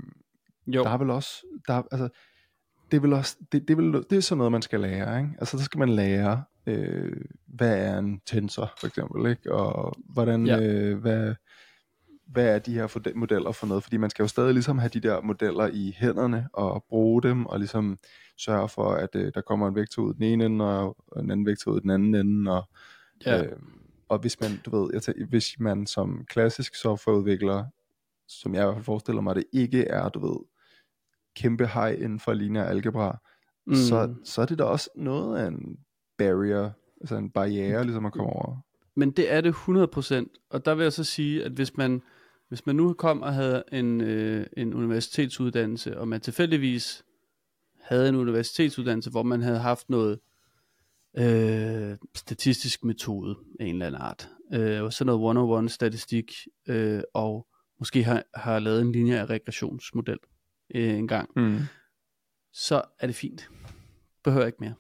Jo, 0.67 0.83
der 0.83 0.91
er 0.91 0.99
vel 0.99 1.11
også, 1.11 1.47
der 1.67 1.75
er, 1.75 1.83
altså, 1.91 2.09
det 2.93 2.97
er 2.99 3.01
vel 3.01 3.13
også, 3.13 3.37
det, 3.53 3.69
det, 3.69 3.71
er 3.71 3.77
vel, 3.83 3.93
det 4.11 4.13
er 4.13 4.21
sådan 4.21 4.39
noget, 4.39 4.53
man 4.53 4.63
skal 4.63 4.81
lære, 4.81 5.19
ikke? 5.19 5.31
Altså, 5.39 5.59
så 5.59 5.65
skal 5.65 5.79
man 5.79 5.89
lære, 5.89 6.43
øh, 6.67 7.13
hvad 7.47 7.79
er 7.79 7.99
en 7.99 8.21
tensor, 8.27 8.73
for 8.81 8.87
eksempel, 8.87 9.31
ikke? 9.31 9.53
Og 9.55 9.97
hvordan, 10.05 10.47
Ja. 10.47 10.61
øh, 10.61 10.99
hvad, 10.99 11.35
hvad 12.27 12.55
er 12.55 12.59
de 12.59 12.75
her 12.75 13.13
modeller 13.15 13.53
for 13.53 13.67
noget? 13.67 13.83
Fordi 13.83 13.97
man 13.97 14.11
skal 14.11 14.23
jo 14.23 14.29
stadig 14.29 14.53
ligesom 14.55 14.79
have 14.79 14.89
de 14.95 15.01
der 15.01 15.21
modeller 15.21 15.71
i 15.73 15.95
hænderne, 15.99 16.49
og 16.53 16.85
bruge 16.89 17.23
dem, 17.23 17.47
og 17.47 17.59
ligesom 17.59 17.99
sørge 18.39 18.69
for, 18.69 18.91
at 18.93 19.11
øh, 19.15 19.33
der 19.35 19.41
kommer 19.41 19.69
en 19.69 19.75
vektor 19.75 20.03
ud 20.03 20.15
den 20.15 20.23
ene 20.23 20.45
ende, 20.45 20.65
og 20.81 20.97
en 21.17 21.31
anden 21.31 21.47
vektor 21.47 21.71
ud 21.73 21.81
den 21.81 21.91
anden 21.91 22.15
ende, 22.15 22.53
og 22.53 22.69
ja. 23.27 23.43
Øh, 23.45 23.53
og 24.09 24.19
hvis 24.19 24.41
man, 24.41 24.51
du 24.65 24.83
ved, 24.83 24.91
jeg 24.95 25.03
tænker, 25.03 25.27
hvis 25.27 25.61
man 25.61 25.87
som 25.87 26.25
klassisk 26.29 26.75
softwareudvikler, 26.75 27.65
som 28.29 28.55
jeg 28.55 28.63
i 28.63 28.65
hvert 28.65 28.75
fald 28.75 28.85
forestiller 28.85 29.23
mig, 29.23 29.35
det 29.35 29.45
ikke 29.53 29.85
er, 29.85 30.09
du 30.09 30.27
ved, 30.29 30.37
kæmpe 31.37 31.67
hej 31.67 31.93
inden 31.93 32.21
for 32.21 32.33
linear 32.33 32.65
algebra, 32.65 33.19
mm. 33.67 33.75
så, 33.75 34.15
så 34.25 34.43
er 34.43 34.47
det 34.47 34.59
da 34.59 34.65
også 34.65 34.91
noget 34.97 35.39
af 35.39 35.47
en 35.47 35.79
barrier, 36.19 36.71
altså 37.01 37.17
en 37.17 37.31
barriere, 37.31 37.85
ligesom 37.85 38.07
at 38.07 38.13
komme 38.13 38.31
over. 38.31 38.57
Men 38.97 39.11
det 39.11 39.33
er 39.33 39.41
det 39.41 39.53
100%, 39.53 40.49
og 40.51 40.65
der 40.65 40.75
vil 40.75 40.83
jeg 40.83 40.93
så 40.93 41.05
sige, 41.05 41.45
at 41.45 41.53
hvis 41.53 41.77
man, 41.77 42.03
hvis 42.49 42.67
man 42.67 42.77
nu 42.77 42.93
kom 42.93 43.23
og 43.23 43.35
havde 43.35 43.63
en, 43.73 44.01
øh, 44.01 44.47
en 44.57 44.75
universitetsuddannelse, 44.75 45.99
og 45.99 46.09
man 46.09 46.21
tilfældigvis 46.21 47.05
havde 47.81 48.09
en 48.09 48.15
universitetsuddannelse, 48.15 49.11
hvor 49.11 49.23
man 49.23 49.43
havde 49.43 49.59
haft 49.59 49.91
noget 49.91 50.19
øh, 51.19 51.97
statistisk 52.15 52.85
metode 52.85 53.37
af 53.61 53.65
en 53.65 53.75
eller 53.75 53.87
anden 53.87 54.03
art, 54.03 54.29
øh, 54.53 54.83
og 54.83 54.93
sådan 54.93 55.07
noget 55.07 55.37
one-on-one 55.37 55.69
statistik, 55.69 56.33
øh, 56.69 57.03
og 57.15 57.47
måske 57.79 58.05
har, 58.05 58.23
har 58.35 58.59
lavet 58.59 58.81
en 58.81 58.93
lineær 58.93 59.27
regressionsmodel 59.31 60.19
øh, 60.75 60.99
en 60.99 61.09
gang, 61.09 61.31
Mm. 61.37 61.59
så 62.53 62.83
er 63.01 63.07
det 63.07 63.17
fint. 63.17 63.49
Behøver 64.25 64.47
ikke 64.47 64.59
mere. 64.61 64.75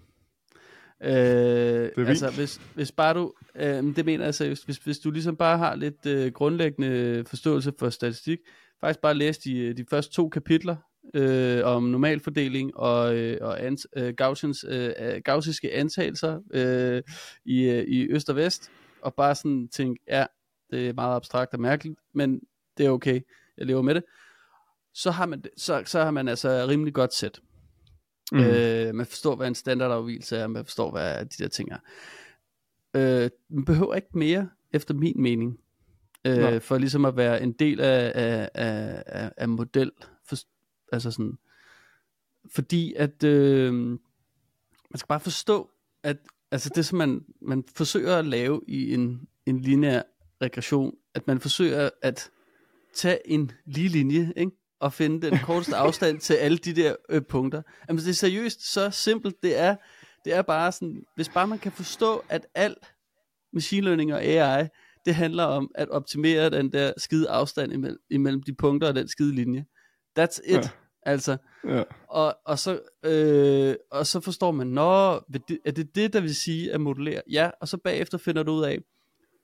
Øh, 1.04 1.90
fint. 1.94 2.08
altså, 2.08 2.30
hvis, 2.30 2.60
hvis 2.74 2.92
bare 2.92 3.14
du, 3.14 3.32
øh, 3.54 3.96
det 3.96 4.04
mener 4.04 4.24
jeg 4.24 4.34
seriøst, 4.34 4.64
hvis, 4.64 4.76
hvis 4.76 4.98
du 4.98 5.10
ligesom 5.10 5.36
bare 5.36 5.58
har 5.58 5.74
lidt 5.74 6.06
øh, 6.06 6.32
grundlæggende 6.32 7.24
forståelse 7.26 7.72
for 7.78 7.90
statistik, 7.90 8.38
faktisk 8.80 9.00
bare 9.00 9.14
læs 9.14 9.38
de, 9.38 9.72
de 9.72 9.84
første 9.90 10.12
to 10.12 10.28
kapitler 10.28 10.76
øh, 11.14 11.64
om 11.64 11.82
normalfordeling 11.82 12.76
og, 12.76 13.16
øh, 13.16 13.38
og 13.40 13.62
ans, 13.62 13.86
øh, 13.96 14.14
Gaussians, 14.14 14.64
øh, 14.68 14.92
øh, 15.00 15.20
gaussiske 15.24 15.72
antagelser 15.72 16.40
øh, 16.54 17.02
i, 17.44 17.62
øh, 17.62 17.84
i 17.84 18.08
øst 18.10 18.30
og 18.30 18.36
vest, 18.36 18.70
og 19.02 19.14
bare 19.14 19.34
sådan 19.34 19.68
tænke, 19.68 20.02
ja, 20.08 20.26
det 20.70 20.88
er 20.88 20.92
meget 20.92 21.16
abstrakt 21.16 21.54
og 21.54 21.60
mærkeligt, 21.60 21.98
men 22.14 22.40
det 22.78 22.86
er 22.86 22.90
okay, 22.90 23.20
jeg 23.58 23.66
lever 23.66 23.82
med 23.82 23.94
det, 23.94 24.04
så 24.94 25.10
har 25.10 25.26
man, 25.26 25.44
så, 25.56 25.82
så 25.86 26.04
har 26.04 26.10
man 26.10 26.28
altså 26.28 26.66
rimelig 26.68 26.94
godt 26.94 27.14
sæt. 27.14 27.40
Mm. 28.32 28.38
Øh, 28.38 28.94
man 28.94 29.06
forstår, 29.06 29.36
hvad 29.36 29.48
en 29.48 29.54
standardafvielse 29.54 30.36
er, 30.36 30.46
man 30.46 30.64
forstår, 30.64 30.90
hvad 30.90 31.24
de 31.24 31.42
der 31.42 31.48
ting 31.48 31.72
er. 31.72 31.78
Øh, 32.94 33.30
man 33.50 33.64
behøver 33.64 33.94
ikke 33.94 34.18
mere, 34.18 34.48
efter 34.72 34.94
min 34.94 35.22
mening, 35.22 35.58
Nå. 36.24 36.30
øh, 36.30 36.60
for 36.60 36.78
ligesom 36.78 37.04
at 37.04 37.16
være 37.16 37.42
en 37.42 37.52
del 37.52 37.80
af, 37.80 38.12
af, 38.14 38.48
af, 38.54 39.02
af, 39.06 39.32
af 39.36 39.48
model. 39.48 39.90
For, 40.24 40.36
altså 40.92 41.10
sådan, 41.10 41.38
fordi 42.54 42.94
at 42.94 43.24
øh, 43.24 43.74
man 43.74 43.98
skal 44.96 45.08
bare 45.08 45.20
forstå, 45.20 45.70
at 46.02 46.16
altså 46.50 46.70
det, 46.74 46.86
som 46.86 46.98
man, 46.98 47.24
man 47.42 47.64
forsøger 47.74 48.16
at 48.16 48.26
lave 48.26 48.60
i 48.68 48.94
en, 48.94 49.28
en 49.46 49.60
lineær 49.60 50.02
regression, 50.42 50.94
at 51.14 51.26
man 51.26 51.40
forsøger 51.40 51.90
at 52.02 52.30
tage 52.94 53.18
en 53.30 53.50
lige 53.66 53.88
linje, 53.88 54.32
ikke? 54.36 54.52
Og 54.82 54.92
finde 54.92 55.30
den 55.30 55.38
korteste 55.38 55.76
afstand 55.76 56.18
til 56.20 56.34
alle 56.34 56.58
de 56.58 56.72
der 56.72 56.96
øh, 57.10 57.22
punkter. 57.28 57.62
Jamen 57.88 58.02
det 58.02 58.08
er 58.08 58.14
seriøst 58.14 58.72
så 58.72 58.90
simpelt, 58.90 59.36
det 59.42 59.58
er, 59.58 59.76
det 60.24 60.34
er 60.34 60.42
bare 60.42 60.72
sådan, 60.72 61.02
hvis 61.16 61.28
bare 61.28 61.46
man 61.46 61.58
kan 61.58 61.72
forstå, 61.72 62.24
at 62.28 62.46
al 62.54 62.76
machine 63.52 63.84
learning 63.86 64.14
og 64.14 64.22
AI, 64.22 64.66
det 65.06 65.14
handler 65.14 65.44
om 65.44 65.70
at 65.74 65.88
optimere 65.88 66.50
den 66.50 66.72
der 66.72 66.92
skide 66.96 67.30
afstand 67.30 67.72
imellem, 67.72 67.98
imellem 68.10 68.42
de 68.42 68.54
punkter 68.54 68.88
og 68.88 68.94
den 68.94 69.08
skide 69.08 69.34
linje. 69.34 69.64
That's 70.18 70.40
it. 70.44 70.54
Ja. 70.54 70.68
Altså, 71.02 71.36
Ja. 71.68 71.82
og, 72.08 72.36
og, 72.46 72.58
så, 72.58 72.80
øh, 73.04 73.74
og 73.90 74.06
så 74.06 74.20
forstår 74.20 74.50
man, 74.50 74.66
nå, 74.66 75.12
er 75.64 75.72
det 75.76 75.94
det, 75.94 76.12
der 76.12 76.20
vil 76.20 76.34
sige 76.34 76.72
at 76.72 76.80
modellere? 76.80 77.22
Ja, 77.30 77.50
og 77.60 77.68
så 77.68 77.76
bagefter 77.76 78.18
finder 78.18 78.42
du 78.42 78.52
ud 78.52 78.64
af, 78.64 78.78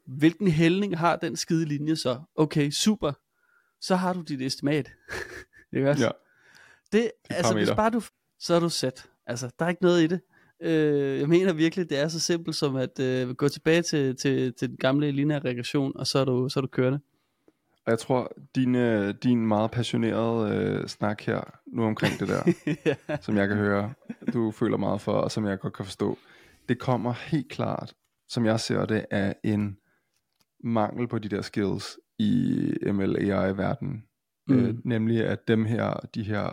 hvilken 0.06 0.48
hældning 0.48 0.98
har 0.98 1.16
den 1.16 1.36
skide 1.36 1.64
linje 1.64 1.96
så? 1.96 2.20
Okay, 2.36 2.70
super. 2.70 3.12
Så 3.80 3.96
har 3.96 4.12
du 4.12 4.22
dit 4.22 4.42
estimat. 4.42 4.90
Ikke 5.72 5.90
også? 5.90 6.04
ja. 6.04 6.10
Det, 6.92 7.10
altså, 7.30 7.54
hvis 7.54 7.70
bare 7.70 7.90
du, 7.90 8.02
så 8.38 8.54
er 8.54 8.60
du 8.60 8.68
sæt. 8.68 9.06
Altså, 9.26 9.50
der 9.58 9.64
er 9.64 9.68
ikke 9.68 9.82
noget 9.82 10.02
i 10.02 10.06
det. 10.06 10.20
Øh, 10.62 11.20
jeg 11.20 11.28
mener 11.28 11.52
virkelig, 11.52 11.90
det 11.90 11.98
er 11.98 12.08
så 12.08 12.20
simpelt 12.20 12.56
som 12.56 12.76
at 12.76 13.00
øh, 13.00 13.30
gå 13.30 13.48
tilbage 13.48 13.82
til, 13.82 14.16
til, 14.16 14.54
til 14.54 14.68
den 14.68 14.76
gamle 14.76 15.10
lineære 15.10 15.40
regression, 15.40 15.92
og 15.96 16.06
så 16.06 16.18
er 16.18 16.24
du, 16.24 16.48
så 16.48 16.60
er 16.60 16.60
du 16.60 16.68
kørende. 16.68 17.00
Og 17.86 17.90
jeg 17.90 17.98
tror, 17.98 18.32
din, 18.54 18.74
øh, 18.74 19.14
din 19.22 19.46
meget 19.46 19.70
passionerede 19.70 20.54
øh, 20.54 20.88
snak 20.88 21.22
her, 21.22 21.40
nu 21.66 21.84
omkring 21.84 22.20
det 22.20 22.28
der, 22.28 22.52
ja. 22.86 23.16
som 23.20 23.36
jeg 23.36 23.48
kan 23.48 23.56
høre, 23.56 23.92
du 24.32 24.50
føler 24.50 24.76
meget 24.76 25.00
for, 25.00 25.12
og 25.12 25.30
som 25.30 25.46
jeg 25.46 25.58
godt 25.58 25.72
kan 25.72 25.84
forstå, 25.84 26.18
det 26.68 26.78
kommer 26.78 27.12
helt 27.12 27.48
klart, 27.50 27.94
som 28.28 28.46
jeg 28.46 28.60
ser 28.60 28.84
det, 28.84 29.04
af 29.10 29.36
en 29.44 29.76
mangel 30.60 31.08
på 31.08 31.18
de 31.18 31.28
der 31.28 31.42
skills 31.42 31.98
i 32.18 32.74
ML-AI-verdenen. 32.92 34.04
mm. 34.48 34.58
øh, 34.58 34.74
nemlig 34.84 35.24
at 35.24 35.48
dem 35.48 35.64
her, 35.64 35.94
de 36.14 36.22
her 36.22 36.50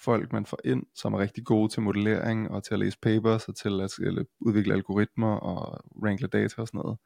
folk, 0.00 0.32
man 0.32 0.46
får 0.46 0.58
ind, 0.64 0.82
som 0.94 1.14
er 1.14 1.18
rigtig 1.18 1.44
gode 1.44 1.72
til 1.72 1.82
modellering 1.82 2.50
og 2.50 2.64
til 2.64 2.74
at 2.74 2.80
læse 2.80 2.98
papers 3.02 3.48
og 3.48 3.56
til 3.56 3.80
at 3.80 4.26
udvikle 4.40 4.74
algoritmer 4.74 5.36
og 5.36 5.84
rankle 6.04 6.28
data 6.28 6.60
og 6.60 6.68
sådan 6.68 6.78
noget, 6.78 6.98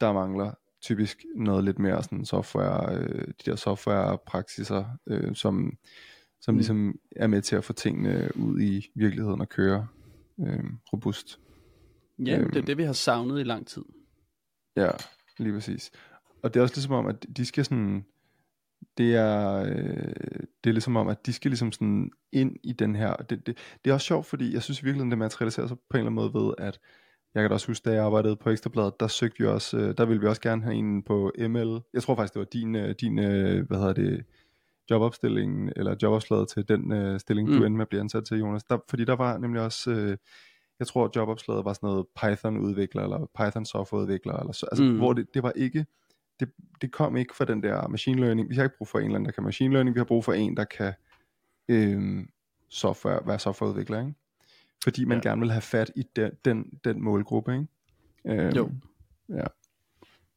der 0.00 0.12
mangler 0.12 0.54
typisk 0.82 1.24
noget 1.36 1.64
lidt 1.64 1.78
mere 1.78 2.02
sådan 2.02 2.24
software, 2.24 2.96
øh, 2.96 3.26
de 3.26 3.50
der 3.50 3.56
software 3.56 4.18
praksiser, 4.26 4.84
øh, 5.06 5.34
som, 5.34 5.78
som 6.40 6.54
mm. 6.54 6.58
ligesom 6.58 6.98
er 7.16 7.26
med 7.26 7.42
til 7.42 7.56
at 7.56 7.64
få 7.64 7.72
tingene 7.72 8.30
ud 8.36 8.60
i 8.60 8.86
virkeligheden 8.94 9.40
og 9.40 9.48
køre 9.48 9.86
øh, 10.40 10.64
robust. 10.92 11.40
Ja, 12.18 12.38
øhm, 12.38 12.50
det 12.50 12.62
er 12.62 12.66
det, 12.66 12.78
vi 12.78 12.82
har 12.82 12.92
savnet 12.92 13.40
i 13.40 13.42
lang 13.42 13.66
tid. 13.66 13.82
Ja, 14.76 14.90
lige 15.38 15.52
præcis. 15.52 15.90
Og 16.42 16.54
det 16.54 16.60
er 16.60 16.62
også 16.62 16.74
ligesom 16.74 16.92
om, 16.92 17.06
at 17.06 17.26
de 17.36 17.46
skal 17.46 17.64
sådan, 17.64 18.04
det 18.98 19.14
er, 19.14 19.62
øh, 19.62 20.42
det 20.64 20.70
er 20.70 20.72
ligesom 20.72 20.96
om, 20.96 21.08
at 21.08 21.26
de 21.26 21.32
skal 21.32 21.50
ligesom 21.50 21.72
sådan 21.72 22.10
ind 22.32 22.56
i 22.64 22.72
den 22.72 22.96
her, 22.96 23.16
det, 23.16 23.46
det, 23.46 23.58
det 23.84 23.90
er 23.90 23.94
også 23.94 24.06
sjovt, 24.06 24.26
fordi 24.26 24.54
jeg 24.54 24.62
synes 24.62 24.84
virkelig, 24.84 25.10
det 25.10 25.18
materialiserer 25.18 25.66
sig 25.66 25.76
på 25.90 25.96
en 25.96 25.98
eller 25.98 26.10
anden 26.10 26.32
måde 26.32 26.44
ved, 26.44 26.54
at 26.58 26.80
jeg 27.34 27.42
kan 27.42 27.50
da 27.50 27.54
også 27.54 27.66
huske, 27.66 27.84
da 27.84 27.94
jeg 27.94 28.04
arbejdede 28.04 28.36
på 28.36 28.50
Ekstrabladet, 28.50 29.00
der 29.00 29.06
søgte 29.08 29.38
vi 29.38 29.46
også, 29.46 29.78
øh, 29.78 29.94
der 29.98 30.04
ville 30.04 30.20
vi 30.20 30.26
også 30.26 30.40
gerne 30.40 30.62
have 30.62 30.74
en 30.74 31.02
på 31.02 31.32
ML. 31.38 31.78
Jeg 31.94 32.02
tror 32.02 32.14
faktisk, 32.14 32.34
det 32.34 32.40
var 32.40 32.46
din, 32.52 32.74
øh, 32.76 32.94
din 33.00 33.18
øh, 33.18 33.66
hvad 33.66 33.78
hedder 33.78 33.92
det, 33.92 34.24
jobopstilling, 34.90 35.72
eller 35.76 35.96
jobopslaget 36.02 36.48
til 36.48 36.68
den 36.68 36.92
øh, 36.92 37.20
stilling, 37.20 37.48
mm. 37.48 37.56
du 37.56 37.64
endte 37.64 37.76
med 37.76 37.84
at 37.84 37.88
blive 37.88 38.00
ansat 38.00 38.24
til, 38.24 38.38
Jonas. 38.38 38.64
Der, 38.64 38.78
fordi 38.90 39.04
der 39.04 39.16
var 39.16 39.38
nemlig 39.38 39.62
også, 39.62 39.90
øh, 39.90 40.16
jeg 40.78 40.86
tror, 40.86 41.10
jobopslaget 41.16 41.64
var 41.64 41.72
sådan 41.72 41.86
noget 41.86 42.06
Python-udvikler, 42.16 43.02
eller 43.02 43.26
Python-software-udvikler, 43.38 44.36
eller 44.36 44.52
så, 44.52 44.66
altså, 44.72 44.84
mm. 44.84 44.96
hvor 44.96 45.12
det, 45.12 45.34
det 45.34 45.42
var 45.42 45.52
ikke, 45.56 45.86
det, 46.40 46.50
det 46.80 46.92
kom 46.92 47.16
ikke 47.16 47.36
fra 47.36 47.44
den 47.44 47.62
der 47.62 47.88
machine 47.88 48.20
learning. 48.20 48.50
Vi 48.50 48.54
har 48.54 48.64
ikke 48.64 48.76
brug 48.78 48.88
for 48.88 48.98
en 48.98 49.04
eller 49.04 49.14
anden, 49.14 49.26
der 49.26 49.32
kan 49.32 49.44
machine 49.44 49.74
learning, 49.74 49.94
vi 49.94 50.00
har 50.00 50.04
brug 50.04 50.24
for 50.24 50.32
en, 50.32 50.56
der 50.56 50.64
kan 50.64 50.92
øh, 51.68 52.26
software, 52.68 53.26
være 53.26 53.38
softwareudvikler, 53.38 54.00
ikke? 54.00 54.14
Fordi 54.84 55.04
man 55.04 55.20
ja. 55.24 55.28
gerne 55.28 55.40
vil 55.40 55.50
have 55.50 55.62
fat 55.62 55.90
i 55.96 56.02
den, 56.16 56.30
den, 56.44 56.80
den 56.84 57.02
målgruppe, 57.02 57.52
ikke? 57.52 58.44
Øh, 58.44 58.56
jo. 58.56 58.70
Ja. 59.28 59.44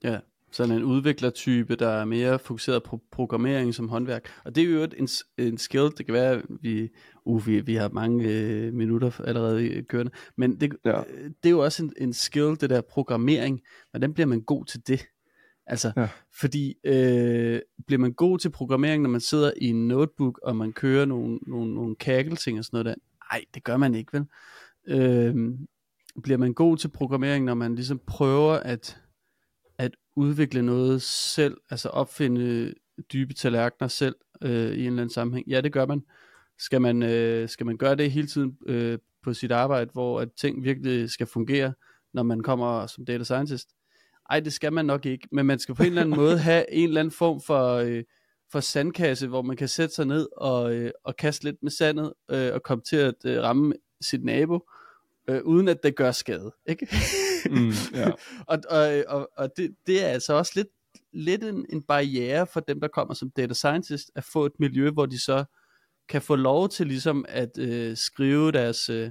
Ja, 0.03 0.19
sådan 0.51 0.75
en 0.75 0.83
udviklertype, 0.83 1.75
der 1.75 1.89
er 1.89 2.05
mere 2.05 2.39
fokuseret 2.39 2.83
på 2.83 3.01
programmering 3.11 3.75
som 3.75 3.89
håndværk. 3.89 4.25
Og 4.45 4.55
det 4.55 4.63
er 4.63 4.69
jo 4.69 4.87
en, 4.97 5.07
en 5.37 5.57
skill, 5.57 5.83
det 5.97 6.05
kan 6.05 6.13
være, 6.13 6.41
vi, 6.61 6.89
uh, 7.25 7.47
vi, 7.47 7.59
vi 7.59 7.75
har 7.75 7.89
mange 7.89 8.29
øh, 8.29 8.73
minutter 8.73 9.21
allerede 9.21 9.83
kørende, 9.83 10.11
men 10.37 10.59
det, 10.59 10.73
ja. 10.85 11.01
det 11.43 11.45
er 11.45 11.49
jo 11.49 11.63
også 11.63 11.83
en, 11.83 11.93
en 11.97 12.13
skill, 12.13 12.61
det 12.61 12.69
der 12.69 12.81
programmering. 12.81 13.61
Hvordan 13.91 14.13
bliver 14.13 14.27
man 14.27 14.41
god 14.41 14.65
til 14.65 14.87
det? 14.87 15.05
Altså, 15.67 15.91
ja. 15.97 16.07
fordi 16.39 16.75
øh, 16.83 17.59
bliver 17.87 17.99
man 17.99 18.13
god 18.13 18.39
til 18.39 18.49
programmering, 18.49 19.03
når 19.03 19.09
man 19.09 19.21
sidder 19.21 19.51
i 19.61 19.65
en 19.65 19.87
notebook, 19.87 20.39
og 20.43 20.55
man 20.55 20.73
kører 20.73 21.05
nogle, 21.05 21.39
nogle, 21.47 21.73
nogle 21.73 21.95
kagleting 21.95 22.59
og 22.59 22.65
sådan 22.65 22.77
noget 22.77 22.85
der? 22.85 22.95
Nej, 23.33 23.43
det 23.53 23.63
gør 23.63 23.77
man 23.77 23.95
ikke, 23.95 24.13
vel? 24.13 24.25
Øh, 24.87 25.35
bliver 26.23 26.37
man 26.37 26.53
god 26.53 26.77
til 26.77 26.87
programmering, 26.87 27.45
når 27.45 27.53
man 27.53 27.75
ligesom 27.75 28.01
prøver 28.07 28.53
at 28.53 29.01
at 29.81 29.91
udvikle 30.15 30.61
noget 30.61 31.01
selv, 31.01 31.57
altså 31.69 31.89
opfinde 31.89 32.73
dybe 33.13 33.33
tallerkener 33.33 33.87
selv 33.87 34.15
øh, 34.41 34.51
i 34.51 34.55
en 34.55 34.69
eller 34.69 34.87
anden 34.87 35.09
sammenhæng. 35.09 35.47
Ja, 35.47 35.61
det 35.61 35.73
gør 35.73 35.85
man. 35.85 36.03
Skal 36.59 36.81
man, 36.81 37.03
øh, 37.03 37.49
skal 37.49 37.65
man 37.65 37.77
gøre 37.77 37.95
det 37.95 38.11
hele 38.11 38.27
tiden 38.27 38.57
øh, 38.67 38.97
på 39.23 39.33
sit 39.33 39.51
arbejde, 39.51 39.89
hvor 39.93 40.21
at 40.21 40.29
ting 40.41 40.63
virkelig 40.63 41.09
skal 41.09 41.27
fungere, 41.27 41.73
når 42.13 42.23
man 42.23 42.41
kommer 42.41 42.87
som 42.87 43.05
data 43.05 43.23
scientist? 43.23 43.69
Ej, 44.29 44.39
det 44.39 44.53
skal 44.53 44.73
man 44.73 44.85
nok 44.85 45.05
ikke, 45.05 45.27
men 45.31 45.45
man 45.45 45.59
skal 45.59 45.75
på 45.75 45.83
en 45.83 45.89
eller 45.89 46.01
anden 46.01 46.15
måde 46.15 46.37
have 46.49 46.73
en 46.73 46.87
eller 46.87 47.01
anden 47.01 47.11
form 47.11 47.41
for, 47.41 47.73
øh, 47.75 48.03
for 48.51 48.59
sandkasse, 48.59 49.27
hvor 49.27 49.41
man 49.41 49.57
kan 49.57 49.67
sætte 49.67 49.95
sig 49.95 50.05
ned 50.05 50.27
og, 50.37 50.75
øh, 50.75 50.91
og 51.03 51.15
kaste 51.15 51.43
lidt 51.43 51.57
med 51.63 51.71
sandet 51.71 52.13
øh, 52.31 52.53
og 52.53 52.63
komme 52.63 52.81
til 52.81 52.97
at 52.97 53.15
øh, 53.25 53.41
ramme 53.41 53.73
sit 54.01 54.23
nabo, 54.23 54.59
øh, 55.29 55.41
uden 55.43 55.67
at 55.67 55.83
det 55.83 55.95
gør 55.95 56.11
skade. 56.11 56.51
Ikke? 56.65 56.87
Mm, 57.49 57.71
ja. 57.93 58.11
og 58.51 58.57
og, 58.69 59.03
og, 59.07 59.29
og 59.37 59.49
det, 59.57 59.75
det 59.87 60.03
er 60.03 60.07
altså 60.07 60.33
også 60.33 60.51
lidt, 60.55 60.67
lidt 61.13 61.43
en, 61.43 61.65
en 61.69 61.83
barriere 61.83 62.47
for 62.47 62.59
dem, 62.59 62.79
der 62.79 62.87
kommer 62.87 63.13
som 63.13 63.29
data 63.29 63.53
scientist, 63.53 64.11
at 64.15 64.23
få 64.23 64.45
et 64.45 64.59
miljø, 64.59 64.89
hvor 64.89 65.05
de 65.05 65.19
så 65.19 65.45
kan 66.09 66.21
få 66.21 66.35
lov 66.35 66.69
til 66.69 66.87
ligesom 66.87 67.25
at 67.27 67.57
øh, 67.57 67.97
skrive 67.97 68.51
deres... 68.51 68.89
Øh, 68.89 69.05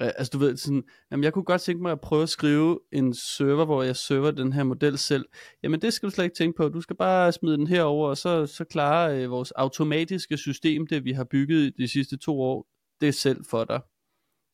øh, 0.00 0.06
altså 0.16 0.30
du 0.32 0.38
ved, 0.38 0.56
sådan, 0.56 0.82
jamen 1.10 1.24
jeg 1.24 1.32
kunne 1.32 1.44
godt 1.44 1.62
tænke 1.62 1.82
mig 1.82 1.92
at 1.92 2.00
prøve 2.00 2.22
at 2.22 2.28
skrive 2.28 2.80
en 2.92 3.14
server, 3.14 3.64
hvor 3.64 3.82
jeg 3.82 3.96
server 3.96 4.30
den 4.30 4.52
her 4.52 4.62
model 4.62 4.98
selv. 4.98 5.24
Jamen 5.62 5.82
det 5.82 5.92
skal 5.92 6.08
du 6.08 6.14
slet 6.14 6.24
ikke 6.24 6.36
tænke 6.36 6.56
på. 6.56 6.68
Du 6.68 6.80
skal 6.80 6.96
bare 6.96 7.32
smide 7.32 7.56
den 7.56 7.66
herover, 7.66 8.08
og 8.08 8.16
så, 8.16 8.46
så 8.46 8.64
klarer 8.64 9.14
øh, 9.14 9.30
vores 9.30 9.50
automatiske 9.50 10.36
system, 10.36 10.86
det 10.86 11.04
vi 11.04 11.12
har 11.12 11.24
bygget 11.24 11.72
de 11.78 11.88
sidste 11.88 12.16
to 12.16 12.40
år, 12.40 12.66
det 13.00 13.14
selv 13.14 13.44
for 13.50 13.64
dig 13.64 13.80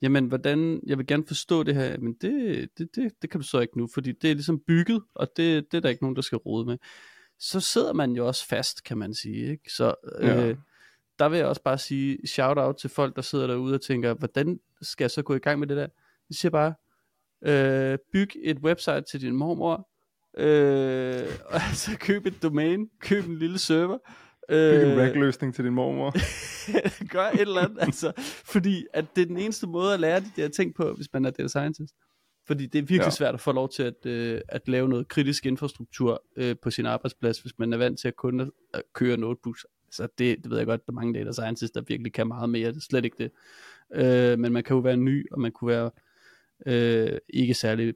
jamen 0.03 0.27
hvordan, 0.27 0.81
jeg 0.87 0.99
vil 0.99 1.07
gerne 1.07 1.27
forstå 1.27 1.63
det 1.63 1.75
her, 1.75 1.99
men 1.99 2.13
det, 2.13 2.69
det, 2.79 2.97
det, 2.97 3.13
det 3.23 3.31
kan 3.31 3.41
du 3.41 3.47
så 3.47 3.61
ikke 3.61 3.79
nu, 3.79 3.89
fordi 3.95 4.13
det 4.13 4.31
er 4.31 4.35
ligesom 4.35 4.61
bygget, 4.67 5.03
og 5.15 5.29
det, 5.37 5.73
det 5.73 5.77
er 5.77 5.81
der 5.81 5.89
ikke 5.89 6.03
nogen, 6.03 6.17
der 6.17 6.23
skal 6.23 6.39
rode 6.39 6.67
med. 6.67 6.79
Så 7.39 7.61
sidder 7.61 7.93
man 7.93 8.13
jo 8.13 8.27
også 8.27 8.47
fast, 8.47 8.85
kan 8.85 8.99
man 8.99 9.15
sige. 9.15 9.51
Ikke? 9.51 9.73
Så 9.73 9.95
ja. 10.21 10.49
øh, 10.49 10.57
der 11.19 11.29
vil 11.29 11.37
jeg 11.37 11.47
også 11.47 11.63
bare 11.63 11.79
sige 11.79 12.27
shout 12.27 12.59
out 12.59 12.77
til 12.77 12.91
folk, 12.91 13.17
der 13.17 13.23
sidder 13.23 13.47
derude 13.47 13.75
og 13.75 13.81
tænker, 13.81 14.15
hvordan 14.15 14.61
skal 14.83 15.05
jeg 15.05 15.11
så 15.11 15.23
gå 15.23 15.35
i 15.35 15.39
gang 15.39 15.59
med 15.59 15.67
det 15.67 15.77
der? 15.77 15.87
Jeg 16.31 16.37
siger 16.37 16.51
bare, 16.51 16.75
øh, 17.43 17.99
byg 18.13 18.31
et 18.43 18.59
website 18.59 19.03
til 19.03 19.21
din 19.21 19.37
mormor, 19.37 19.89
øh, 20.37 21.29
og 21.53 21.55
altså 21.69 21.97
køb 22.01 22.27
et 22.27 22.43
domæne, 22.43 22.89
køb 23.01 23.25
en 23.25 23.39
lille 23.39 23.59
server, 23.59 23.99
En 24.51 25.01
rack-løsning 25.01 25.55
til 25.55 25.65
din 25.65 25.75
mormor. 25.75 26.15
Gør 27.15 27.25
et 27.25 27.41
eller 27.41 27.61
andet, 27.61 27.79
altså. 27.81 28.13
Fordi 28.45 28.87
at 28.93 29.05
det 29.17 29.23
er 29.23 29.27
den 29.27 29.39
eneste 29.39 29.67
måde 29.67 29.95
at 29.95 30.01
lære 30.01 30.21
de 30.21 30.31
der 30.37 30.49
ting 30.49 30.75
på, 30.75 30.93
hvis 30.93 31.07
man 31.13 31.25
er 31.25 31.31
data 31.31 31.49
scientist. 31.49 31.95
Fordi 32.47 32.67
det 32.67 32.79
er 32.79 32.83
virkelig 32.83 33.05
ja. 33.05 33.11
svært 33.11 33.35
at 33.35 33.41
få 33.41 33.53
lov 33.53 33.69
til 33.69 33.83
at, 33.83 34.07
øh, 34.07 34.41
at 34.49 34.69
lave 34.69 34.89
noget 34.89 35.09
kritisk 35.09 35.47
infrastruktur 35.47 36.23
øh, 36.37 36.57
på 36.63 36.71
sin 36.71 36.87
arbejdsplads, 36.87 37.39
hvis 37.39 37.59
man 37.59 37.73
er 37.73 37.77
vant 37.77 37.99
til 37.99 38.09
at 38.09 38.17
kun 38.17 38.41
at, 38.41 38.51
at 38.75 38.83
køre 38.93 39.17
notebooks. 39.17 39.67
Så 39.91 40.09
det, 40.19 40.39
det 40.43 40.51
ved 40.51 40.59
jeg 40.59 40.67
godt, 40.67 40.87
der 40.87 40.93
er 40.93 40.95
mange 40.95 41.15
data 41.15 41.33
scientists, 41.33 41.71
der 41.71 41.83
virkelig 41.89 42.13
kan 42.13 42.29
meget 42.29 42.51
mere. 42.51 42.69
Det 42.69 42.77
er 42.77 42.81
slet 42.81 43.05
ikke 43.05 43.17
det. 43.19 43.31
Øh, 43.95 44.39
men 44.39 44.53
man 44.53 44.65
kan 44.65 44.75
jo 44.75 44.81
være 44.81 44.97
ny, 44.97 45.27
og 45.33 45.41
man 45.41 45.53
kunne 45.53 45.69
være 45.69 45.91
øh, 46.67 47.19
ikke 47.29 47.55
særlig 47.55 47.95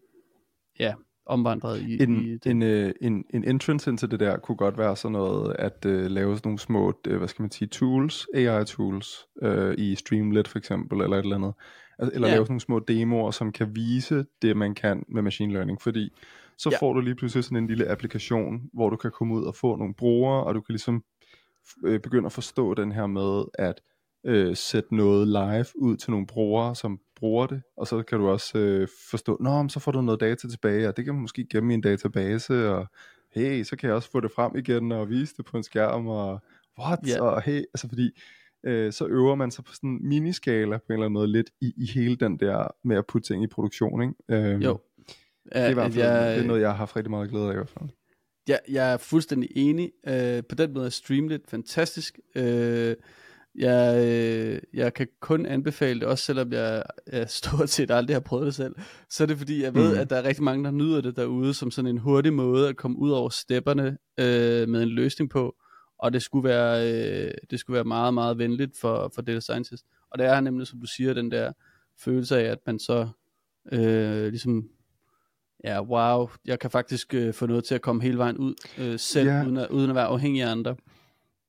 ja, 0.79 0.95
omvandret 1.27 1.81
i, 1.81 2.03
en, 2.03 2.21
i 2.21 2.33
det. 2.33 2.47
En, 2.47 2.63
uh, 2.63 2.91
en, 3.01 3.25
en 3.31 3.45
entrance 3.45 3.91
into 3.91 4.07
det 4.07 4.21
der 4.21 4.37
kunne 4.37 4.57
godt 4.57 4.79
være 4.79 4.97
sådan 4.97 5.13
noget 5.13 5.57
at 5.59 5.85
uh, 5.87 5.93
lave 5.93 6.37
sådan 6.37 6.49
nogle 6.49 6.59
små, 6.59 7.01
uh, 7.09 7.17
hvad 7.17 7.29
skal 7.29 7.43
man 7.43 7.51
sige, 7.51 7.69
tools, 7.69 8.27
AI 8.35 8.65
tools 8.65 9.27
uh, 9.43 9.75
i 9.79 9.95
Streamlit 9.95 10.49
for 10.49 10.59
eksempel, 10.59 11.01
eller 11.01 11.17
et 11.17 11.23
eller 11.23 11.37
andet. 11.37 11.55
Altså, 11.99 12.15
eller 12.15 12.29
ja. 12.29 12.35
lave 12.35 12.45
sådan 12.45 12.53
nogle 12.53 12.61
små 12.61 12.79
demoer, 12.79 13.31
som 13.31 13.53
kan 13.53 13.77
vise 13.77 14.25
det, 14.43 14.57
man 14.57 14.75
kan 14.75 15.05
med 15.09 15.23
machine 15.23 15.53
learning, 15.53 15.83
fordi 15.83 16.11
så 16.59 16.71
ja. 16.73 16.79
får 16.81 16.93
du 16.93 17.01
lige 17.01 17.15
pludselig 17.15 17.45
sådan 17.45 17.59
en 17.59 17.67
lille 17.67 17.91
applikation, 17.91 18.61
hvor 18.73 18.91
du 18.91 18.97
kan 18.97 19.11
komme 19.11 19.35
ud 19.35 19.45
og 19.45 19.55
få 19.55 19.77
nogle 19.77 19.95
brugere, 19.95 20.45
og 20.45 20.55
du 20.55 20.61
kan 20.61 20.73
ligesom 20.73 21.05
uh, 21.87 21.99
begynde 21.99 22.27
at 22.27 22.33
forstå 22.33 22.75
den 22.75 22.93
her 22.93 23.07
med, 23.07 23.45
at 23.55 23.81
uh, 24.29 24.55
sætte 24.57 24.97
noget 24.97 25.29
live 25.29 25.67
ud 25.77 25.97
til 25.97 26.11
nogle 26.11 26.27
brugere, 26.27 26.75
som 26.75 26.99
bruger 27.25 27.47
det, 27.47 27.63
og 27.77 27.87
så 27.87 28.03
kan 28.03 28.19
du 28.19 28.29
også 28.29 28.59
øh, 28.59 28.89
forstå, 29.11 29.37
nå, 29.41 29.69
så 29.69 29.81
får 29.81 29.93
du 29.93 30.01
noget 30.01 30.21
data 30.21 30.49
tilbage, 30.49 30.89
og 30.89 30.97
det 30.97 31.05
kan 31.05 31.15
man 31.15 31.21
måske 31.21 31.47
gemme 31.51 31.73
i 31.73 31.75
en 31.75 31.81
database, 31.81 32.69
og 32.71 32.87
hey, 33.35 33.63
så 33.63 33.77
kan 33.77 33.87
jeg 33.87 33.97
også 33.97 34.11
få 34.11 34.21
det 34.21 34.31
frem 34.37 34.57
igen 34.57 34.93
og 34.93 35.11
vise 35.11 35.35
det 35.37 35.45
på 35.45 35.57
en 35.57 35.63
skærm, 35.63 36.07
og 36.07 36.41
what, 36.79 36.99
yeah. 37.09 37.23
og 37.23 37.43
hey, 37.43 37.59
altså 37.59 37.89
fordi, 37.89 38.11
øh, 38.67 38.93
så 38.93 39.07
øver 39.07 39.35
man 39.35 39.51
sig 39.51 39.65
på 39.65 39.75
sådan 39.75 39.91
en 39.91 40.09
miniskala 40.09 40.77
på 40.77 40.85
en 40.89 40.93
eller 40.93 41.05
anden 41.05 41.13
måde 41.13 41.33
lidt 41.33 41.51
i, 41.61 41.73
i 41.77 41.87
hele 41.87 42.17
den 42.17 42.37
der 42.37 42.75
med 42.85 42.97
at 42.97 43.07
putte 43.07 43.29
ting 43.29 43.45
i 43.45 43.47
produktion, 43.47 44.03
ikke? 44.03 44.15
Øh, 44.29 44.65
jo. 44.65 44.79
Det 45.45 45.53
er 45.53 45.69
i 45.69 45.75
hvert 45.75 45.93
fald 45.93 46.05
jeg, 46.05 46.35
det 46.37 46.43
er 46.43 46.47
noget, 46.47 46.61
jeg 46.61 46.69
har 46.69 46.77
haft 46.77 46.97
rigtig 46.97 47.11
meget 47.11 47.31
glæde 47.31 47.47
af 47.47 47.53
i 47.53 47.57
hvert 47.57 47.71
fald. 47.71 47.89
Ja, 48.49 48.57
jeg 48.69 48.93
er 48.93 48.97
fuldstændig 48.97 49.51
enig. 49.57 49.93
Øh, 50.09 50.43
på 50.49 50.55
den 50.55 50.73
måde 50.75 50.87
er 50.87 50.91
Streamlit 50.91 51.41
fantastisk. 51.49 52.19
Øh, 52.37 52.95
jeg, 53.55 54.05
øh, 54.07 54.61
jeg 54.75 54.95
kan 54.95 55.09
kun 55.21 55.47
anbefale 55.47 56.01
det, 56.01 56.09
også 56.09 56.25
selvom 56.25 56.53
jeg, 56.53 56.83
jeg 57.13 57.31
stort 57.31 57.71
set 57.71 57.91
aldrig 57.91 58.15
har 58.15 58.21
prøvet 58.21 58.47
det 58.47 58.55
selv. 58.55 58.75
Så 59.11 59.23
er 59.23 59.27
det 59.27 59.39
fordi, 59.39 59.63
jeg 59.63 59.75
ved, 59.75 59.95
mm. 59.95 60.01
at 60.01 60.11
der 60.11 60.17
er 60.17 60.23
rigtig 60.23 60.45
mange, 60.45 60.65
der 60.65 60.71
nyder 60.71 61.01
det 61.01 61.17
derude, 61.17 61.55
som 61.55 61.71
sådan 61.71 61.91
en 61.91 61.99
hurtig 61.99 62.33
måde 62.33 62.69
at 62.69 62.77
komme 62.77 62.99
ud 62.99 63.11
over 63.11 63.29
stepperne 63.29 63.99
øh, 64.19 64.69
med 64.69 64.83
en 64.83 64.89
løsning 64.89 65.31
på. 65.31 65.55
Og 65.99 66.13
det 66.13 66.23
skulle 66.23 66.49
være, 66.49 66.93
øh, 66.93 67.31
det 67.51 67.61
skulle 67.61 67.75
være 67.75 67.85
meget, 67.85 68.15
meget 68.15 68.39
venligt 68.39 68.79
for, 68.79 69.13
for 69.15 69.23
data 69.23 69.41
scientist. 69.41 69.85
Og 70.11 70.19
det 70.19 70.27
er 70.27 70.41
nemlig, 70.41 70.67
som 70.67 70.81
du 70.81 70.87
siger, 70.87 71.15
den 71.15 71.31
der 71.31 71.53
følelse 71.99 72.39
af, 72.39 72.45
at 72.45 72.59
man 72.67 72.79
så 72.79 73.09
øh, 73.73 74.29
ligesom 74.29 74.69
ja, 75.65 75.83
wow, 75.83 76.29
jeg 76.45 76.59
kan 76.59 76.71
faktisk 76.71 77.15
øh, 77.15 77.35
få 77.35 77.47
noget 77.47 77.65
til 77.65 77.75
at 77.75 77.83
komme 77.83 78.03
hele 78.03 78.19
vejen 78.19 78.39
ud 78.39 78.55
øh, 78.79 78.99
selv, 78.99 79.29
ja. 79.29 79.45
uden, 79.45 79.57
at, 79.57 79.69
uden 79.71 79.91
at 79.91 79.97
være 79.97 80.05
afhængig 80.05 80.43
af 80.43 80.51
andre 80.51 80.77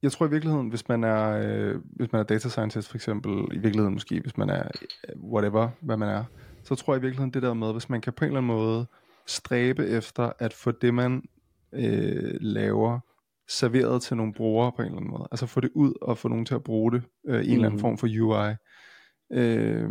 jeg 0.06 0.12
tror 0.12 0.26
i 0.28 0.30
virkeligheden, 0.30 0.70
hvis 0.70 0.88
man 0.90 1.04
er, 1.04 1.30
øh, 1.32 1.76
hvis 1.84 2.12
man 2.12 2.20
er 2.20 2.24
data 2.24 2.50
scientist 2.50 2.90
for 2.90 2.98
eksempel, 2.98 3.32
i 3.32 3.58
virkeligheden 3.58 3.94
måske, 3.94 4.20
hvis 4.22 4.38
man 4.38 4.50
er 4.50 4.64
øh, 5.10 5.24
whatever, 5.24 5.70
hvad 5.82 5.98
man 5.98 6.10
er, 6.10 6.24
så 6.64 6.76
tror 6.76 6.94
jeg 6.94 7.00
i 7.00 7.02
virkeligheden 7.02 7.34
det 7.34 7.42
der 7.42 7.54
med, 7.54 7.72
hvis 7.72 7.90
man 7.90 8.02
kan 8.02 8.14
på 8.14 8.26
en 8.26 8.30
eller 8.30 8.38
anden 8.42 8.56
måde 8.56 8.86
stræbe 9.28 9.88
efter 9.88 10.32
at 10.40 10.54
få 10.54 10.72
det, 10.72 10.94
man 10.94 11.24
øh, 11.74 12.34
laver 12.42 13.00
serveret 13.50 14.02
til 14.02 14.18
nogle 14.18 14.34
brugere 14.34 14.72
på 14.76 14.82
en 14.82 14.86
eller 14.86 14.98
anden 14.98 15.12
måde. 15.12 15.28
Altså 15.32 15.46
få 15.46 15.60
det 15.62 15.72
ud 15.76 15.94
og 16.02 16.18
få 16.18 16.28
nogen 16.28 16.46
til 16.46 16.56
at 16.56 16.64
bruge 16.64 16.92
det 16.92 17.04
øh, 17.28 17.42
i 17.42 17.48
en 17.48 17.54
eller 17.54 17.66
anden 17.66 17.72
Mhm. 17.72 17.80
form 17.80 17.98
for 17.98 18.08
UI. 18.08 18.54
Øh, 19.32 19.90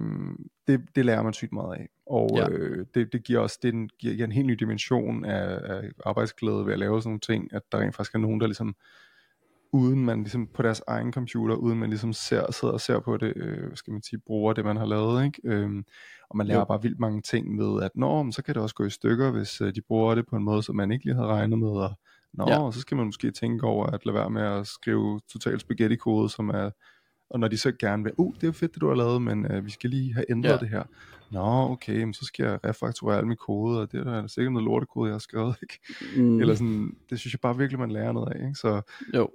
det, 0.66 0.80
det 0.96 1.04
lærer 1.04 1.22
man 1.22 1.32
sygt 1.32 1.52
meget 1.52 1.74
af. 1.76 1.88
Og 2.06 2.30
Ja. 2.36 2.48
øh, 2.48 2.86
det, 2.94 3.12
det 3.12 3.24
giver 3.24 3.40
også 3.40 3.58
det 3.62 3.72
giver, 3.98 4.14
giver 4.14 4.26
en 4.26 4.32
helt 4.32 4.46
ny 4.46 4.52
dimension 4.54 5.24
af, 5.24 5.60
af 5.74 5.82
arbejdsglæde 6.06 6.66
ved 6.66 6.72
at 6.72 6.78
lave 6.78 7.02
sådan 7.02 7.08
nogle 7.10 7.20
ting, 7.20 7.54
at 7.54 7.62
der 7.72 7.78
rent 7.78 7.94
faktisk 7.96 8.14
er 8.14 8.18
nogen, 8.18 8.40
der 8.40 8.46
ligesom 8.46 8.74
uden 9.74 10.04
man 10.04 10.18
ligesom 10.18 10.46
på 10.46 10.62
deres 10.62 10.82
egen 10.86 11.12
computer, 11.12 11.54
uden 11.54 11.78
man 11.78 11.88
ligesom 11.90 12.12
ser, 12.12 12.52
sidder 12.52 12.74
og 12.74 12.80
ser 12.80 13.00
på 13.00 13.16
det, 13.16 13.32
øh, 13.36 13.70
skal 13.76 13.92
man 13.92 14.02
sige, 14.02 14.18
bruger 14.26 14.52
det, 14.52 14.64
man 14.64 14.76
har 14.76 14.86
lavet, 14.86 15.24
ikke? 15.24 15.40
Øhm, 15.44 15.84
og 16.30 16.36
man 16.36 16.46
lærer 16.46 16.58
Jo. 16.58 16.64
bare 16.64 16.82
vildt 16.82 17.00
mange 17.00 17.20
ting 17.22 17.54
med, 17.54 17.82
at 17.82 17.90
nå, 17.94 18.22
men 18.22 18.32
så 18.32 18.42
kan 18.42 18.54
det 18.54 18.62
også 18.62 18.74
gå 18.74 18.84
i 18.84 18.90
stykker, 18.90 19.30
hvis 19.30 19.60
øh, 19.60 19.74
de 19.74 19.80
bruger 19.80 20.14
det 20.14 20.26
på 20.26 20.36
en 20.36 20.44
måde, 20.44 20.62
som 20.62 20.76
man 20.76 20.92
ikke 20.92 21.04
lige 21.04 21.14
havde 21.14 21.28
regnet 21.28 21.58
med, 21.58 21.68
og 21.68 21.90
nå, 22.32 22.44
Ja. 22.48 22.70
så 22.72 22.80
skal 22.80 22.96
man 22.96 23.06
måske 23.06 23.30
tænke 23.30 23.66
over 23.66 23.86
at 23.86 24.06
lade 24.06 24.14
være 24.14 24.30
med 24.30 24.42
at 24.42 24.66
skrive 24.66 25.20
total 25.32 25.60
spaghetti-kode, 25.60 26.28
som 26.30 26.48
er, 26.48 26.70
og 27.30 27.40
når 27.40 27.48
de 27.48 27.56
så 27.58 27.72
gerne 27.72 28.02
vil, 28.04 28.12
uh, 28.18 28.34
det 28.40 28.48
er 28.48 28.52
fedt, 28.52 28.74
det 28.74 28.80
du 28.80 28.88
har 28.88 28.94
lavet, 28.94 29.22
men 29.22 29.52
øh, 29.52 29.64
vi 29.64 29.70
skal 29.70 29.90
lige 29.90 30.14
have 30.14 30.24
ændret 30.30 30.50
Ja. 30.50 30.56
det 30.56 30.68
her. 30.68 30.82
Nå, 31.30 31.70
okay, 31.72 32.02
men 32.02 32.14
så 32.14 32.24
skal 32.24 32.44
jeg 32.46 32.58
refakturere 32.64 33.18
al 33.18 33.26
min 33.26 33.36
kode, 33.36 33.80
og 33.80 33.92
det 33.92 34.06
er 34.06 34.22
da 34.22 34.28
sikkert 34.28 34.52
noget 34.52 34.64
lortekode, 34.64 35.08
jeg 35.08 35.14
har 35.14 35.18
skrevet, 35.18 35.56
ikke? 35.62 35.78
Mm, 36.16 36.40
Eller 36.40 36.54
sådan, 36.54 36.96
det 37.10 37.18
synes 37.20 37.34
jeg 37.34 37.40
bare 37.40 37.56
virkelig, 37.58 37.80
man 37.80 37.90
lærer 37.90 38.12
noget 38.12 38.32
af, 38.32 38.42
ikke? 38.46 38.54
Så 38.54 38.80
jo, 39.14 39.30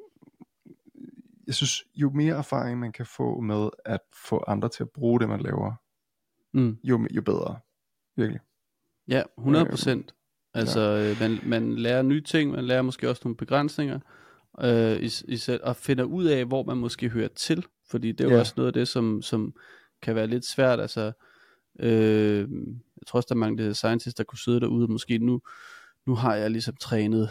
jeg 1.50 1.56
synes, 1.56 1.84
jo 1.95 2.10
mere 2.10 2.36
erfaring 2.38 2.80
man 2.80 2.91
kan 2.91 3.06
få 3.06 3.39
med 3.39 3.70
at 3.86 4.00
få 4.28 4.43
andre 4.47 4.70
til 4.70 4.84
at 4.84 4.89
bruge 4.89 5.20
det, 5.20 5.30
man 5.30 5.41
laver, 5.41 5.74
mm, 6.54 6.78
jo, 6.84 7.08
jo 7.12 7.22
bedre. 7.22 7.60
Virkelig. 8.16 8.39
ja, 9.08 9.24
100 9.38 9.66
procent. 9.66 10.14
Altså, 10.54 10.80
ja. 10.80 11.12
øh, 11.12 11.20
man, 11.20 11.39
man 11.43 11.76
lærer 11.76 12.02
nye 12.02 12.22
ting, 12.22 12.52
man 12.52 12.66
lærer 12.66 12.82
måske 12.82 13.10
også 13.10 13.22
nogle 13.26 13.36
begrænsninger, 13.38 14.00
øh, 14.62 14.95
i, 15.00 15.10
i, 15.28 15.39
og 15.64 15.76
finder 15.76 16.04
ud 16.04 16.26
af, 16.26 16.45
hvor 16.45 16.64
man 16.64 16.78
måske 16.78 17.10
hører 17.10 17.28
til, 17.28 17.66
fordi 17.89 18.12
det 18.12 18.22
er 18.22 18.30
jo 18.30 18.34
Ja. 18.36 18.39
også 18.39 18.54
noget 18.58 18.68
af 18.68 18.74
det, 18.74 18.88
som, 18.88 19.22
som 19.22 19.54
kan 20.02 20.16
være 20.16 20.28
lidt 20.28 20.45
svært, 20.45 20.80
altså, 20.80 21.12
øh, 21.80 22.39
jeg 22.97 23.08
tror 23.08 23.18
også, 23.18 23.28
der 23.30 23.36
er 23.36 23.39
mange 23.39 23.74
scientists, 23.74 24.16
der 24.16 24.24
kunne 24.24 24.39
sidde 24.39 24.60
derude, 24.60 24.88
måske 24.88 25.18
nu, 25.18 25.41
nu 26.08 26.16
har 26.16 26.36
jeg 26.36 26.52
ligesom 26.52 26.76
trænet 26.76 27.30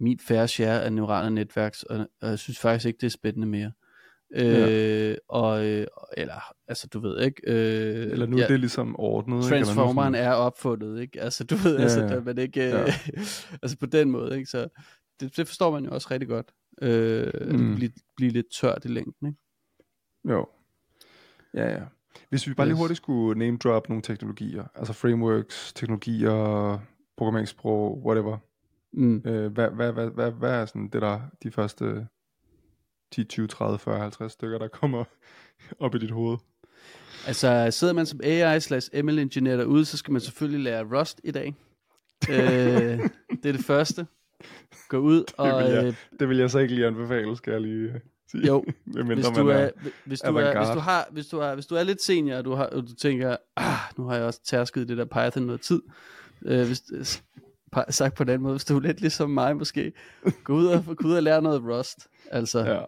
min 0.00 0.18
færre 0.18 0.48
share 0.48 0.82
af 0.84 0.92
neurale 0.92 1.34
netværk, 1.34 1.74
og, 1.90 1.98
og 2.22 2.28
jeg 2.28 2.38
synes 2.38 2.58
faktisk 2.58 2.86
ikke, 2.86 2.96
det 3.00 3.06
er 3.06 3.10
spændende 3.10 3.46
mere. 3.46 3.72
Øh, 4.36 5.16
og, 5.28 5.66
øh, 5.66 5.86
eller, 6.16 6.52
altså 6.68 6.86
du 6.86 7.00
ved 7.00 7.20
ikke 7.20 7.42
øh, 7.46 8.12
Eller 8.12 8.26
nu 8.26 8.36
ja, 8.36 8.42
er 8.44 8.48
det 8.48 8.60
ligesom 8.60 8.94
ordnet. 9.00 9.36
ikke? 9.36 9.58
Nu 9.58 9.64
Transformeren 9.64 10.14
sådan- 10.14 10.28
er 10.28 10.32
opfundet, 10.32 11.00
ikke? 11.00 11.20
Altså, 11.20 11.44
du 11.44 11.54
ved, 11.54 11.76
Ja, 11.76 11.82
altså, 11.82 12.00
ja. 12.00 12.06
der, 12.06 12.22
man 12.22 12.38
ikke, 12.38 12.60
Ja. 12.60 12.80
ja. 12.80 12.94
altså 13.62 13.76
på 13.80 13.86
den 13.86 14.10
måde, 14.10 14.36
ikke? 14.38 14.50
Så 14.50 14.68
det, 15.20 15.36
det 15.36 15.46
forstår 15.48 15.70
man 15.70 15.84
jo 15.84 15.90
også 15.90 16.08
rigtig 16.10 16.28
godt. 16.28 16.52
Øh, 16.82 17.32
mm. 17.50 17.70
At 17.70 17.76
blive, 17.76 17.90
blive 18.16 18.30
lidt 18.30 18.46
tørt 18.60 18.84
i 18.84 18.88
længden, 18.88 19.28
ikke? 19.28 19.38
Jo. 20.28 20.46
Ja, 21.54 21.68
ja. 21.74 21.82
Hvis 22.28 22.46
vi 22.48 22.54
bare 22.54 22.66
lige 22.66 22.76
hurtigt 22.76 22.96
skulle 22.96 23.38
name 23.38 23.56
drop 23.58 23.88
nogle 23.88 24.02
teknologier, 24.02 24.64
altså 24.74 24.92
frameworks, 24.92 25.72
teknologier, 25.72 26.30
programmeringssprog, 27.16 28.02
whatever. 28.06 28.38
Mm. 28.96 29.22
Øh, 29.26 29.52
hvad, 29.52 29.68
hvad, 29.70 29.92
hvad, 29.92 30.06
hvad, 30.10 30.30
hvad 30.30 30.50
er 30.50 30.66
sådan 30.66 30.88
det 30.92 31.02
der, 31.02 31.20
de 31.42 31.50
første 31.50 32.06
10, 33.12 33.24
20, 33.24 33.46
30, 33.46 33.78
40, 33.78 33.98
50 34.00 34.32
stykker, 34.32 34.58
der 34.58 34.68
kommer 34.68 35.04
op 35.80 35.94
i 35.94 35.98
dit 35.98 36.10
hoved? 36.10 36.38
Altså, 37.26 37.68
sidder 37.70 37.92
man 37.94 38.06
som 38.06 38.20
AI 38.24 38.60
slash 38.60 38.90
ML 39.04 39.18
engineer 39.18 39.56
derude, 39.56 39.84
så 39.84 39.96
skal 39.96 40.12
man 40.12 40.20
selvfølgelig 40.20 40.60
lære 40.60 40.98
Rust 41.00 41.20
i 41.24 41.30
dag. 41.30 41.54
øh, 42.30 42.36
det 43.42 43.48
er 43.48 43.52
det 43.52 43.64
første. 43.64 44.06
Gå 44.88 44.98
ud 44.98 45.24
og... 45.38 45.62
vil 45.64 45.72
jeg- 45.72 45.84
øh, 45.84 45.94
Det 46.20 46.28
vil 46.28 46.36
jeg 46.38 46.50
så 46.50 46.58
ikke 46.58 46.74
lige 46.74 46.86
anbefale, 46.86 47.36
skal 47.36 47.50
jeg 47.50 47.60
lige 47.60 48.00
sige. 48.30 48.46
Jo, 48.46 48.64
hvis 49.14 49.26
du 49.26 49.48
er, 49.48 49.70
hvis 50.04 50.20
du 50.20 50.26
er, 50.36 50.52
hvis 50.58 50.68
du 50.74 50.78
har, 50.80 51.08
hvis 51.12 51.26
du 51.26 51.38
er, 51.38 51.54
hvis 51.54 51.66
du 51.66 51.74
er 51.74 51.82
lidt 51.82 52.02
senior, 52.02 52.36
og 52.36 52.44
du 52.44 52.54
har, 52.54 52.66
og 52.66 52.82
du 52.88 52.94
tænker, 52.94 53.36
ah, 53.56 53.78
nu 53.98 54.04
har 54.04 54.14
jeg 54.16 54.24
også 54.24 54.40
tærsket 54.44 54.88
det 54.88 54.96
der 54.98 55.04
Python 55.04 55.42
noget 55.42 55.60
tid. 55.60 55.82
Øh, 56.46 56.66
hvis, 56.66 56.82
sagt 57.88 58.14
på 58.14 58.24
den 58.24 58.40
måde, 58.40 58.54
hvis 58.54 58.64
du 58.64 58.76
er 58.76 58.80
lidt 58.80 59.00
ligesom 59.00 59.30
mig 59.30 59.56
måske, 59.56 59.92
gå 60.44 60.54
ud 60.54 60.66
og, 60.66 60.84
gå 60.96 61.08
ud 61.08 61.14
og 61.14 61.22
lære 61.22 61.42
noget 61.42 61.62
Rust. 61.64 62.08
Altså, 62.30 62.64
Ja. 62.64 62.80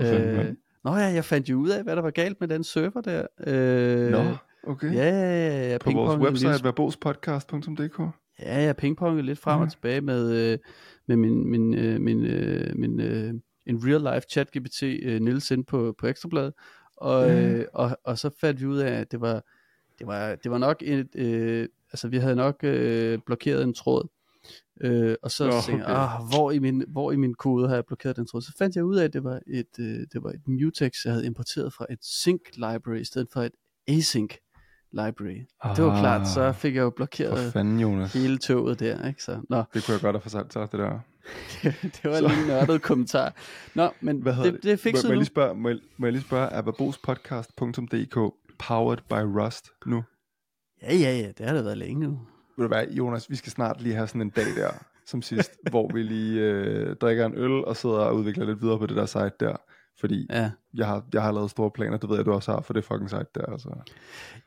Øh, 0.00 0.54
nå 0.84 0.90
ja, 0.96 1.04
jeg 1.06 1.24
fandt 1.24 1.48
jo 1.48 1.56
ud 1.58 1.68
af, 1.68 1.82
hvad 1.82 1.96
der 1.96 2.02
var 2.02 2.10
galt 2.10 2.40
med 2.40 2.48
den 2.48 2.64
server 2.64 3.00
der. 3.00 3.26
Øh, 3.46 4.10
Nå, 4.10 4.36
okay. 4.66 4.94
Ja, 4.94 5.08
ja, 5.08 5.48
ja, 5.48 5.70
ja, 5.70 5.78
På 5.78 5.90
vores 5.90 6.18
website, 6.20 6.64
verbospodcast.dk. 6.64 8.00
Ja, 8.40 8.62
jeg 8.62 8.76
pingpongede 8.76 9.22
lidt 9.22 9.38
frem 9.38 9.58
Ja. 9.58 9.64
og 9.64 9.70
tilbage 9.70 10.00
med, 10.00 10.32
øh, 10.52 10.58
med 11.06 11.16
min, 11.16 11.48
min, 11.50 11.74
øh, 11.74 12.00
min, 12.00 12.26
øh, 12.26 12.76
min 12.76 13.00
øh, 13.00 13.34
en 13.66 13.80
real 13.84 14.14
life 14.14 14.26
chat 14.30 14.48
GPT 14.58 14.82
øh, 14.82 15.20
Niels 15.20 15.50
ind 15.50 15.64
på, 15.64 15.94
på 15.98 16.06
Ekstrabladet, 16.06 16.52
og, 16.96 17.30
øh, 17.30 17.64
og, 17.74 17.98
og 18.04 18.18
så 18.18 18.30
fandt 18.40 18.60
vi 18.60 18.66
ud 18.66 18.78
af, 18.78 18.92
at 19.00 19.12
det 19.12 19.20
var, 19.20 19.42
det 19.98 20.06
var, 20.06 20.34
det 20.34 20.50
var 20.50 20.58
nok 20.58 20.76
et, 20.86 21.08
øh, 21.16 21.68
altså 21.92 22.08
vi 22.08 22.16
havde 22.16 22.36
nok 22.36 22.56
øh, 22.62 23.18
blokeret 23.26 23.62
en 23.62 23.74
tråd, 23.74 24.08
øh, 24.80 25.16
og 25.22 25.30
så 25.30 25.46
Nå, 25.46 25.52
tænkte 25.66 25.86
jeg, 25.88 25.96
ah, 25.96 26.24
hvor, 26.30 26.50
i 26.50 26.58
min, 26.58 26.84
hvor 26.88 27.12
i 27.12 27.16
min 27.16 27.34
kode 27.34 27.68
har 27.68 27.74
jeg 27.74 27.84
blokeret 27.86 28.16
den 28.16 28.26
tråd, 28.26 28.42
så 28.42 28.52
fandt 28.58 28.76
jeg 28.76 28.84
ud 28.84 28.96
af, 28.96 29.04
at 29.04 29.12
det 29.12 29.24
var 29.24 29.40
et, 29.46 29.78
øh, 29.78 29.86
det 30.12 30.22
var 30.22 30.30
et 30.30 30.48
mutex, 30.48 31.04
jeg 31.04 31.12
havde 31.12 31.26
importeret 31.26 31.72
fra 31.72 31.86
et 31.90 31.98
sync 32.02 32.40
library, 32.54 33.00
i 33.00 33.04
stedet 33.04 33.28
for 33.32 33.42
et 33.42 33.52
async 33.88 34.34
library. 34.92 35.40
Ah. 35.62 35.76
Det 35.76 35.84
var 35.84 36.00
klart, 36.00 36.28
så 36.28 36.52
fik 36.52 36.74
jeg 36.74 36.82
jo 36.82 36.90
blokeret 36.90 37.52
fanden, 37.52 37.80
Jonas. 37.80 38.12
hele 38.12 38.38
toget 38.38 38.80
der, 38.80 39.08
ikke? 39.08 39.22
Så, 39.22 39.40
nå, 39.48 39.62
Det 39.74 39.84
kunne 39.84 39.92
jeg 39.92 40.00
godt 40.00 40.16
have 40.16 40.20
fortalt 40.20 40.52
sig, 40.52 40.68
det 40.72 40.80
der. 40.80 40.98
det 42.02 42.04
var 42.04 42.20
lige 42.20 42.40
en 42.40 42.46
nørdet 42.46 42.82
kommentar. 42.82 43.34
Nå, 43.74 43.90
men 44.00 44.22
Hvad 44.22 44.34
det, 44.44 44.62
det 44.62 44.80
fikset 44.80 45.04
må, 45.04 45.08
jeg 45.08 45.14
nu. 45.14 45.20
lige 45.20 45.26
spørge, 45.26 45.54
må, 45.54 45.68
jeg, 45.68 45.78
må 45.96 46.06
jeg 46.06 46.12
lige 46.12 46.22
spørge, 46.22 46.48
er 46.48 46.62
verbospodcast.dk 46.62 48.16
powered 48.58 48.98
by 49.08 49.40
Rust 49.40 49.66
nu? 49.86 50.04
Ja, 50.82 50.94
ja, 50.94 51.16
ja, 51.16 51.28
det 51.38 51.46
har 51.46 51.54
det 51.54 51.64
været 51.64 51.78
længe 51.78 52.00
nu. 52.00 52.20
Ved 52.56 52.64
du 52.64 52.68
hvad, 52.68 52.86
Jonas, 52.86 53.30
vi 53.30 53.36
skal 53.36 53.52
snart 53.52 53.80
lige 53.80 53.94
have 53.94 54.06
sådan 54.08 54.20
en 54.20 54.30
dag 54.30 54.46
der, 54.56 54.70
som 55.06 55.22
sidst, 55.22 55.52
hvor 55.70 55.90
vi 55.94 56.02
lige 56.02 56.40
øh, 56.40 56.96
drikker 56.96 57.26
en 57.26 57.34
øl 57.34 57.50
og 57.64 57.76
sidder 57.76 57.96
og 57.96 58.16
udvikler 58.16 58.46
lidt 58.46 58.62
videre 58.62 58.78
på 58.78 58.86
det 58.86 58.96
der 58.96 59.06
site 59.06 59.32
der. 59.40 59.56
Fordi 60.00 60.26
Ja, 60.30 60.50
jeg 60.74 60.86
har, 60.86 61.04
jeg 61.12 61.22
har 61.22 61.32
lavet 61.32 61.50
store 61.50 61.70
planer, 61.70 61.96
det 61.96 62.08
ved 62.10 62.16
jeg, 62.16 62.26
du 62.26 62.32
også 62.32 62.52
har 62.52 62.60
for 62.60 62.72
det 62.72 62.84
fucking 62.84 63.10
site 63.10 63.26
der. 63.34 63.46
Altså. 63.46 63.68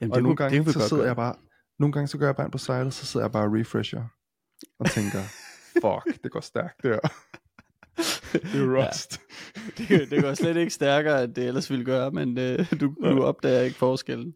jamen, 0.02 0.12
og 0.12 0.16
det, 0.16 0.24
nogle 0.24 0.24
kunne, 0.24 0.36
gange, 0.36 0.64
det 0.64 0.74
så 0.74 0.80
sidder 0.80 0.96
gøre. 1.04 1.08
jeg 1.08 1.16
bare, 1.16 1.36
nogle 1.80 1.94
gange 1.94 2.08
så 2.08 2.18
går 2.18 2.26
jeg 2.26 2.36
bare 2.36 2.46
ind 2.46 2.52
på 2.52 2.58
sitet, 2.58 2.94
så 2.94 3.06
sidder 3.06 3.26
jeg 3.26 3.32
bare 3.32 3.46
og 3.46 3.54
refresher, 3.54 4.04
og 4.80 4.90
tænker, 4.90 5.20
fuck, 5.84 6.24
det 6.24 6.32
går 6.32 6.40
stærkt 6.40 6.84
der. 6.84 7.00
det 8.34 8.56
er 8.56 8.66
Ja. 8.66 8.88
Rust. 8.88 9.22
det, 9.78 10.12
det 10.12 10.24
går 10.24 10.34
slet 10.34 10.58
ikke 10.58 10.74
stærkere, 10.74 11.24
end 11.24 11.36
det 11.36 11.48
ellers 11.48 11.70
ville 11.70 11.86
gøre, 11.86 12.12
men 12.12 12.38
øh, 12.38 12.72
du, 12.80 12.96
du 13.04 13.24
opdager 13.24 13.62
ikke 13.62 13.78
forskellen. 13.78 14.34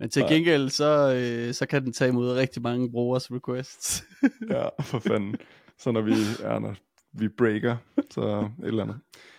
Men 0.00 0.08
til 0.10 0.22
gengæld, 0.28 0.68
så, 0.68 1.14
øh, 1.16 1.54
så 1.54 1.66
kan 1.66 1.84
den 1.84 1.92
tage 1.92 2.08
imod 2.08 2.32
rigtig 2.32 2.62
mange 2.62 2.90
brugers 2.90 3.30
requests. 3.32 4.04
ja, 4.50 4.68
for 4.82 4.98
fanden. 4.98 5.36
Så 5.78 5.92
når 5.92 6.00
vi, 6.00 6.12
ja, 6.40 6.58
når 6.58 6.74
vi 7.12 7.28
breaker, 7.28 7.76
så 8.10 8.48
et 8.62 8.66
eller 8.66 8.82
andet. 8.82 8.96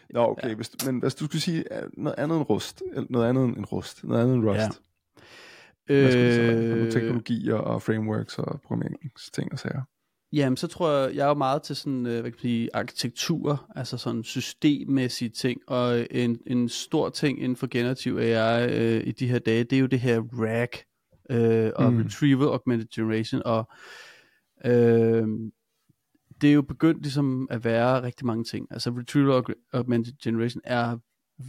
Nå, 0.10 0.20
okay, 0.20 0.50
Ja. 0.50 0.56
hvis, 0.56 0.72
men 0.86 1.00
hvis 1.00 1.16
du 1.16 1.26
skulle 1.26 1.42
sige 1.42 1.78
øh, 1.84 1.90
noget 1.98 2.16
andet 2.18 2.38
end 2.38 2.46
rust, 2.50 2.84
eller 2.94 3.08
noget 3.10 3.30
andet 3.30 3.58
end 3.58 3.66
rust, 3.72 4.04
noget 4.04 4.22
andet 4.22 4.36
end 4.36 4.46
rust, 4.46 4.82
Ja. 5.90 5.94
hvad 5.94 6.12
så 6.12 6.18
være? 6.42 6.54
Nogle 6.70 6.76
Øh, 6.86 6.92
teknologier 6.92 7.56
og 7.56 7.82
frameworks 7.82 8.40
og 8.40 8.62
programmeringsting 8.62 9.52
og 9.52 9.60
sager. 9.60 9.82
Jamen, 10.34 10.58
så 10.58 10.68
tror 10.68 10.92
jeg, 10.92 11.16
jeg 11.16 11.24
er 11.24 11.28
jo 11.28 11.34
meget 11.34 11.62
til 11.62 11.76
sådan, 11.76 12.06
øh, 12.06 12.12
hvad 12.12 12.24
kan 12.24 12.32
man 12.32 12.40
sige, 12.40 12.70
arkitektur, 12.74 13.72
altså 13.76 13.98
sådan 13.98 14.24
systemmæssige 14.24 15.30
ting, 15.30 15.62
og 15.68 16.08
en, 16.12 16.40
en 16.48 16.70
stor 16.70 17.10
ting 17.10 17.40
inden 17.42 17.56
for 17.56 17.68
generativ 17.72 18.18
AI 18.18 18.70
øh, 18.80 19.08
i 19.08 19.12
de 19.12 19.28
her 19.28 19.40
dage, 19.40 19.64
det 19.64 19.76
er 19.76 19.80
jo 19.80 19.86
det 19.86 20.00
her 20.00 20.22
RAG, 20.34 20.70
øh, 21.30 21.72
og 21.76 21.94
Mm. 21.94 22.02
Retrieval 22.02 22.48
Augmented 22.48 22.88
Generation, 22.96 23.42
og 23.46 23.70
øh, 24.66 25.28
det 26.42 26.50
er 26.50 26.54
jo 26.54 26.62
begyndt 26.62 27.02
ligesom 27.02 27.48
at 27.52 27.64
være 27.64 28.04
rigtig 28.04 28.26
mange 28.26 28.44
ting. 28.44 28.68
Altså 28.72 28.90
Retrieval 28.90 29.42
Aug- 29.42 29.70
Augmented 29.74 30.14
Generation 30.24 30.62
er 30.64 30.98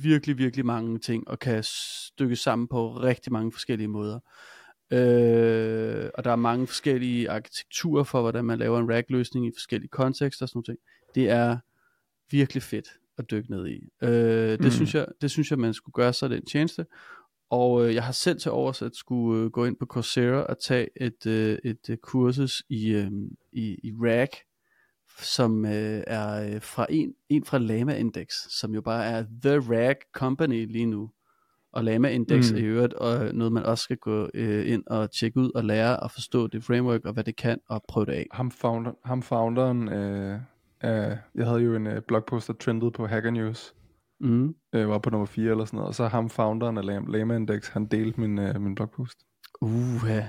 virkelig, 0.02 0.38
virkelig 0.38 0.66
mange 0.66 0.98
ting, 0.98 1.28
og 1.28 1.38
kan 1.38 1.62
stykkes 1.64 2.38
sammen 2.38 2.68
på 2.68 2.90
rigtig 2.92 3.32
mange 3.32 3.52
forskellige 3.52 3.88
måder. 3.88 4.18
Øh, 4.90 6.10
og 6.14 6.24
der 6.24 6.30
er 6.30 6.36
mange 6.36 6.66
forskellige 6.66 7.30
arkitekturer 7.30 8.04
for, 8.04 8.20
hvordan 8.20 8.44
man 8.44 8.58
laver 8.58 8.78
en 8.78 8.90
RAG-løsning 8.90 9.46
i 9.46 9.50
forskellige 9.54 9.88
kontekster 9.88 10.44
og 10.44 10.48
sådan 10.48 10.62
noget. 10.68 10.78
Det 11.14 11.30
er 11.30 11.58
virkelig 12.30 12.62
fedt 12.62 12.88
at 13.18 13.30
dykke 13.30 13.50
ned 13.50 13.66
i. 13.66 13.88
Øh, 14.02 14.10
det, 14.10 14.60
Mm. 14.60 14.64
mm. 14.64 14.70
synes 14.70 14.94
jeg, 14.94 15.06
det 15.20 15.30
synes 15.30 15.50
jeg, 15.50 15.58
man 15.58 15.74
skulle 15.74 15.92
gøre 15.92 16.12
sig 16.12 16.30
den 16.30 16.46
tjeneste. 16.46 16.86
Og 17.50 17.86
øh, 17.88 17.94
jeg 17.94 18.04
har 18.04 18.12
selv 18.12 18.40
til 18.40 18.50
overs 18.50 18.82
at 18.82 18.96
skulle 18.96 19.44
øh, 19.44 19.50
gå 19.50 19.64
ind 19.64 19.76
på 19.76 19.86
Coursera 19.86 20.42
og 20.44 20.56
tage 20.60 20.88
et, 21.02 21.26
øh, 21.26 21.58
et 21.64 21.90
øh, 21.90 21.96
kursus 21.96 22.62
i, 22.68 22.90
øh, 22.90 23.10
i, 23.52 23.76
i 23.82 23.92
RAG, 23.92 24.28
som 25.22 25.64
øh, 25.64 26.02
er 26.06 26.54
øh, 26.54 26.62
fra 26.62 26.86
en, 26.90 27.14
en 27.28 27.44
fra 27.44 27.58
Lama 27.58 27.96
Index, 27.96 28.28
som 28.48 28.74
jo 28.74 28.80
bare 28.80 29.04
er 29.04 29.24
The 29.42 29.58
RAG 29.74 29.96
Company 30.14 30.72
lige 30.72 30.86
nu. 30.86 31.10
Og 31.72 31.84
Lama 31.84 32.08
Index 32.08 32.52
Mm. 32.52 32.58
i 32.58 32.60
øvrigt 32.60 32.94
og 32.94 33.34
noget, 33.34 33.52
man 33.52 33.62
også 33.62 33.84
skal 33.84 33.96
gå 33.96 34.28
øh, 34.34 34.72
ind 34.72 34.82
og 34.86 35.10
tjekke 35.10 35.40
ud 35.40 35.50
og 35.54 35.64
lære 35.64 35.96
og 36.00 36.10
forstå 36.10 36.46
det 36.46 36.64
framework 36.64 37.04
og 37.04 37.12
hvad 37.12 37.24
det 37.24 37.36
kan 37.36 37.58
og 37.68 37.82
prøve 37.88 38.06
det 38.06 38.12
af. 38.12 38.26
Ham, 38.32 38.50
founder, 38.50 38.92
ham 39.04 39.22
founderen, 39.22 39.88
øh, 39.88 40.40
Uh, 40.84 40.90
jeg 41.34 41.46
havde 41.46 41.60
jo 41.60 41.74
en 41.74 41.86
uh, 41.86 41.92
blogpost, 42.08 42.46
der 42.48 42.52
trendede 42.54 42.90
på 42.90 43.06
Hacker 43.06 43.30
News. 43.30 43.74
Mm. 44.20 44.54
Uh, 44.76 44.88
var 44.88 44.98
på 44.98 45.10
nummer 45.10 45.26
4 45.26 45.50
eller 45.50 45.64
sådan 45.64 45.76
noget. 45.76 45.88
Og 45.88 45.94
så 45.94 46.06
ham, 46.08 46.30
founderen 46.30 46.78
af 46.78 46.86
Lama, 46.86 47.18
Lama 47.18 47.36
Index, 47.36 47.68
han 47.68 47.86
delte 47.86 48.20
min, 48.20 48.38
uh, 48.38 48.60
min 48.60 48.74
blogpost. 48.74 49.18
Uh, 49.60 50.00
ja. 50.08 50.28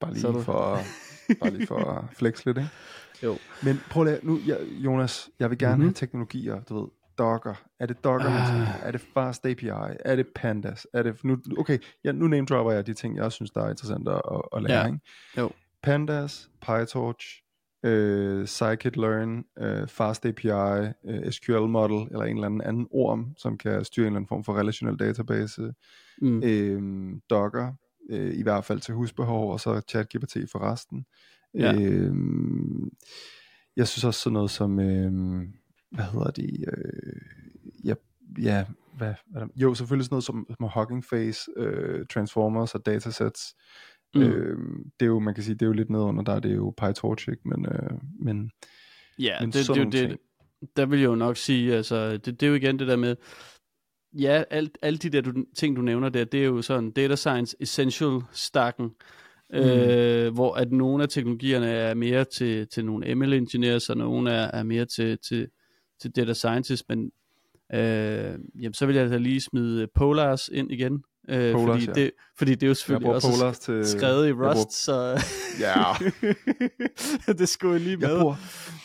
Bare 0.00 0.12
lige 0.12 0.26
du- 0.26 0.40
for, 0.40 0.78
bare 1.40 1.50
lige 1.50 1.66
for 1.66 1.76
at 1.90 2.04
flex 2.18 2.46
lidt, 2.46 2.58
ikke? 2.58 2.70
Jo. 3.22 3.36
Men 3.64 3.80
prøv 3.90 4.02
at 4.02 4.06
lade, 4.06 4.26
nu, 4.26 4.38
jeg, 4.46 4.58
Jonas, 4.84 5.30
jeg 5.38 5.50
vil 5.50 5.58
gerne 5.58 5.72
Mhm. 5.74 5.78
mm-hmm. 5.80 5.88
have 5.88 5.94
teknologier, 5.94 6.60
du 6.60 6.80
ved, 6.80 6.88
Docker. 7.18 7.54
Er 7.80 7.86
det 7.86 8.04
Docker, 8.04 8.28
have? 8.28 8.66
Er 8.82 8.90
det 8.90 9.00
Fast 9.00 9.46
API? 9.46 9.66
Er 10.04 10.16
det 10.16 10.26
Pandas? 10.34 10.86
Er 10.92 11.02
det, 11.02 11.24
nu, 11.24 11.38
okay, 11.58 11.78
ja, 12.04 12.12
nu 12.12 12.28
name 12.28 12.46
dropper 12.46 12.72
jeg 12.72 12.86
de 12.86 12.94
ting, 12.94 13.16
jeg 13.16 13.32
synes, 13.32 13.50
der 13.50 13.60
er 13.64 13.70
interessant 13.70 14.08
at, 14.08 14.22
at, 14.56 14.62
lære, 14.62 14.80
Ja. 14.80 14.86
ikke? 14.86 14.98
Jo. 15.38 15.50
Pandas, 15.82 16.50
PyTorch, 16.60 17.42
øh, 17.84 18.46
Scikit-learn, 18.46 19.62
øh, 19.64 19.88
Fast 19.88 20.26
API, 20.26 20.48
øh, 21.08 21.30
SQL 21.32 21.52
model, 21.58 22.06
eller 22.10 22.24
en 22.24 22.36
eller 22.36 22.46
anden 22.46 22.60
anden 22.60 22.86
orm, 22.90 23.34
som 23.36 23.58
kan 23.58 23.84
styre 23.84 24.02
en 24.02 24.06
eller 24.06 24.16
anden 24.16 24.28
form 24.28 24.44
for 24.44 24.58
relationel 24.58 24.96
database, 24.96 25.72
Mm. 26.22 26.42
øh, 26.44 27.12
Docker, 27.30 27.72
øh, 28.10 28.34
i 28.34 28.42
hvert 28.42 28.64
fald 28.64 28.80
til 28.80 28.94
husbehov, 28.94 29.52
og 29.52 29.60
så 29.60 29.80
ChatGPT 29.88 30.36
for 30.52 30.72
resten. 30.72 31.06
Ja. 31.54 31.74
Øh, 31.74 32.14
jeg 33.76 33.88
synes 33.88 34.04
også 34.04 34.20
sådan 34.20 34.32
noget 34.32 34.50
som, 34.50 34.80
øh, 34.80 35.12
hvad 35.90 36.04
hedder 36.04 36.30
det, 36.30 36.64
øh, 36.72 37.20
ja, 37.84 37.94
ja 38.42 38.64
hvad, 38.96 39.14
hvad 39.26 39.42
er 39.42 39.46
der? 39.46 39.52
jo 39.56 39.74
selvfølgelig 39.74 40.04
sådan 40.04 40.14
noget 40.14 40.24
som, 40.24 40.46
som 40.58 40.70
Hugging 40.74 41.04
Face, 41.04 41.50
øh, 41.56 42.06
Transformers 42.06 42.74
og 42.74 42.86
datasets, 42.86 43.54
Mm. 44.14 44.22
øh, 44.22 44.58
det 45.00 45.06
er 45.06 45.10
jo, 45.10 45.18
man 45.18 45.34
kan 45.34 45.44
sige, 45.44 45.54
det 45.54 45.62
er 45.62 45.66
jo 45.66 45.72
lidt 45.72 45.90
ned 45.90 46.00
under 46.00 46.22
der, 46.22 46.40
det 46.40 46.50
er 46.50 46.54
jo 46.54 46.74
PyTorch, 46.76 47.28
ikke? 47.28 47.48
Men, 47.48 47.66
øh, 47.66 47.90
men 48.20 48.50
Ja, 49.18 49.40
Men 49.40 49.50
det, 49.52 49.66
sådan 49.66 49.84
det, 49.84 49.92
det, 49.92 50.10
det, 50.10 50.76
der 50.76 50.86
vil 50.86 50.98
jeg 50.98 51.06
jo 51.06 51.14
nok 51.14 51.36
sige, 51.36 51.74
altså, 51.74 52.12
det, 52.12 52.26
det 52.40 52.42
er 52.42 52.50
jo 52.50 52.54
igen 52.54 52.78
det 52.78 52.88
der 52.88 52.96
med, 52.96 53.16
ja, 54.12 54.42
alt, 54.50 54.78
alle 54.82 54.98
de 54.98 55.10
der 55.10 55.20
du, 55.20 55.44
ting, 55.56 55.76
du 55.76 55.82
nævner 55.82 56.08
der, 56.08 56.24
det 56.24 56.40
er 56.40 56.44
jo 56.44 56.62
sådan 56.62 56.90
data 56.90 57.16
science 57.16 57.56
essential 57.60 58.20
stakken, 58.32 58.90
mm. 59.50 59.58
øh, 59.58 60.34
hvor 60.34 60.54
at 60.54 60.72
nogle 60.72 61.02
af 61.02 61.08
teknologierne 61.08 61.70
er 61.70 61.94
mere 61.94 62.24
til, 62.24 62.68
til 62.68 62.84
nogle 62.84 63.14
ML 63.14 63.32
engineers, 63.32 63.90
og 63.90 63.96
nogle 63.96 64.30
er, 64.30 64.50
er 64.58 64.62
mere 64.62 64.84
til, 64.84 65.18
til, 65.28 65.48
til 66.00 66.10
data 66.10 66.32
scientists, 66.34 66.88
men 66.88 67.10
øh, 67.74 68.38
jamen, 68.60 68.74
så 68.74 68.86
vil 68.86 68.96
jeg 68.96 69.10
da 69.10 69.16
lige 69.16 69.40
smide 69.40 69.86
Polars 69.94 70.48
ind 70.52 70.72
igen, 70.72 71.02
øh, 71.28 71.52
Polars, 71.52 71.84
fordi, 71.84 71.86
ja. 71.86 71.92
det, 72.04 72.10
fordi 72.38 72.50
det 72.54 72.62
er 72.62 72.66
jo 72.68 72.74
selvfølgelig 72.74 73.10
også 73.14 73.28
Polars 73.38 73.58
til... 73.58 73.86
skrevet 73.86 74.24
i 74.24 74.26
jeg 74.26 74.34
bruger- 74.34 74.54
Rust, 74.54 74.84
så 74.84 75.20
Ja, 75.60 75.82
det 77.38 77.48
skulle 77.48 77.72
jeg 77.74 77.80
lige 77.82 77.96
med. 77.96 78.08
jeg 78.08 78.18
bruger, 78.20 78.34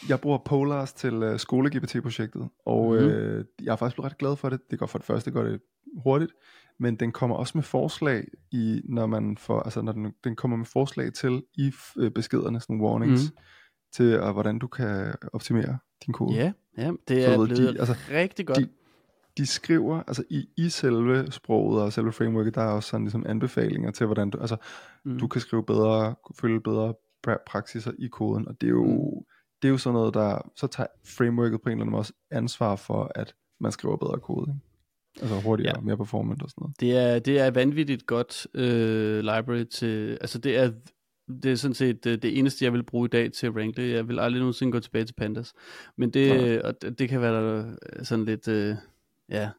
jeg 0.10 0.20
bruger 0.22 0.38
Polars 0.46 0.94
til 0.94 1.14
uh, 1.24 1.36
skole-GPT-projektet, 1.38 2.50
og 2.66 2.94
Mhm. 2.94 3.04
mm. 3.04 3.08
øh, 3.10 3.46
jeg 3.64 3.72
er 3.72 3.76
faktisk 3.76 3.96
blevet 3.96 4.12
ret 4.12 4.18
glad 4.18 4.36
for 4.36 4.50
det. 4.50 4.60
Det 4.72 4.80
går 4.80 4.86
for 4.86 4.98
det 5.00 5.06
første, 5.08 5.26
det 5.26 5.34
går 5.34 5.44
det 5.44 5.60
hurtigt, 6.04 6.32
men 6.80 6.96
den 6.96 7.12
kommer 7.12 7.36
også 7.36 7.52
med 7.58 7.64
forslag 7.64 8.28
i, 8.52 8.82
når 8.90 9.06
man 9.06 9.38
får, 9.38 9.60
altså 9.60 9.82
når 9.82 9.92
den, 9.92 10.12
den 10.24 10.36
kommer 10.36 10.58
med 10.58 10.66
forslag 10.66 11.14
til 11.14 11.44
i 11.58 11.72
øh, 11.98 12.12
beskederne, 12.12 12.60
sådan 12.60 12.82
warnings, 12.82 13.24
mm. 13.32 13.38
til 13.94 14.20
uh, 14.22 14.30
hvordan 14.30 14.60
du 14.60 14.68
kan 14.68 15.14
optimere 15.34 15.78
din 16.06 16.14
kode. 16.14 16.36
Ja, 16.36 16.52
ja 16.78 16.92
det 17.08 17.26
er 17.26 17.38
ved 17.38 17.48
blevet 17.48 17.74
de- 17.74 17.80
altså, 17.80 17.96
rigtig 18.12 18.48
godt. 18.48 18.58
de- 18.58 18.70
de 19.38 19.46
skriver, 19.46 20.04
altså 20.08 20.24
i, 20.30 20.50
i 20.58 20.70
selve 20.70 21.32
sproget 21.32 21.84
og 21.84 21.94
selve 21.94 22.12
frameworket, 22.12 22.56
der 22.56 22.62
er 22.62 22.68
også 22.72 22.90
sådan 22.90 23.04
ligesom 23.04 23.26
anbefalinger 23.28 23.92
til, 23.92 24.06
hvordan 24.06 24.30
du, 24.30 24.38
altså 24.40 24.56
Mm. 25.06 25.20
du 25.20 25.28
kan 25.28 25.42
skrive 25.42 25.64
bedre, 25.64 26.16
følge 26.40 26.62
bedre 26.62 26.94
pra- 27.28 27.44
praksiser 27.48 27.92
i 28.00 28.08
koden, 28.08 28.48
og 28.48 28.62
det 28.62 28.68
er 28.68 28.72
jo, 28.72 28.86
Mm. 28.86 29.26
det 29.62 29.68
er 29.68 29.72
jo 29.72 29.78
sådan 29.78 29.94
noget, 29.94 30.14
der, 30.14 30.52
så 30.56 30.68
tager 30.68 30.88
frameworket 31.06 31.62
på 31.62 31.70
en 31.70 31.72
eller 31.72 31.82
anden 31.84 31.92
måde 31.92 32.00
også 32.02 32.14
ansvar 32.32 32.76
for, 32.76 33.12
at 33.16 33.36
man 33.60 33.72
skriver 33.72 33.98
bedre 33.98 34.20
kode, 34.20 34.52
ikke? 34.52 34.60
Altså 35.22 35.40
hurtigere, 35.42 35.74
ja. 35.78 35.82
mere 35.82 35.98
performant 35.98 36.44
og 36.44 36.50
sådan 36.50 36.62
noget. 36.62 36.80
Det 36.80 36.98
er, 36.98 37.20
det 37.20 37.40
er 37.40 37.52
vanvittigt 37.52 38.06
godt 38.06 38.48
øh, 38.54 39.20
library 39.20 39.64
til, 39.64 40.18
altså 40.22 40.38
det 40.40 40.58
er, 40.58 40.72
det 41.28 41.46
er 41.52 41.56
sådan 41.56 41.76
set 41.76 42.04
det, 42.04 42.22
det 42.24 42.38
eneste, 42.40 42.66
jeg 42.66 42.74
vil 42.74 42.84
bruge 42.84 43.06
i 43.06 43.10
dag 43.10 43.32
til 43.32 43.48
at 43.48 43.56
rank 43.56 43.78
det. 43.78 43.92
Jeg 43.94 44.08
vil 44.08 44.20
aldrig 44.20 44.40
nogensinde 44.40 44.72
gå 44.72 44.80
tilbage 44.80 45.06
til 45.06 45.14
Pandas. 45.14 45.54
Men 45.98 46.10
det, 46.10 46.42
Nej. 46.42 46.60
og 46.64 46.82
det, 46.82 47.00
det 47.00 47.10
kan 47.10 47.22
være 47.22 47.66
øh, 47.94 48.06
sådan 48.06 48.26
lidt, 48.26 48.48
øh, 48.48 48.76
ja, 49.30 49.50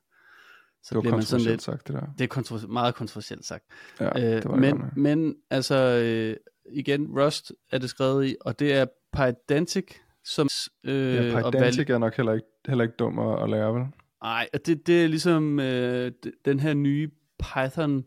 så 0.83 0.95
Det 0.95 1.03
bliver 1.03 1.15
man 1.17 1.23
sådan 1.25 1.47
lidt, 1.47 1.63
sagt, 1.63 1.87
det 1.89 1.95
der. 1.95 2.07
det 2.19 2.25
er 2.33 2.35
kontro- 2.41 2.67
meget 2.67 2.95
kontroversielt 2.95 3.45
sagt. 3.45 3.65
Ja, 4.01 4.09
Øh, 4.09 4.23
det 4.43 4.45
var 4.45 4.57
men, 4.57 4.83
men 4.97 5.37
altså, 5.51 5.75
øh, 5.77 6.37
igen, 6.73 7.07
Rust 7.21 7.53
er 7.73 7.79
det 7.79 7.91
skrevet 7.91 8.27
i, 8.27 8.37
og 8.41 8.59
det 8.59 8.73
er 8.75 8.87
Pydantic, 9.17 9.85
som... 10.25 10.49
Øh, 10.85 11.15
Ja, 11.15 11.51
Pydantic 11.51 11.91
er 11.91 11.99
nok 11.99 12.17
heller 12.17 12.33
ikke, 12.33 12.47
heller 12.67 12.85
ikke 12.85 12.97
dum 12.99 13.19
at, 13.19 13.43
at 13.43 13.51
lære, 13.51 13.75
vel? 13.75 13.85
Nej, 14.23 14.49
og 14.55 14.67
det, 14.67 14.87
det 14.87 15.05
er 15.05 15.09
ligesom 15.09 15.61
øh, 15.61 16.13
den 16.45 16.61
her 16.61 16.75
nye 16.75 17.11
Python 17.39 18.05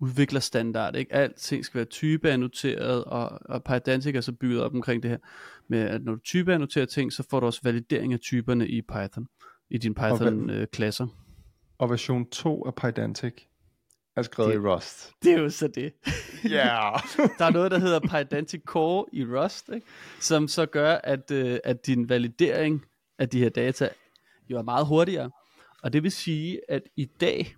udviklerstandard, 0.00 0.96
ikke? 0.96 1.14
Alting 1.14 1.64
skal 1.64 1.78
være 1.78 1.84
typeannoteret, 1.84 3.04
og, 3.04 3.38
og 3.44 3.64
Pydantic 3.64 4.14
er 4.14 4.20
så 4.20 4.32
bygget 4.32 4.62
op 4.62 4.74
omkring 4.74 5.02
det 5.02 5.10
her, 5.10 5.18
med 5.68 5.78
at 5.78 6.02
når 6.04 6.12
du 6.14 6.20
typeannoterer 6.24 6.86
ting, 6.86 7.12
så 7.12 7.22
får 7.30 7.40
du 7.40 7.46
også 7.46 7.60
validering 7.62 8.12
af 8.12 8.20
typerne 8.20 8.68
i 8.68 8.82
Python, 8.82 9.26
i 9.70 9.78
dine 9.78 9.94
Python-klasser. 9.94 11.06
Og 11.78 11.90
version 11.90 12.30
2 12.30 12.64
af 12.64 12.74
Pydantic 12.74 13.32
er 14.16 14.22
skrevet 14.22 14.50
Det- 14.54 14.56
i 14.56 14.58
Rust. 14.58 15.12
Det 15.22 15.32
er 15.32 15.38
jo 15.38 15.50
så 15.50 15.68
det. 15.68 15.92
Ja! 16.44 16.50
Yeah. 16.50 17.00
Der 17.38 17.44
er 17.44 17.50
noget, 17.50 17.70
der 17.70 17.78
hedder 17.78 18.00
Pydantic 18.00 18.62
Core 18.66 19.04
i 19.12 19.24
Rust, 19.24 19.70
ikke? 19.74 19.86
som 20.20 20.48
så 20.48 20.66
gør, 20.66 20.94
at, 20.94 21.30
øh, 21.30 21.58
at 21.64 21.86
din 21.86 22.08
validering 22.08 22.84
af 23.18 23.28
de 23.28 23.38
her 23.38 23.48
data 23.48 23.88
jo 24.50 24.58
er 24.58 24.62
meget 24.62 24.86
hurtigere. 24.86 25.30
Og 25.82 25.92
det 25.92 26.02
vil 26.02 26.12
sige, 26.12 26.60
at 26.68 26.82
i 26.96 27.04
dag, 27.20 27.56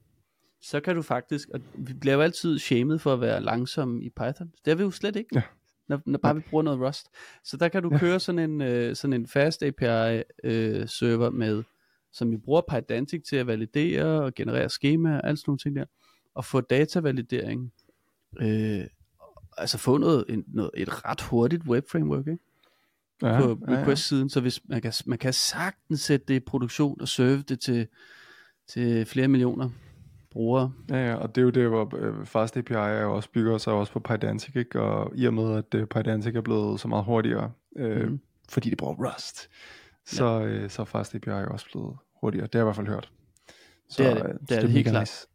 så 0.63 0.81
kan 0.81 0.97
du 0.97 1.03
faktisk, 1.03 1.49
og 1.55 1.61
vi 1.75 1.93
bliver 1.93 2.15
jo 2.15 2.21
altid 2.21 2.59
shamed 2.59 2.99
for 2.99 3.13
at 3.13 3.21
være 3.21 3.41
langsomme 3.41 4.03
i 4.03 4.11
Python. 4.11 4.53
Det 4.65 4.71
er 4.71 4.75
vi 4.75 4.83
jo 4.83 4.91
slet 4.91 5.17
ikke, 5.17 5.29
Ja. 5.35 5.43
når, 5.89 6.01
når 6.07 6.19
bare 6.19 6.35
vi 6.35 6.41
bruger 6.51 6.63
noget 6.63 6.81
Rust. 6.81 7.07
Så 7.45 7.57
der 7.57 7.69
kan 7.69 7.83
du 7.83 7.89
Ja. 7.93 7.99
køre 7.99 8.21
sådan 8.21 8.39
en, 8.51 8.61
øh, 8.61 8.97
sådan 8.97 9.13
en 9.15 9.27
fast 9.27 9.63
API 9.63 10.23
øh, 10.45 10.89
server 10.89 11.31
med, 11.31 11.63
som 12.13 12.31
vi 12.31 12.37
bruger 12.37 12.61
Pydantic 12.71 13.23
til 13.29 13.37
at 13.37 13.47
validere 13.47 14.23
og 14.23 14.35
generere 14.35 14.69
skemaer 14.69 15.21
og 15.21 15.29
alt 15.29 15.39
sådan 15.39 15.51
nogle 15.51 15.59
ting 15.59 15.77
der. 15.77 15.85
Og 16.35 16.45
få 16.45 16.61
datavalidering. 16.61 17.73
Øh, 18.41 18.85
altså 19.57 19.79
få 19.79 19.99
noget, 19.99 20.25
en, 20.29 20.45
noget, 20.49 20.71
et 20.77 21.05
ret 21.05 21.21
hurtigt 21.21 21.63
web 21.65 21.89
framework, 21.91 22.27
ikke? 22.27 22.39
ja, 23.23 23.41
på 23.41 23.59
request-siden, 23.69 24.29
så 24.31 24.41
hvis 24.41 24.61
man 24.69 24.83
kan, 24.83 24.93
man 25.07 25.19
kan 25.19 25.33
sagtens 25.33 26.01
sætte 26.01 26.27
det 26.29 26.35
i 26.35 26.41
produktion 26.41 27.01
og 27.01 27.09
serve 27.09 27.43
det 27.43 27.61
til, 27.61 27.87
til 28.69 29.07
flere 29.07 29.29
millioner 29.29 29.71
brugere. 30.31 30.73
Ja, 30.91 31.09
ja, 31.09 31.15
og 31.15 31.35
det 31.35 31.41
er 31.41 31.45
jo 31.45 31.51
det, 31.51 31.69
hvor 31.69 31.97
øh, 31.97 32.27
Fast 32.27 32.57
API 32.57 32.73
er 32.75 33.01
jo 33.03 33.15
også 33.17 33.29
bygger 33.33 33.59
sig 33.59 33.73
også 33.73 33.93
på 33.93 34.01
Pydantic, 34.01 34.57
ikke? 34.57 34.81
og 34.81 35.13
i 35.15 35.27
og 35.27 35.35
med, 35.35 35.57
at 35.57 35.75
øh, 35.75 35.87
Pydantic 35.87 36.35
er 36.35 36.41
blevet 36.41 36.81
så 36.81 36.89
meget 36.89 37.05
hurtigere, 37.05 37.53
øh, 37.77 38.09
mm. 38.09 38.21
fordi 38.49 38.71
de 38.71 38.77
bruger 38.77 38.95
Rust, 38.95 39.51
så, 40.07 40.25
ja. 40.25 40.47
øh, 40.47 40.71
så 40.71 40.83
er 40.83 40.87
Fast 40.87 41.15
API 41.15 41.31
jo 41.31 41.47
også 41.51 41.67
blevet 41.73 41.97
hurtigere. 42.21 42.47
Det 42.47 42.55
har 42.55 42.59
jeg 42.61 42.65
i 42.65 42.67
hvert 42.67 42.77
fald 42.77 42.87
hørt. 42.87 43.13
Så, 43.89 44.03
Det 44.03 44.11
er 44.11 44.15
det. 44.15 44.23
øh, 44.23 44.35
Det 44.49 44.57
er 44.57 44.61
det 44.61 44.69
mega 44.71 44.73
helt 44.77 44.89
klart. 44.89 45.03
nice. 45.03 45.27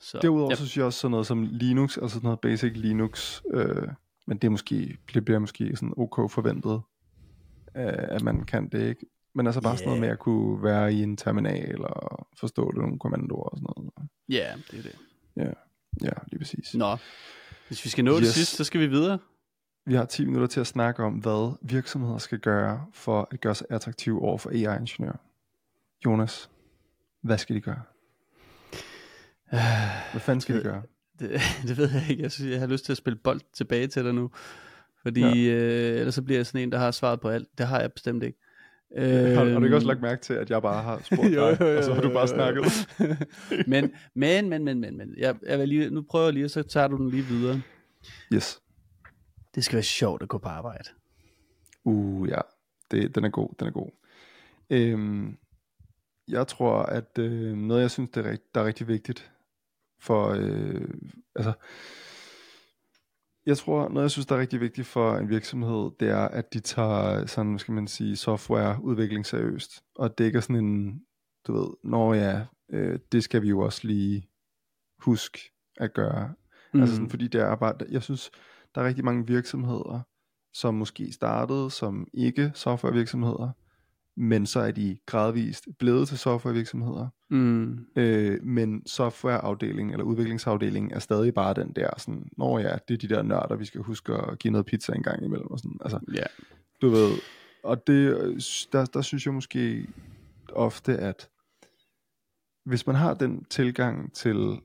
Så, 0.00 0.18
Derudover 0.22 0.50
ja, 0.50 0.54
så 0.54 0.60
synes 0.62 0.76
jeg 0.76 0.84
også 0.84 0.98
sådan 0.98 1.10
noget 1.10 1.26
som 1.26 1.42
Linux, 1.50 1.96
altså 1.98 2.14
sådan 2.14 2.26
noget 2.26 2.40
basic 2.40 2.72
Linux, 2.74 3.42
øh, 3.50 3.88
men 4.26 4.38
det 4.38 4.48
er 4.48 4.50
måske, 4.50 4.96
det 5.14 5.24
bliver 5.24 5.38
måske 5.38 5.76
sådan 5.76 5.94
ok 5.96 6.30
forventet, 6.30 6.80
øh, 7.76 7.92
at 7.98 8.22
man 8.22 8.44
kan 8.44 8.68
det, 8.68 8.88
ikke? 8.88 9.06
Men 9.34 9.46
altså 9.46 9.60
bare 9.60 9.70
yeah. 9.70 9.78
sådan 9.78 9.88
noget 9.88 10.00
Ja. 10.00 10.00
med 10.00 10.08
at 10.08 10.18
kunne 10.18 10.62
være 10.62 10.94
i 10.94 11.02
en 11.02 11.16
terminal 11.16 11.84
og 11.84 12.26
forstå 12.36 12.70
det, 12.70 12.80
nogle 12.80 12.98
kommandoer 12.98 13.48
og 13.48 13.58
sådan 13.58 13.74
noget. 13.76 14.08
ja, 14.28 14.52
det 14.70 14.78
er 14.78 14.82
det. 14.82 15.54
Ja, 16.02 16.10
lige 16.26 16.38
præcis. 16.38 16.74
Nå, 16.74 16.96
hvis 17.68 17.84
vi 17.84 17.90
skal 17.90 18.04
nå 18.04 18.12
yes. 18.12 18.18
det 18.20 18.34
sidste, 18.34 18.56
så 18.56 18.64
skal 18.64 18.80
vi 18.80 18.86
videre. 18.86 19.18
Vi 19.86 19.94
har 19.94 20.04
10 20.04 20.24
minutter 20.24 20.46
til 20.46 20.60
at 20.60 20.66
snakke 20.66 21.02
om, 21.02 21.12
hvad 21.14 21.56
virksomheder 21.62 22.18
skal 22.18 22.38
gøre 22.38 22.86
for 22.92 23.28
at 23.32 23.40
gøre 23.40 23.54
sig 23.54 23.66
attraktive 23.70 24.22
over 24.22 24.38
for 24.38 24.50
AI-ingeniører. 24.50 25.16
Jonas, 26.06 26.50
hvad 27.22 27.38
skal 27.38 27.56
de 27.56 27.60
gøre? 27.60 27.82
Hvad 30.10 30.20
fanden 30.20 30.40
skal 30.40 30.56
de 30.56 30.62
gøre? 30.62 30.82
Det, 31.18 31.40
det 31.68 31.76
ved 31.76 31.90
jeg 31.92 32.10
ikke. 32.10 32.22
Jeg, 32.22 32.32
synes, 32.32 32.50
jeg 32.52 32.60
har 32.60 32.66
lyst 32.66 32.84
til 32.84 32.92
at 32.92 32.96
spille 32.96 33.16
bold 33.16 33.40
tilbage 33.52 33.86
til 33.86 34.04
dig 34.04 34.14
nu. 34.14 34.30
Fordi 35.02 35.20
ja. 35.48 35.54
øh, 35.54 35.98
ellers 35.98 36.14
så 36.14 36.22
bliver 36.22 36.38
jeg 36.38 36.46
sådan 36.46 36.60
en, 36.60 36.72
der 36.72 36.78
har 36.78 36.90
svaret 36.90 37.20
på 37.20 37.28
alt. 37.28 37.48
Det 37.58 37.66
har 37.66 37.80
jeg 37.80 37.92
bestemt 37.92 38.22
ikke. 38.22 38.38
Har, 38.96 39.44
har 39.44 39.58
du 39.58 39.64
ikke 39.64 39.76
også 39.76 39.86
Øhm, 39.86 39.88
lagt 39.88 40.00
mærke 40.00 40.22
til, 40.22 40.34
at 40.34 40.50
jeg 40.50 40.62
bare 40.62 40.82
har 40.82 41.00
spurgt 41.12 41.34
jo, 41.34 41.50
dig, 41.50 41.60
jo, 41.60 41.66
jo, 41.66 41.78
og 41.78 41.84
så 41.84 41.94
har 41.94 42.00
du 42.00 42.08
jo, 42.08 42.14
bare 42.14 42.20
jo, 42.20 42.26
snakket? 42.26 42.62
jo. 43.00 43.06
men, 43.72 43.92
men, 44.14 44.48
men, 44.48 44.64
men, 44.64 44.80
men, 44.80 44.96
men. 44.96 45.14
Jeg, 45.16 45.36
jeg 45.46 45.58
vil 45.58 45.68
lige, 45.68 45.90
nu 45.90 46.02
prøver 46.02 46.24
jeg 46.24 46.34
lige, 46.34 46.44
og 46.44 46.50
så 46.50 46.62
tager 46.62 46.88
du 46.88 46.96
den 46.96 47.10
lige 47.10 47.22
videre. 47.22 47.62
Yes. 48.32 48.60
Det 49.54 49.64
skal 49.64 49.76
være 49.76 49.82
sjovt 49.82 50.22
at 50.22 50.28
gå 50.28 50.38
på 50.38 50.48
arbejde. 50.48 50.88
Uh, 51.84 52.28
ja. 52.28 52.40
Det, 52.90 53.14
den 53.14 53.24
er 53.24 53.28
god, 53.28 53.48
den 53.58 53.66
er 53.66 53.72
god. 53.72 53.90
Øhm, 54.70 55.36
jeg 56.28 56.46
tror, 56.46 56.82
at 56.82 57.18
øh, 57.18 57.56
noget, 57.56 57.82
jeg 57.82 57.90
synes, 57.90 58.10
det 58.10 58.26
er, 58.26 58.36
der 58.54 58.60
er 58.60 58.64
rigtig 58.64 58.88
vigtigt 58.88 59.32
for, 60.00 60.28
øh, 60.28 60.88
altså, 61.36 61.52
jeg 63.46 63.58
tror, 63.58 63.88
noget 63.88 64.02
jeg 64.02 64.10
synes, 64.10 64.26
der 64.26 64.34
er 64.34 64.40
rigtig 64.40 64.60
vigtigt 64.60 64.86
for 64.86 65.16
en 65.16 65.28
virksomhed, 65.28 65.90
det 66.00 66.08
er, 66.08 66.28
at 66.28 66.52
de 66.52 66.60
tager 66.60 67.26
sådan, 67.26 67.50
hvad 67.50 67.58
skal 67.58 67.74
man 67.74 67.86
sige, 67.86 68.16
softwareudvikling 68.16 69.26
seriøst. 69.26 69.84
Og 69.94 70.18
det 70.18 70.24
ikke 70.24 70.36
er 70.36 70.40
sådan 70.40 70.64
en, 70.64 71.02
du 71.46 71.52
ved, 71.52 71.68
når 71.84 72.14
ja, 72.14 72.46
øh, 72.70 72.98
det 73.12 73.24
skal 73.24 73.42
vi 73.42 73.48
jo 73.48 73.60
også 73.60 73.86
lige 73.86 74.28
huske 74.98 75.38
at 75.76 75.94
gøre. 75.94 76.34
Mm. 76.74 76.80
Altså 76.80 76.94
sådan, 76.94 77.10
fordi 77.10 77.28
det 77.28 77.40
er 77.40 77.56
bare, 77.56 77.74
jeg 77.90 78.02
synes, 78.02 78.30
der 78.74 78.80
er 78.80 78.86
rigtig 78.86 79.04
mange 79.04 79.26
virksomheder, 79.26 80.00
som 80.52 80.74
måske 80.74 81.12
startede 81.12 81.70
som 81.70 82.08
ikke 82.14 82.52
softwarevirksomheder, 82.54 83.50
men 84.16 84.46
så 84.46 84.60
er 84.60 84.70
de 84.70 84.98
gradvist 85.06 85.68
blevet 85.78 86.08
til 86.08 86.18
softwarevirksomheder. 86.18 87.08
Mm. 87.30 87.86
Øh, 87.96 88.42
men 88.42 88.86
softwareafdelingen 88.86 89.92
eller 89.92 90.04
udviklingsafdelingen 90.04 90.92
er 90.92 90.98
stadig 90.98 91.34
bare 91.34 91.54
den 91.54 91.72
der 91.76 91.90
sådan, 91.98 92.28
når 92.38 92.58
ja, 92.58 92.76
det 92.88 92.94
er 92.94 93.08
de 93.08 93.14
der 93.14 93.22
nørder, 93.22 93.56
vi 93.56 93.64
skal 93.64 93.80
huske 93.80 94.12
at 94.14 94.38
give 94.38 94.52
noget 94.52 94.66
pizza 94.66 94.92
en 94.92 95.02
gang 95.02 95.24
imellem 95.24 95.46
og 95.50 95.58
sådan. 95.58 95.78
Altså, 95.80 96.00
Ja. 96.14 96.22
du 96.82 96.88
ved, 96.88 97.10
og 97.64 97.86
det, 97.86 98.16
der, 98.72 98.84
der 98.84 99.02
synes 99.02 99.26
jeg 99.26 99.34
måske 99.34 99.86
ofte, 100.52 100.96
at 100.96 101.28
hvis 102.64 102.86
man 102.86 102.96
har 102.96 103.14
den 103.14 103.44
tilgang 103.44 104.14
til, 104.14 104.58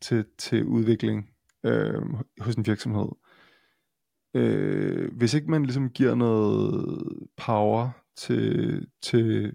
til, 0.00 0.24
til 0.38 0.64
udvikling 0.64 1.30
øh, 1.64 2.02
hos 2.40 2.54
en 2.54 2.66
virksomhed, 2.66 3.08
øh, 4.34 5.12
hvis 5.16 5.34
ikke 5.34 5.50
man 5.50 5.62
ligesom 5.62 5.90
giver 5.90 6.14
noget 6.14 7.02
power 7.36 7.90
til, 8.16 8.86
til, 9.02 9.52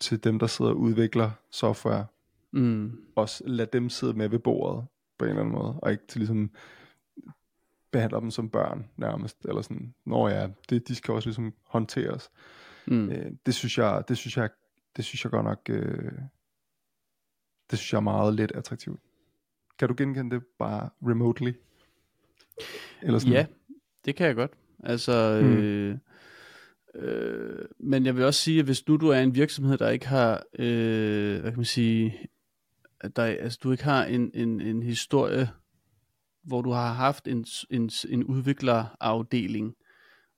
til 0.00 0.24
dem, 0.24 0.38
der 0.38 0.46
sidder 0.46 0.70
og 0.70 0.76
udvikler 0.78 1.30
software, 1.50 2.06
Mm. 2.54 2.98
også 3.16 3.42
lad 3.46 3.66
dem 3.66 3.88
sidde 3.88 4.14
med 4.14 4.28
ved 4.28 4.38
bordet 4.38 4.86
på 5.18 5.24
en 5.24 5.28
eller 5.28 5.40
anden 5.42 5.54
måde, 5.54 5.74
og 5.82 5.92
ikke 5.92 6.06
til 6.08 6.18
ligesom 6.20 6.50
behandler 7.90 8.20
dem 8.20 8.30
som 8.30 8.50
børn 8.50 8.88
nærmest, 8.96 9.44
eller 9.44 9.62
sådan, 9.62 9.94
når 10.04 10.28
ja, 10.28 10.48
det, 10.70 10.88
de 10.88 10.94
skal 10.94 11.14
også 11.14 11.28
ligesom 11.28 11.54
håndteres. 11.66 12.30
Mm. 12.86 13.10
Øh, 13.10 13.32
det 13.46 13.54
synes 13.54 13.78
jeg, 13.78 14.04
det 14.08 14.16
synes 14.18 14.36
jeg, 14.36 14.50
det 14.96 15.04
synes 15.04 15.24
jeg 15.24 15.30
godt 15.30 15.44
nok, 15.44 15.60
øh, 15.70 16.12
det 17.70 17.78
synes 17.78 17.92
jeg 17.92 17.96
er 17.98 18.00
meget 18.02 18.34
lidt 18.34 18.52
attraktivt. 18.52 19.00
Kan 19.78 19.88
du 19.88 19.94
genkende 19.98 20.36
det 20.36 20.44
bare 20.58 20.90
remotely? 21.02 21.52
Eller 23.02 23.18
sådan? 23.18 23.32
Ja, 23.32 23.46
det 24.04 24.16
kan 24.16 24.26
jeg 24.26 24.34
godt. 24.34 24.52
Altså, 24.82 25.40
Mm. 25.42 25.48
øh, 25.56 25.98
øh, 26.94 27.64
men 27.78 28.06
jeg 28.06 28.16
vil 28.16 28.24
også 28.24 28.40
sige, 28.40 28.58
at 28.58 28.64
hvis 28.64 28.88
nu 28.88 28.96
du 28.96 29.08
er 29.08 29.18
en 29.18 29.34
virksomhed, 29.34 29.78
der 29.78 29.88
ikke 29.88 30.06
har, 30.06 30.42
øh, 30.58 31.40
hvad 31.40 31.50
kan 31.50 31.58
man 31.58 31.64
sige, 31.64 32.28
at 33.00 33.16
der, 33.16 33.22
altså 33.22 33.58
du 33.62 33.72
ikke 33.72 33.84
har 33.84 34.04
en, 34.04 34.30
en, 34.34 34.60
en 34.60 34.82
historie, 34.82 35.50
hvor 36.42 36.62
du 36.62 36.70
har 36.70 36.92
haft 36.92 37.28
en, 37.28 37.46
en, 37.70 37.90
en 38.08 38.24
udviklerafdeling, 38.24 39.74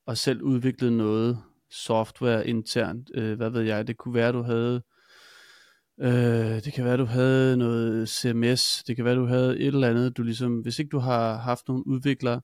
og 0.07 0.19
selv 0.19 0.43
udviklet 0.43 0.93
noget 0.93 1.39
software 1.71 2.47
internt, 2.47 3.11
øh, 3.15 3.37
hvad 3.37 3.51
ved 3.51 3.63
jeg, 3.63 3.87
det 3.87 3.97
kunne 3.97 4.15
være, 4.15 4.33
du 4.33 4.43
havde, 4.43 4.83
øh, 6.01 6.65
det 6.65 6.73
kan 6.73 6.85
være, 6.85 6.97
du 6.97 7.05
havde 7.05 7.57
noget 7.57 8.09
CMS, 8.09 8.85
det 8.87 8.97
kan 8.97 9.05
være, 9.05 9.15
du 9.15 9.27
havde 9.27 9.59
et 9.59 9.67
eller 9.67 9.89
andet, 9.89 10.17
du 10.17 10.23
ligesom, 10.23 10.59
hvis 10.59 10.79
ikke 10.79 10.89
du 10.89 10.99
har 10.99 11.37
haft 11.37 11.69
nogle 11.69 11.87
udviklere, 11.87 12.41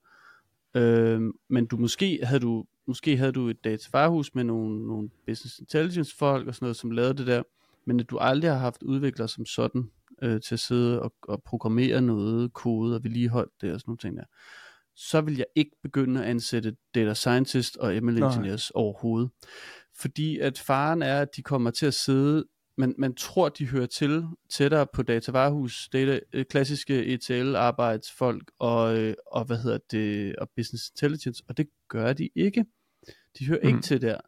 øh, 0.75 1.21
men 1.51 1.67
du 1.67 1.77
måske 1.77 2.21
havde 2.23 2.41
du, 2.41 2.65
måske 2.91 3.17
havde 3.17 3.33
du 3.33 3.49
et 3.49 3.65
datavarehus 3.65 4.35
med 4.35 4.45
nogle, 4.45 4.87
nogle 4.87 5.11
business 5.27 5.59
intelligence 5.59 6.17
folk 6.17 6.49
og 6.49 6.55
sådan 6.55 6.65
noget, 6.67 6.77
som 6.77 6.91
lavede 6.91 7.15
det 7.15 7.27
der, 7.27 7.43
men 7.85 8.01
at 8.01 8.11
du 8.11 8.19
aldrig 8.19 8.51
har 8.51 8.59
haft 8.59 8.83
udviklere 8.83 9.29
som 9.29 9.47
sådan 9.47 9.91
øh, 10.23 10.41
til 10.41 10.55
at 10.55 10.61
sidde 10.61 11.03
og, 11.03 11.15
og 11.23 11.43
programmere 11.43 12.01
noget 12.01 12.53
kode 12.53 12.97
og 12.97 13.05
vedligeholde 13.05 13.53
det 13.61 13.73
og 13.73 13.81
sådan 13.81 13.91
nogle 13.91 13.99
ting 13.99 14.17
der, 14.17 14.25
så 14.97 15.21
vil 15.21 15.37
jeg 15.37 15.47
ikke 15.55 15.77
begynde 15.83 16.21
at 16.21 16.31
ansætte 16.31 16.77
data 16.95 17.15
scientist 17.15 17.77
og 17.77 18.03
ML 18.03 18.15
Nej. 18.15 18.29
engineers 18.29 18.71
overhovedet. 18.71 19.31
Fordi 19.97 20.39
at 20.39 20.59
faren 20.59 21.03
er, 21.03 21.21
at 21.21 21.37
de 21.37 21.43
kommer 21.43 21.71
til 21.71 21.87
at 21.87 21.95
sidde, 21.95 22.45
man, 22.79 22.95
man 22.99 23.15
tror, 23.15 23.49
de 23.49 23.67
hører 23.67 23.87
til 23.87 24.25
tættere 24.51 24.87
på 24.95 25.03
datavarehus, 25.03 25.89
data, 25.93 26.21
øh, 26.33 26.45
klassiske 26.45 27.05
ETL-arbejdsfolk 27.05 28.51
og, 28.59 28.99
øh, 28.99 29.15
og, 29.27 29.45
hvad 29.45 29.57
hedder 29.57 29.79
det, 29.91 30.37
og 30.37 30.49
business 30.57 30.91
intelligence, 30.91 31.43
og 31.49 31.57
det 31.57 31.67
gør 31.89 32.13
de 32.13 32.29
ikke. 32.35 32.65
De 33.39 33.47
hører 33.47 33.61
mm. 33.63 33.69
ikke 33.69 33.81
til 33.81 34.03
der. 34.03 34.19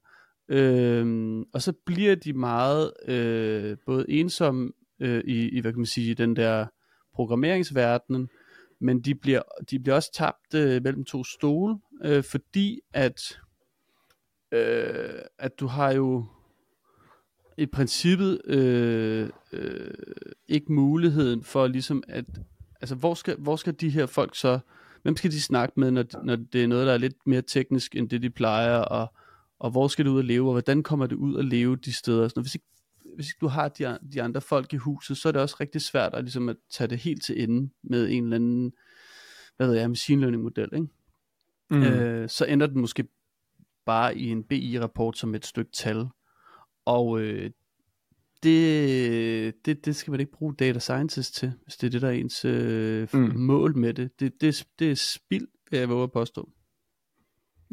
Øhm, 0.49 1.43
og 1.43 1.63
så 1.63 1.73
bliver 1.87 2.15
de 2.15 2.33
meget 2.33 2.93
øh, 3.09 3.77
både 3.87 4.07
ensomme 4.09 4.73
øh, 5.01 5.25
i, 5.25 5.49
i, 5.49 5.61
hvad 5.61 5.73
kan 5.73 5.79
man 5.79 5.87
sige, 5.87 6.15
den 6.15 6.37
der 6.37 6.67
programmeringsverdenen, 7.15 8.29
men 8.81 9.01
de 9.01 9.15
bliver, 9.15 9.43
de 9.71 9.79
bliver 9.79 9.95
også 9.95 10.13
tabt 10.15 10.55
øh, 10.55 10.83
mellem 10.83 11.05
to 11.05 11.25
stole, 11.25 11.79
øh, 12.05 12.25
fordi 12.25 12.81
at, 12.93 13.41
øh, 14.53 15.19
at 15.39 15.61
du 15.61 15.67
har 15.67 15.93
jo 15.93 16.27
i 17.59 17.67
princippet 17.67 18.41
øh, 18.45 19.29
øh, 19.53 19.95
ikke 20.49 20.73
muligheden 20.73 21.43
for 21.43 21.67
ligesom 21.67 22.03
at, 22.09 22.25
altså 22.81 22.95
hvor 22.95 23.15
skal, 23.15 23.37
hvor 23.39 23.57
skal 23.57 23.75
de 23.81 23.91
her 23.91 24.07
folk 24.07 24.37
så, 24.37 24.59
hvem 25.03 25.17
skal 25.17 25.31
de 25.31 25.41
snakke 25.41 25.81
med, 25.81 25.91
når, 25.91 26.05
når 26.25 26.37
det 26.37 26.63
er 26.63 26.67
noget, 26.67 26.87
der 26.87 26.93
er 26.93 26.99
lidt 26.99 27.27
mere 27.27 27.43
teknisk, 27.43 27.97
end 27.97 28.11
det 28.11 28.23
de 28.23 28.31
plejer, 28.31 28.77
og, 28.77 29.15
og 29.59 29.71
hvor 29.71 29.89
skal 29.89 30.05
det 30.05 30.11
ud 30.11 30.19
at 30.19 30.25
leve, 30.25 30.49
og 30.49 30.53
hvordan 30.53 30.83
kommer 30.83 31.07
det 31.07 31.17
ud 31.17 31.39
at 31.39 31.45
leve 31.45 31.77
de 31.77 31.93
steder, 31.93 32.29
sådan 32.29 32.33
noget. 32.37 32.45
Hvis 32.45 32.55
ikke, 32.55 32.67
hvis 33.17 33.27
ikke 33.29 33.39
du 33.41 33.47
har 33.47 33.69
de, 33.69 33.99
de 34.13 34.23
andre 34.23 34.41
folk 34.41 34.73
i 34.73 34.77
huset, 34.77 35.17
så 35.17 35.29
er 35.29 35.33
det 35.33 35.43
også 35.43 35.57
rigtig 35.61 35.81
svært 35.81 36.15
at, 36.15 36.25
ligesom 36.25 36.49
at 36.49 36.57
tage 36.71 36.89
det 36.89 36.99
helt 36.99 37.25
til 37.25 37.43
ende 37.43 37.71
med 37.83 38.11
en 38.11 38.25
eller 38.25 38.37
anden, 38.37 38.73
hvad 39.57 39.67
ved 39.67 39.77
jeg, 39.77 39.91
machine 39.91 40.21
learning 40.21 40.43
model, 40.43 40.69
ikke? 40.75 40.87
Mm. 41.71 41.83
Øh, 41.83 42.29
så 42.29 42.45
ender 42.45 42.67
den 42.67 42.81
måske 42.81 43.09
bare 43.87 44.17
i 44.17 44.29
en 44.29 44.45
BI-rapport 44.45 45.19
som 45.19 45.35
et 45.35 45.47
stykke 45.47 45.73
tal. 45.73 46.07
Og 46.85 47.21
øh, 47.21 47.51
det, 48.43 49.67
det, 49.67 49.85
det 49.85 49.97
skal 49.97 50.11
man 50.11 50.21
ikke 50.21 50.33
bruge 50.33 50.55
data 50.55 50.79
scientist 50.79 51.35
til, 51.35 51.53
hvis 51.63 51.77
det 51.77 51.87
er 51.87 51.91
det, 51.91 52.03
der 52.03 52.09
er 52.09 52.13
ens 52.13 52.45
øh, 52.45 53.09
Mm. 53.13 53.33
mål 53.37 53.77
med 53.77 53.95
det. 53.95 54.21
Det, 54.21 54.41
det. 54.41 54.65
det 54.79 54.91
er 54.91 54.95
spild, 54.95 55.47
vil 55.71 55.79
jeg 55.81 55.89
våge 55.89 56.03
at 56.03 56.13
påstå. 56.13 56.49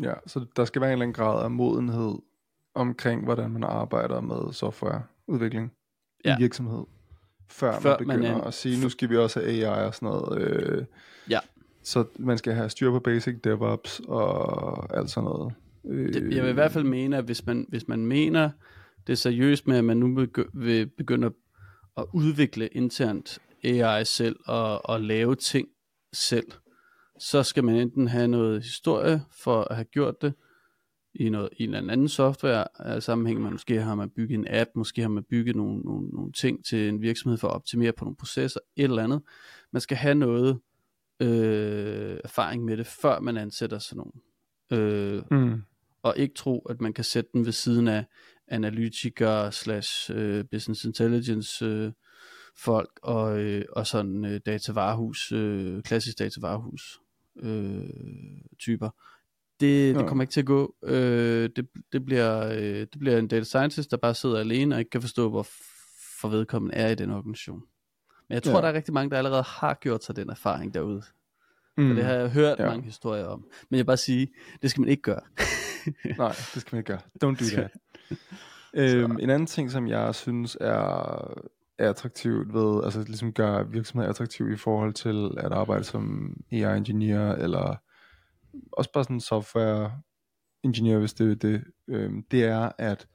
Ja, 0.01 0.13
så 0.27 0.45
der 0.55 0.65
skal 0.65 0.81
være 0.81 0.89
en 0.89 0.93
eller 0.93 1.03
anden 1.03 1.13
grad 1.13 1.43
af 1.43 1.51
modenhed 1.51 2.15
omkring, 2.75 3.23
hvordan 3.23 3.51
man 3.51 3.63
arbejder 3.63 4.21
med 4.21 4.53
softwareudvikling 4.53 5.71
ja. 6.25 6.35
i 6.37 6.41
virksomhed, 6.41 6.83
før, 7.49 7.79
før 7.79 7.97
man 7.99 8.07
man 8.07 8.17
begynder 8.17 8.35
er 8.35 8.41
en- 8.41 8.47
at 8.47 8.53
sige, 8.53 8.81
nu 8.83 8.89
skal 8.89 9.09
vi 9.09 9.17
også 9.17 9.39
have 9.39 9.51
AI 9.65 9.85
og 9.85 9.95
sådan 9.95 10.05
noget. 10.07 10.41
Øh, 10.41 10.85
Ja. 11.29 11.39
Så 11.83 12.05
man 12.19 12.37
skal 12.37 12.53
have 12.53 12.69
styr 12.69 12.91
på 12.91 12.99
basic 12.99 13.35
DevOps 13.43 14.01
og 14.07 14.97
alt 14.97 15.09
sådan 15.09 15.25
noget. 15.25 15.53
Øh, 15.85 16.13
Det, 16.13 16.35
jeg 16.35 16.43
vil 16.43 16.49
i 16.49 16.53
hvert 16.53 16.71
fald 16.71 16.83
mene, 16.83 17.17
at 17.17 17.23
hvis 17.23 17.45
man, 17.45 17.65
hvis 17.69 17.87
man 17.87 18.05
mener 18.05 18.49
det 19.09 19.13
er 19.13 19.17
seriøst 19.17 19.67
med, 19.67 19.77
at 19.77 19.83
man 19.83 19.97
nu 19.97 20.27
vil 20.53 20.87
begynde 20.87 21.31
at 21.97 22.05
udvikle 22.13 22.67
internt 22.67 23.39
AI 23.63 24.05
selv 24.05 24.35
og, 24.45 24.89
og 24.89 25.01
lave 25.01 25.35
ting 25.35 25.67
selv, 26.13 26.51
så 27.19 27.43
skal 27.43 27.63
man 27.63 27.75
enten 27.75 28.07
have 28.07 28.27
noget 28.27 28.63
historie 28.63 29.21
for 29.31 29.61
at 29.61 29.75
have 29.75 29.85
gjort 29.85 30.21
det 30.21 30.33
i, 31.13 31.29
noget, 31.29 31.49
i 31.57 31.63
en 31.63 31.73
eller 31.73 31.93
anden 31.93 32.09
software 32.09 32.65
øh, 32.85 33.01
sammenhæng. 33.01 33.41
Man, 33.41 33.51
måske 33.51 33.81
har 33.81 33.95
man 33.95 34.09
bygget 34.09 34.37
en 34.37 34.47
app, 34.49 34.69
måske 34.75 35.01
har 35.01 35.09
man 35.09 35.23
bygget 35.23 35.55
nogle, 35.55 35.79
nogle, 35.79 36.09
nogle 36.09 36.31
ting 36.31 36.65
til 36.65 36.89
en 36.89 37.01
virksomhed 37.01 37.37
for 37.37 37.47
at 37.47 37.53
optimere 37.53 37.91
på 37.91 38.05
nogle 38.05 38.17
processer, 38.17 38.59
et 38.75 38.83
eller 38.83 39.03
andet. 39.03 39.21
Man 39.73 39.81
skal 39.81 39.97
have 39.97 40.15
noget 40.15 40.59
øh, 41.19 42.19
erfaring 42.23 42.65
med 42.65 42.77
det, 42.77 42.87
før 42.87 43.19
man 43.19 43.37
ansætter 43.37 43.79
sådan 43.79 43.97
nogen. 43.97 44.21
Øh, 44.71 45.23
mm, 45.31 45.61
og 46.01 46.17
ikke 46.17 46.33
tro, 46.33 46.59
at 46.59 46.81
man 46.81 46.93
kan 46.93 47.03
sætte 47.03 47.29
den 47.33 47.45
ved 47.45 47.51
siden 47.51 47.87
af 47.87 48.05
analytikere 48.49 49.51
slash 49.51 50.11
øh, 50.13 50.45
business 50.51 50.83
intelligence 50.85 51.65
øh, 51.65 51.91
folk 52.57 52.89
og, 53.03 53.39
øh, 53.39 53.65
og 53.71 53.87
sådan 53.87 54.25
øh, 54.25 54.39
datavarehus, 54.45 55.31
øh, 55.31 55.81
klassisk 55.83 56.19
datavarehus 56.19 56.99
øh, 57.39 57.83
typer. 58.59 58.89
Det, 59.59 59.95
det 59.95 60.01
Ja. 60.01 60.07
kommer 60.07 60.23
ikke 60.23 60.31
til 60.31 60.39
at 60.39 60.45
gå. 60.45 60.75
Øh, 60.83 61.49
det, 61.55 61.67
det, 61.91 62.05
bliver, 62.05 62.45
øh, 62.47 62.79
det 62.79 62.95
bliver 62.99 63.17
en 63.17 63.27
data 63.27 63.43
scientist, 63.43 63.91
der 63.91 63.97
bare 63.97 64.13
sidder 64.15 64.39
alene 64.39 64.75
og 64.75 64.79
ikke 64.79 64.89
kan 64.91 65.01
forstå, 65.01 65.29
hvor 65.29 65.47
for 66.21 66.27
vedkommende 66.27 66.75
er 66.75 66.89
i 66.89 66.95
den 66.95 67.09
organisation. 67.11 67.59
Men 68.29 68.33
jeg 68.33 68.43
tror, 68.43 68.53
Ja. 68.55 68.61
der 68.61 68.67
er 68.67 68.73
rigtig 68.73 68.93
mange, 68.93 69.09
der 69.11 69.17
allerede 69.17 69.43
har 69.43 69.73
gjort 69.81 70.03
sig 70.03 70.15
den 70.15 70.29
erfaring 70.29 70.73
derude. 70.73 71.01
mm, 71.77 71.89
Og 71.89 71.95
det 71.95 72.05
har 72.05 72.13
jeg 72.13 72.29
hørt 72.29 72.59
ja. 72.59 72.65
mange 72.65 72.83
historier 72.83 73.25
om. 73.25 73.39
Men 73.69 73.77
jeg 73.77 73.83
vil 73.83 73.85
bare 73.85 73.97
sige, 73.97 74.27
det 74.61 74.69
skal 74.71 74.81
man 74.81 74.89
ikke 74.89 75.01
gøre. 75.03 75.21
Nej, 76.17 76.35
det 76.53 76.61
skal 76.61 76.75
man 76.75 76.79
ikke 76.79 76.87
gøre. 76.87 76.99
Don't 77.25 77.35
do 77.39 77.45
that. 77.55 77.71
øhm, 78.73 79.19
en 79.19 79.29
anden 79.29 79.47
ting, 79.47 79.71
som 79.71 79.87
jeg 79.87 80.15
synes 80.15 80.57
er, 80.61 80.73
er 81.77 81.89
attraktivt 81.89 82.53
ved, 82.53 82.83
altså 82.83 83.03
ligesom 83.03 83.33
gør 83.33 83.63
virksomheder 83.63 84.09
attraktiv 84.09 84.51
i 84.51 84.57
forhold 84.57 84.93
til 84.93 85.31
at 85.37 85.51
arbejde 85.51 85.83
som 85.83 86.35
AI-ingeniør, 86.51 87.31
eller 87.31 87.75
også 88.71 88.91
bare 88.91 89.03
sådan 89.03 89.19
software-ingeniør, 89.19 90.99
hvis 90.99 91.13
det 91.13 91.31
er 91.31 91.35
det, 91.35 91.63
øhm, 91.87 92.23
det 92.23 92.43
er, 92.43 92.71
at 92.77 93.07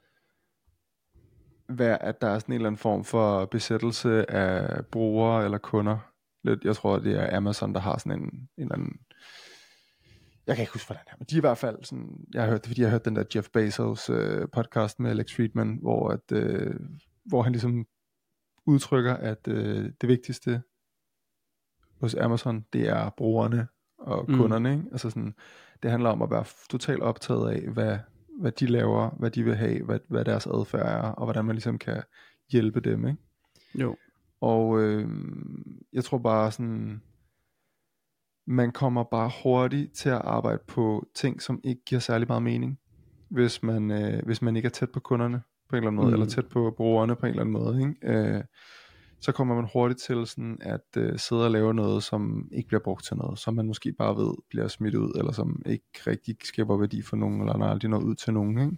være, 1.69 2.03
at 2.03 2.21
der 2.21 2.27
er 2.27 2.39
sådan 2.39 2.53
en 2.53 2.55
eller 2.55 2.69
anden 2.69 2.79
form 2.79 3.03
for 3.03 3.45
besættelse 3.45 4.31
af 4.31 4.85
brugere 4.85 5.43
eller 5.45 5.57
kunder. 5.57 5.97
Lidt, 6.43 6.63
jeg 6.63 6.75
tror, 6.75 6.99
det 6.99 7.19
er 7.19 7.37
Amazon, 7.37 7.73
der 7.73 7.79
har 7.79 7.97
sådan 7.97 8.21
en, 8.21 8.27
en 8.27 8.49
eller 8.57 8.75
anden 8.75 8.99
jeg 10.47 10.55
kan 10.55 10.63
ikke 10.63 10.73
huske, 10.73 10.87
hvordan 10.87 11.03
det 11.05 11.11
er, 11.11 11.15
men 11.19 11.25
de 11.29 11.35
er 11.35 11.39
i 11.39 11.47
hvert 11.47 11.57
fald 11.57 11.83
sådan, 11.83 12.25
jeg 12.33 12.41
har 12.43 12.49
hørt 12.49 12.61
det, 12.61 12.67
fordi 12.69 12.81
jeg 12.81 12.89
har 12.89 12.91
hørt 12.95 13.05
den 13.05 13.15
der 13.15 13.23
Jeff 13.35 13.49
Bezos 13.49 14.09
øh, 14.09 14.47
podcast 14.53 14.99
med 14.99 15.09
Alex 15.11 15.35
Friedman, 15.35 15.77
hvor, 15.81 16.09
at, 16.09 16.31
øh, 16.31 16.75
hvor 17.25 17.41
han 17.41 17.51
ligesom 17.51 17.85
udtrykker, 18.65 19.13
at 19.13 19.47
øh, 19.47 19.91
det 20.01 20.09
vigtigste 20.09 20.61
hos 22.01 22.15
Amazon, 22.15 22.65
det 22.73 22.89
er 22.89 23.09
brugerne 23.17 23.67
og 23.97 24.25
Mm. 24.27 24.37
kunderne, 24.37 24.71
ikke? 24.71 24.83
Altså 24.91 25.09
sådan, 25.09 25.35
det 25.83 25.91
handler 25.91 26.09
om 26.09 26.21
at 26.21 26.31
være 26.31 26.45
totalt 26.69 27.01
optaget 27.01 27.51
af, 27.51 27.61
hvad, 27.69 27.97
hvad 28.39 28.51
de 28.51 28.65
laver, 28.67 29.09
hvad 29.09 29.31
de 29.31 29.43
vil 29.43 29.55
have, 29.55 29.83
hvad, 29.83 29.99
hvad 30.07 30.25
deres 30.25 30.47
adfærd 30.47 30.85
er, 31.05 31.09
og 31.11 31.23
hvordan 31.25 31.45
man 31.45 31.55
ligesom 31.55 31.77
kan 31.77 32.03
hjælpe 32.51 32.79
dem, 32.79 33.07
ikke? 33.07 33.19
Jo. 33.75 33.95
Og 34.41 34.81
øh, 34.81 35.09
jeg 35.93 36.03
tror 36.03 36.17
bare 36.17 36.51
sådan, 36.51 37.01
man 38.47 38.71
kommer 38.71 39.03
bare 39.03 39.31
hurtigt 39.43 39.93
til 39.93 40.09
at 40.09 40.21
arbejde 40.23 40.59
på 40.67 41.05
ting, 41.15 41.41
som 41.41 41.59
ikke 41.63 41.81
giver 41.85 41.99
særlig 42.01 42.27
meget 42.27 42.43
mening, 42.43 42.79
hvis 43.29 43.63
man, 43.63 43.91
øh, 43.91 44.25
hvis 44.25 44.41
man 44.41 44.55
ikke 44.55 44.65
er 44.65 44.69
tæt 44.71 44.89
på 44.89 44.99
kunderne 44.99 45.41
på 45.69 45.75
en 45.75 45.77
eller 45.77 45.87
anden 45.87 45.95
måde, 45.95 46.07
Mm. 46.07 46.13
eller 46.13 46.25
tæt 46.25 46.47
på 46.47 46.73
brugerne 46.77 47.15
på 47.15 47.25
en 47.25 47.29
eller 47.29 47.41
anden 47.41 47.53
måde. 47.53 47.79
Ikke? 47.79 48.35
Øh, 48.37 48.43
så 49.21 49.31
kommer 49.31 49.55
man 49.55 49.69
hurtigt 49.73 50.01
til 50.01 50.27
sådan 50.27 50.57
at 50.61 50.81
øh, 50.97 51.19
sidde 51.19 51.45
og 51.45 51.51
lave 51.51 51.73
noget, 51.73 52.03
som 52.03 52.49
ikke 52.51 52.67
bliver 52.67 52.81
brugt 52.83 53.05
til 53.05 53.17
noget, 53.17 53.39
som 53.39 53.53
man 53.53 53.67
måske 53.67 53.93
bare 53.93 54.15
ved 54.15 54.33
bliver 54.49 54.67
smidt 54.67 54.95
ud, 54.95 55.11
eller 55.17 55.31
som 55.31 55.61
ikke 55.65 55.85
rigtig 56.07 56.35
skaber 56.43 56.77
værdi 56.77 57.01
for 57.01 57.15
nogen, 57.17 57.39
eller 57.41 57.53
der 57.53 57.65
aldrig 57.65 57.89
når 57.89 57.99
ud 57.99 58.15
til 58.15 58.33
nogen. 58.33 58.59
Ikke? 58.59 58.77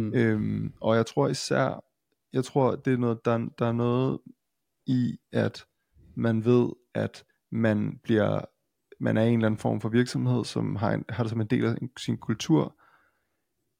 Mm. 0.00 0.12
Øhm, 0.14 0.72
og 0.80 0.96
jeg 0.96 1.06
tror 1.06 1.28
især, 1.28 1.84
jeg 2.32 2.44
tror, 2.44 2.76
det 2.76 2.92
er 2.92 2.96
noget, 2.96 3.18
der, 3.24 3.48
der 3.58 3.66
er 3.66 3.72
noget 3.72 4.18
i, 4.86 5.16
at 5.32 5.64
man 6.14 6.44
ved, 6.44 6.68
at 6.94 7.24
man 7.52 7.98
bliver, 8.02 8.40
man 9.04 9.16
er 9.16 9.22
en 9.22 9.34
eller 9.34 9.46
anden 9.46 9.58
form 9.58 9.80
for 9.80 9.88
virksomhed, 9.88 10.44
som 10.44 10.76
har, 10.76 10.92
en, 10.92 11.04
har 11.08 11.22
det 11.22 11.30
som 11.30 11.40
en 11.40 11.46
del 11.46 11.64
af 11.64 11.76
sin 11.98 12.16
kultur, 12.16 12.76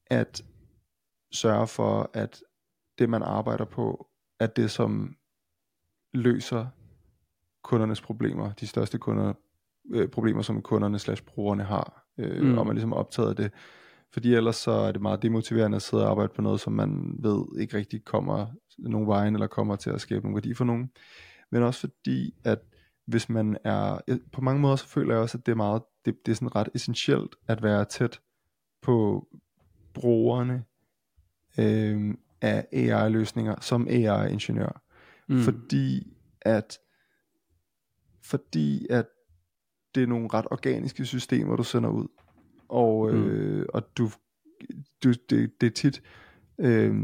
at 0.06 0.44
sørge 1.32 1.66
for, 1.66 2.10
at 2.14 2.42
det 2.98 3.08
man 3.08 3.22
arbejder 3.22 3.64
på, 3.64 4.08
at 4.40 4.56
det 4.56 4.70
som 4.70 5.16
løser 6.14 6.66
kundernes 7.62 8.00
problemer, 8.00 8.52
de 8.52 8.66
største 8.66 8.98
kunder, 8.98 9.32
øh, 9.90 10.08
problemer, 10.08 10.42
som 10.42 10.62
kunderne 10.62 10.98
slash 10.98 11.22
brugerne 11.22 11.62
har, 11.64 12.06
øh, 12.18 12.42
mm. 12.42 12.58
og 12.58 12.66
man 12.66 12.74
ligesom 12.74 12.92
er 12.92 12.96
optaget 12.96 13.28
af 13.28 13.36
det. 13.36 13.52
Fordi 14.12 14.34
ellers 14.34 14.56
så 14.56 14.70
er 14.70 14.92
det 14.92 15.02
meget 15.02 15.22
demotiverende 15.22 15.76
at 15.76 15.82
sidde 15.82 16.04
og 16.04 16.10
arbejde 16.10 16.32
på 16.36 16.42
noget, 16.42 16.60
som 16.60 16.72
man 16.72 17.16
ved 17.18 17.44
ikke 17.60 17.76
rigtig 17.76 18.04
kommer 18.04 18.46
nogen 18.78 19.08
vejen, 19.08 19.34
eller 19.34 19.46
kommer 19.46 19.76
til 19.76 19.90
at 19.90 20.00
skabe 20.00 20.20
nogen 20.20 20.34
værdi 20.34 20.54
for 20.54 20.64
nogen. 20.64 20.90
Men 21.50 21.62
også 21.62 21.80
fordi, 21.80 22.34
at 22.44 22.58
hvis 23.06 23.28
man 23.28 23.56
er, 23.64 23.98
på 24.32 24.40
mange 24.40 24.60
måder 24.60 24.76
så 24.76 24.86
føler 24.86 25.14
jeg 25.14 25.22
også, 25.22 25.38
at 25.38 25.46
det 25.46 25.52
er 25.52 25.56
meget, 25.56 25.82
det, 26.04 26.26
det 26.26 26.32
er 26.32 26.36
sådan 26.36 26.56
ret 26.56 26.68
essentielt 26.74 27.36
at 27.48 27.62
være 27.62 27.84
tæt 27.84 28.20
på 28.82 29.26
brugerne 29.94 30.64
øh, 31.58 32.14
af 32.40 32.66
AI-løsninger 32.72 33.60
som 33.60 33.88
AI-ingeniør. 33.88 34.82
Mm. 35.28 35.38
Fordi 35.40 36.16
at 36.40 36.78
fordi 38.22 38.86
at 38.90 39.06
det 39.94 40.02
er 40.02 40.06
nogle 40.06 40.28
ret 40.34 40.46
organiske 40.50 41.06
systemer, 41.06 41.56
du 41.56 41.62
sender 41.62 41.90
ud. 41.90 42.08
Og, 42.68 43.14
Mm. 43.14 43.24
øh, 43.26 43.66
og 43.74 43.82
du, 43.98 44.10
du 45.04 45.12
det, 45.30 45.60
det 45.60 45.66
er 45.66 45.70
tit 45.70 46.02
øh, 46.58 46.94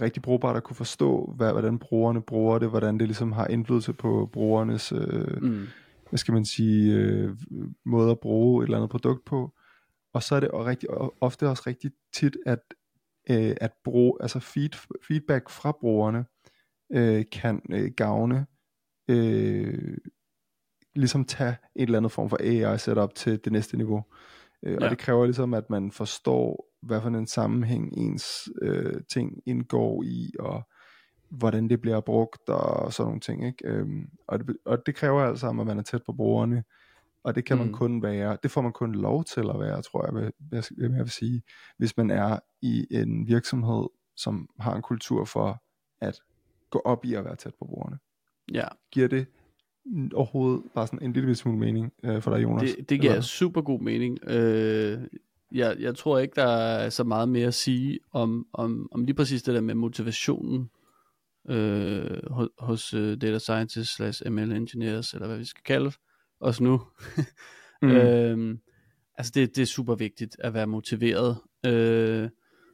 rigtig 0.00 0.22
brugbart 0.22 0.56
at 0.56 0.62
kunne 0.64 0.76
forstå, 0.76 1.34
hvad, 1.36 1.52
hvordan 1.52 1.78
brugerne 1.78 2.22
bruger 2.22 2.58
det, 2.58 2.70
hvordan 2.70 2.98
det 2.98 3.08
ligesom 3.08 3.32
har 3.32 3.46
indflydelse 3.46 3.92
på 3.92 4.30
brugernes, 4.32 4.92
øh, 4.92 5.42
Mm. 5.42 5.66
hvad 6.08 6.18
skal 6.18 6.34
man 6.34 6.44
sige, 6.44 6.94
øh, 6.94 7.36
måde 7.84 8.10
at 8.10 8.20
bruge 8.20 8.62
et 8.62 8.66
eller 8.66 8.76
andet 8.78 8.90
produkt 8.90 9.24
på. 9.24 9.52
Og 10.14 10.22
så 10.22 10.34
er 10.36 10.40
det 10.40 10.48
også 10.50 10.70
rigtig, 10.70 10.88
ofte 11.20 11.48
også 11.48 11.62
rigtig 11.66 11.90
tit, 12.14 12.36
at, 12.46 12.58
øh, 13.30 13.56
at 13.60 13.72
bruge, 13.84 14.12
altså 14.20 14.40
feed, 14.40 14.70
feedback 15.08 15.50
fra 15.50 15.72
brugerne 15.80 16.24
øh, 16.92 17.24
kan 17.32 17.62
øh, 17.70 17.90
gavne, 17.96 18.46
øh, 19.10 19.96
ligesom 20.94 21.24
tage 21.24 21.56
en 21.76 21.82
eller 21.82 21.98
anden 21.98 22.10
form 22.10 22.28
for 22.30 22.38
AI 22.40 22.78
setup 22.78 23.14
til 23.14 23.40
det 23.44 23.52
næste 23.52 23.76
niveau. 23.76 24.04
Øh, 24.62 24.72
Ja. 24.72 24.84
Og 24.84 24.90
det 24.90 24.98
kræver 24.98 25.24
ligesom, 25.24 25.54
at 25.54 25.70
man 25.70 25.90
forstår, 25.90 26.66
hvad 26.86 27.00
for 27.00 27.08
en 27.08 27.26
sammenhæng 27.26 27.92
ens 27.98 28.48
øh, 28.62 28.94
ting 29.12 29.42
indgår 29.46 30.02
i, 30.02 30.32
og 30.38 30.62
hvordan 31.28 31.68
det 31.68 31.80
bliver 31.80 32.00
brugt, 32.00 32.48
og 32.48 32.92
sådan 32.92 33.06
nogle 33.06 33.20
ting. 33.20 33.46
Ikke? 33.46 33.68
Øhm, 33.68 34.08
og, 34.26 34.38
det, 34.38 34.56
og 34.64 34.86
det 34.86 34.94
kræver 34.94 35.22
altså, 35.22 35.48
at 35.48 35.54
man 35.54 35.78
er 35.78 35.82
tæt 35.82 36.02
på 36.06 36.12
brugerne, 36.12 36.64
og 37.24 37.34
det 37.34 37.44
kan 37.44 37.58
man 37.58 37.66
Mm. 37.66 37.72
kun 37.72 38.02
være, 38.02 38.36
det 38.42 38.50
får 38.50 38.60
man 38.60 38.72
kun 38.72 38.94
lov 38.94 39.24
til 39.24 39.40
at 39.40 39.60
være, 39.60 39.82
tror 39.82 40.04
jeg, 40.06 40.14
vil 40.14 40.62
jeg 40.78 40.90
vil 41.04 41.10
sige, 41.10 41.42
hvis 41.78 41.96
man 41.96 42.10
er 42.10 42.38
i 42.62 42.86
en 42.90 43.26
virksomhed, 43.28 43.86
som 44.16 44.48
har 44.58 44.74
en 44.76 44.82
kultur 44.82 45.24
for 45.24 45.62
at 46.00 46.20
gå 46.70 46.82
op 46.84 47.04
i 47.04 47.14
at 47.14 47.24
være 47.24 47.36
tæt 47.36 47.54
på 47.58 47.64
brugerne. 47.64 47.98
Ja, 48.52 48.64
Giver 48.92 49.08
det 49.08 49.26
overhovedet 50.14 50.62
bare 50.74 50.86
sådan 50.86 51.02
en 51.02 51.12
lille 51.12 51.34
smule 51.34 51.58
mening 51.58 51.92
øh, 52.04 52.22
for 52.22 52.34
dig, 52.36 52.42
Jonas? 52.42 52.74
det, 52.78 52.90
det 52.90 53.00
giver 53.00 53.12
Eller? 53.12 53.22
super 53.22 53.60
god 53.62 53.80
mening. 53.80 54.18
Øh, 54.30 54.98
jeg, 55.52 55.76
jeg 55.80 55.96
tror 55.96 56.18
ikke, 56.18 56.34
der 56.36 56.46
er 56.46 56.90
så 56.90 57.04
meget 57.04 57.28
mere 57.28 57.46
at 57.46 57.54
sige 57.54 57.98
om, 58.12 58.46
om, 58.52 58.88
om 58.92 59.04
lige 59.04 59.14
præcis 59.14 59.42
det 59.42 59.54
der 59.54 59.60
med 59.60 59.74
motivationen 59.74 60.70
øh, 61.48 62.20
hos, 62.58 62.94
uh, 62.94 63.00
data 63.00 63.38
scientists 63.38 63.94
slash 63.96 64.30
ML 64.30 64.52
engineers, 64.52 65.14
eller 65.14 65.26
hvad 65.26 65.38
vi 65.38 65.44
skal 65.44 65.62
kalde 65.64 65.92
os 66.40 66.60
nu. 66.60 66.80
Mm. 67.82 67.90
Øhm, 67.90 68.58
altså 69.18 69.32
det, 69.34 69.56
det 69.56 69.62
er 69.62 69.66
super 69.66 69.94
vigtigt 69.94 70.36
at 70.38 70.54
være 70.54 70.66
motiveret. 70.66 71.38
Øh, 71.66 72.30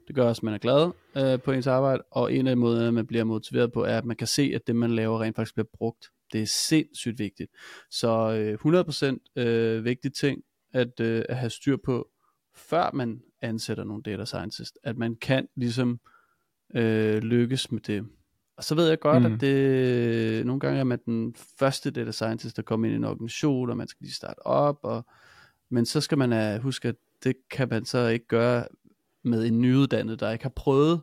det 0.07 0.15
gør 0.15 0.29
også, 0.29 0.41
at 0.41 0.43
man 0.43 0.55
er 0.55 0.59
glad 0.59 0.91
øh, 1.17 1.41
på 1.41 1.53
ens 1.53 1.67
arbejde, 1.67 2.03
og 2.11 2.35
en 2.35 2.47
af 2.47 2.57
måderne, 2.57 2.93
man 2.93 3.07
bliver 3.07 3.25
motiveret 3.25 3.73
på, 3.73 3.85
er, 3.85 3.99
at 3.99 4.05
man 4.05 4.17
kan 4.17 4.27
se, 4.27 4.53
at 4.55 4.67
det, 4.67 4.77
man 4.77 4.91
laver, 4.91 5.23
rent 5.23 5.37
faktisk 5.37 5.55
bliver 5.55 5.69
brugt. 5.75 6.07
Det 6.33 6.43
er 6.43 6.47
sindssygt 6.47 7.19
vigtigt. 7.19 7.51
Så 7.91 8.11
øh, 8.65 9.19
100% 9.37 9.43
øh, 9.43 9.85
vigtig 9.85 10.15
ting 10.15 10.43
at, 10.73 11.01
øh, 11.01 11.25
at 11.29 11.37
have 11.37 11.51
styr 11.51 11.77
på, 11.85 12.09
før 12.55 12.91
man 12.95 13.23
ansætter 13.43 13.85
nogle 13.85 14.03
data 14.03 14.25
scientist, 14.25 14.79
at 14.83 14.99
man 14.99 15.17
kan 15.17 15.49
ligesom 15.57 16.01
øh, 16.75 17.19
lykkes 17.23 17.73
med 17.73 17.81
det. 17.81 18.07
Og 18.57 18.65
så 18.65 18.75
ved 18.75 18.89
jeg 18.89 19.01
godt, 19.01 19.23
Mm. 19.23 19.33
at 19.35 19.41
det 19.41 20.47
nogle 20.47 20.61
gange 20.61 20.81
er 20.81 20.85
man 20.85 20.99
den 21.07 21.35
første 21.59 21.91
data 21.91 22.11
scientist, 22.11 22.57
der 22.57 22.63
kommer 22.63 22.87
ind 22.87 22.93
i 22.93 22.97
en 22.97 23.05
organisation, 23.05 23.71
og 23.71 23.77
man 23.77 23.89
skal 23.89 24.05
lige 24.05 24.15
starte 24.15 24.47
op, 24.47 24.79
og, 24.83 25.07
men 25.71 25.87
så 25.87 26.01
skal 26.01 26.19
man 26.19 26.57
uh, 26.57 26.63
huske, 26.63 26.89
at 26.89 26.97
det 27.25 27.37
kan 27.51 27.69
man 27.69 27.85
så 27.85 28.07
ikke 28.07 28.27
gøre 28.27 28.65
med 29.25 29.47
en 29.47 29.61
nyuddannet, 29.61 30.21
der 30.21 30.31
ikke 30.31 30.45
har 30.45 30.53
prøvet 30.57 31.01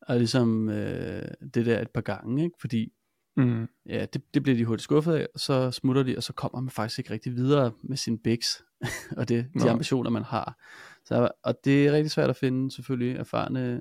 og 0.00 0.16
ligesom 0.18 0.68
øh, 0.68 1.28
det 1.54 1.66
der 1.66 1.80
et 1.80 1.90
par 1.90 2.00
gange, 2.00 2.44
ikke? 2.44 2.56
fordi 2.60 2.92
Mm. 3.38 3.68
ja, 3.88 4.06
det, 4.12 4.34
det 4.34 4.42
bliver 4.42 4.56
de 4.56 4.64
hurtigt 4.64 4.82
skuffet 4.84 5.12
af, 5.14 5.26
og 5.34 5.40
så 5.40 5.70
smutter 5.70 6.02
de, 6.02 6.16
og 6.16 6.22
så 6.22 6.32
kommer 6.32 6.60
man 6.60 6.70
faktisk 6.70 6.98
ikke 6.98 7.10
rigtig 7.10 7.34
videre 7.36 7.72
med 7.82 7.96
sin 7.96 8.18
biks, 8.18 8.64
og 9.18 9.28
det, 9.28 9.48
de 9.54 9.58
Nå. 9.58 9.68
ambitioner, 9.70 10.10
man 10.10 10.22
har. 10.22 10.58
Så, 11.04 11.30
og 11.42 11.54
det 11.64 11.86
er 11.86 11.92
rigtig 11.92 12.10
svært 12.10 12.30
at 12.30 12.36
finde 12.36 12.70
selvfølgelig 12.70 13.16
erfarne 13.16 13.80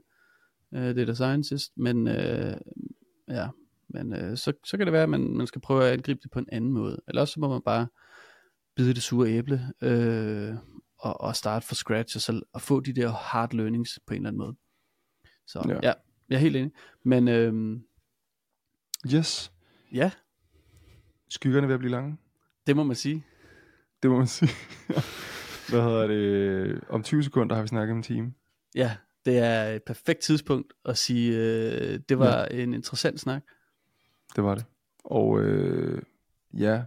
øh, 0.74 0.96
data 0.96 1.14
scientist, 1.14 1.72
men 1.78 2.08
øh, 2.08 2.58
ja, 3.28 3.48
men 3.90 4.14
øh, 4.14 4.38
så, 4.38 4.54
så 4.66 4.78
kan 4.78 4.88
det 4.88 4.94
være, 4.94 5.04
at 5.04 5.10
man, 5.10 5.38
man 5.38 5.48
skal 5.48 5.62
prøve 5.62 5.86
at 5.86 5.94
angribe 5.94 6.20
det 6.24 6.32
på 6.32 6.40
en 6.40 6.48
anden 6.52 6.72
måde. 6.74 7.02
Eller 7.08 7.22
også 7.22 7.34
så 7.34 7.40
må 7.40 7.48
man 7.50 7.62
bare 7.62 7.88
bide 8.76 8.94
det 8.94 9.04
sure 9.04 9.30
æble, 9.30 9.74
øh, 9.82 10.56
og, 11.00 11.22
og 11.22 11.36
starte 11.36 11.68
fra 11.68 11.76
scratch, 11.76 12.18
og, 12.18 12.22
så, 12.22 12.42
og 12.54 12.62
få 12.62 12.80
de 12.80 12.94
der 12.94 13.12
hard 13.12 13.54
learnings 13.54 14.00
på 14.08 14.14
en 14.14 14.18
eller 14.18 14.30
anden 14.30 14.38
måde. 14.40 14.56
Så 15.48 15.64
ja, 15.68 15.74
Ja. 15.84 15.94
jeg 16.30 16.36
er 16.36 16.40
helt 16.40 16.56
enig. 16.56 16.72
Men 17.04 17.28
øh, 17.28 17.80
Yes. 19.14 19.52
ja, 19.94 20.12
Skyggerne 21.30 21.64
er 21.66 21.68
ved 21.68 21.74
at 21.74 21.80
blive 21.80 21.92
lange. 21.92 22.18
det 22.68 22.76
må 22.76 22.84
man 22.84 22.96
sige. 22.96 23.26
Det 24.06 24.12
må 24.12 24.18
man 24.18 24.28
sige. 24.28 24.52
Hvad 25.70 25.82
hedder 25.82 26.08
det? 26.08 26.82
Om 26.90 27.04
20 27.04 27.24
sekunder 27.24 27.56
har 27.56 27.62
vi 27.62 27.68
snakket 27.68 27.92
om 27.92 27.98
en 27.98 28.04
time. 28.04 28.34
Ja, 28.76 28.96
det 29.26 29.38
er 29.40 29.64
et 29.64 29.84
perfekt 29.84 30.20
tidspunkt 30.20 30.74
at 30.86 30.98
sige, 30.98 31.38
øh, 31.38 32.00
det 32.10 32.20
var 32.20 32.48
ja. 32.52 32.64
en 32.64 32.74
interessant 32.74 33.20
snak. 33.20 33.44
Det 34.36 34.44
var 34.44 34.56
det. 34.56 34.66
Og 35.06 35.40
øh, 35.42 36.02
ja, 36.58 36.84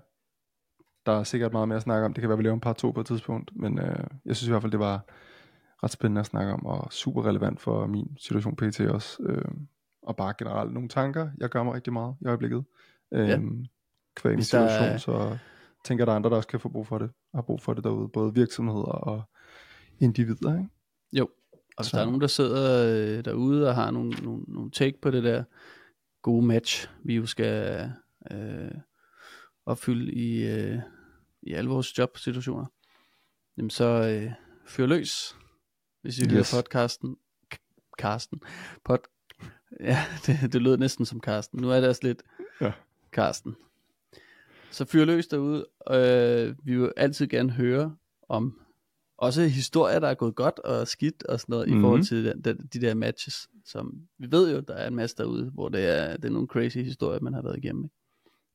der 1.06 1.12
er 1.12 1.24
sikkert 1.24 1.52
meget 1.52 1.68
mere 1.68 1.76
at 1.76 1.82
snakke 1.82 2.04
om. 2.06 2.14
Det 2.14 2.20
kan 2.22 2.28
være, 2.28 2.38
vi 2.38 2.44
laver 2.44 2.54
en 2.54 2.60
par 2.60 2.72
to 2.72 2.90
på 2.90 3.00
et 3.00 3.06
tidspunkt. 3.06 3.50
Men 3.56 3.78
øh, 3.78 4.04
jeg 4.24 4.36
synes 4.36 4.48
i 4.48 4.50
hvert 4.50 4.62
fald, 4.62 4.72
det 4.72 4.80
var 4.80 5.04
ret 5.84 5.90
spændende 5.90 6.20
at 6.20 6.26
snakke 6.26 6.52
om, 6.52 6.66
og 6.66 6.92
super 6.92 7.26
relevant 7.26 7.60
for 7.60 7.86
min 7.86 8.16
situation 8.20 8.56
pt. 8.56 8.80
også. 8.80 9.22
Øh, 9.22 9.44
og 10.02 10.16
bare 10.16 10.34
generelt 10.38 10.72
nogle 10.72 10.88
tanker. 10.88 11.30
Jeg 11.38 11.48
gør 11.48 11.62
mig 11.62 11.74
rigtig 11.74 11.92
meget 11.92 12.14
i 12.20 12.26
øjeblikket. 12.26 12.64
Øh, 13.12 13.28
Ja. 13.28 13.38
Hver 14.22 14.30
der 14.36 14.42
situation, 14.42 14.88
er- 14.88 14.96
så 14.96 15.38
tænker 15.84 16.04
der 16.04 16.12
er 16.12 16.16
andre, 16.16 16.30
der 16.30 16.36
også 16.36 16.48
kan 16.48 16.60
få 16.60 16.68
brug 16.68 16.86
for 16.86 16.98
det. 16.98 17.10
Har 17.34 17.42
brug 17.42 17.62
for 17.62 17.74
det 17.74 17.84
derude. 17.84 18.08
Både 18.08 18.34
virksomheder 18.34 18.82
og 18.82 19.22
individer. 20.00 20.56
Ikke? 20.58 20.68
Jo, 21.12 21.24
og 21.54 21.82
hvis 21.82 21.86
Så- 21.86 21.96
der 21.96 22.02
er 22.02 22.06
nogen, 22.06 22.20
der 22.20 22.26
sidder 22.26 22.86
øh, 23.18 23.24
derude 23.24 23.68
og 23.68 23.74
har 23.74 23.90
nogle, 23.90 24.10
nogle, 24.10 24.42
nogle 24.48 24.70
take 24.70 24.98
på 25.02 25.10
det 25.10 25.24
der 25.24 25.44
gode 26.22 26.46
match, 26.46 26.88
vi 27.04 27.16
jo 27.16 27.26
skal 27.26 27.90
øh, 28.30 28.70
opfylde 29.66 30.12
i, 30.12 30.46
øh, 30.46 30.78
i 31.42 31.52
alle 31.52 31.70
vores 31.70 31.98
jobsituationer, 31.98 32.66
jamen 33.56 33.70
så 33.70 33.84
øh, 33.84 34.32
fyr 34.66 34.86
løs, 34.86 35.36
hvis 36.02 36.18
I 36.18 36.22
yes. 36.22 36.30
Hører 36.32 36.62
podcasten. 36.62 37.16
Karsten. 37.98 38.40
Pod, 38.84 38.98
ja, 39.80 39.98
det, 40.26 40.52
det 40.52 40.62
lød 40.62 40.76
næsten 40.76 41.06
som 41.06 41.20
Karsten. 41.20 41.60
Nu 41.60 41.70
er 41.70 41.80
det 41.80 41.88
også 41.88 42.00
lidt 42.04 42.22
Ja. 42.60 42.72
Karsten. 43.12 43.56
Så 44.70 44.84
fyr 44.84 45.04
løs 45.04 45.26
derude. 45.26 45.66
Øh, 45.90 46.54
vi 46.64 46.76
vil 46.80 46.92
altid 46.96 47.26
gerne 47.26 47.50
høre 47.50 47.96
om 48.28 48.60
også 49.18 49.42
historier, 49.42 49.98
der 49.98 50.08
er 50.08 50.14
gået 50.14 50.34
godt 50.34 50.58
og 50.58 50.88
skidt 50.88 51.22
og 51.22 51.40
sådan 51.40 51.52
noget, 51.52 51.68
mm-hmm. 51.68 51.80
i 51.80 51.82
forhold 51.82 51.98
Mhm. 51.98 52.04
til 52.06 52.24
den, 52.24 52.40
den, 52.40 52.68
de 52.72 52.80
der 52.80 52.94
matches, 52.94 53.48
som 53.64 53.94
vi 54.18 54.30
ved 54.30 54.54
jo, 54.54 54.60
der 54.60 54.74
er 54.74 54.88
en 54.88 54.94
masse 54.96 55.16
derude, 55.16 55.50
hvor 55.54 55.68
det 55.68 55.98
er, 55.98 56.16
det 56.16 56.24
er 56.24 56.30
nogle 56.32 56.48
crazy 56.48 56.78
historier, 56.78 57.20
man 57.20 57.32
har 57.34 57.42
været 57.42 57.56
igennem. 57.56 57.84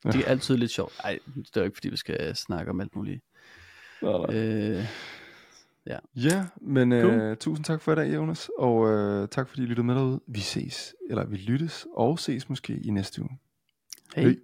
Ikke? 0.06 0.18
Det 0.18 0.26
er 0.26 0.30
altid 0.30 0.58
lidt 0.58 0.72
sjovt. 0.72 0.94
Ej, 1.04 1.20
det 1.36 1.48
er 1.58 1.62
jo 1.62 1.64
ikke, 1.66 1.76
fordi 1.78 1.90
vi 1.90 1.98
skal 1.98 2.36
snakke 2.36 2.70
om 2.72 2.82
alt 2.82 2.96
muligt. 2.96 3.22
Nej, 4.02 4.12
nej. 4.18 4.36
Øh, 4.36 4.86
Ja, 6.16 6.46
men 6.62 6.92
Cool. 6.92 7.04
øh, 7.14 7.38
tusind 7.38 7.66
tak 7.66 7.82
for 7.82 7.92
i 7.92 7.96
dag, 7.96 8.14
Jonas, 8.16 8.50
og 8.58 8.90
øh, 8.92 9.28
tak 9.28 9.50
fordi 9.50 9.62
I 9.62 9.66
lyttede 9.66 9.86
med 9.86 9.96
derude. 9.96 10.20
Vi 10.28 10.40
ses, 10.40 10.96
eller 11.10 11.26
vi 11.26 11.36
lyttes 11.36 11.86
og 11.96 12.20
ses 12.20 12.50
måske 12.50 12.74
i 12.74 12.90
næste 12.90 13.22
uge. 13.22 13.30
hey. 14.16 14.24
Hej. 14.24 14.36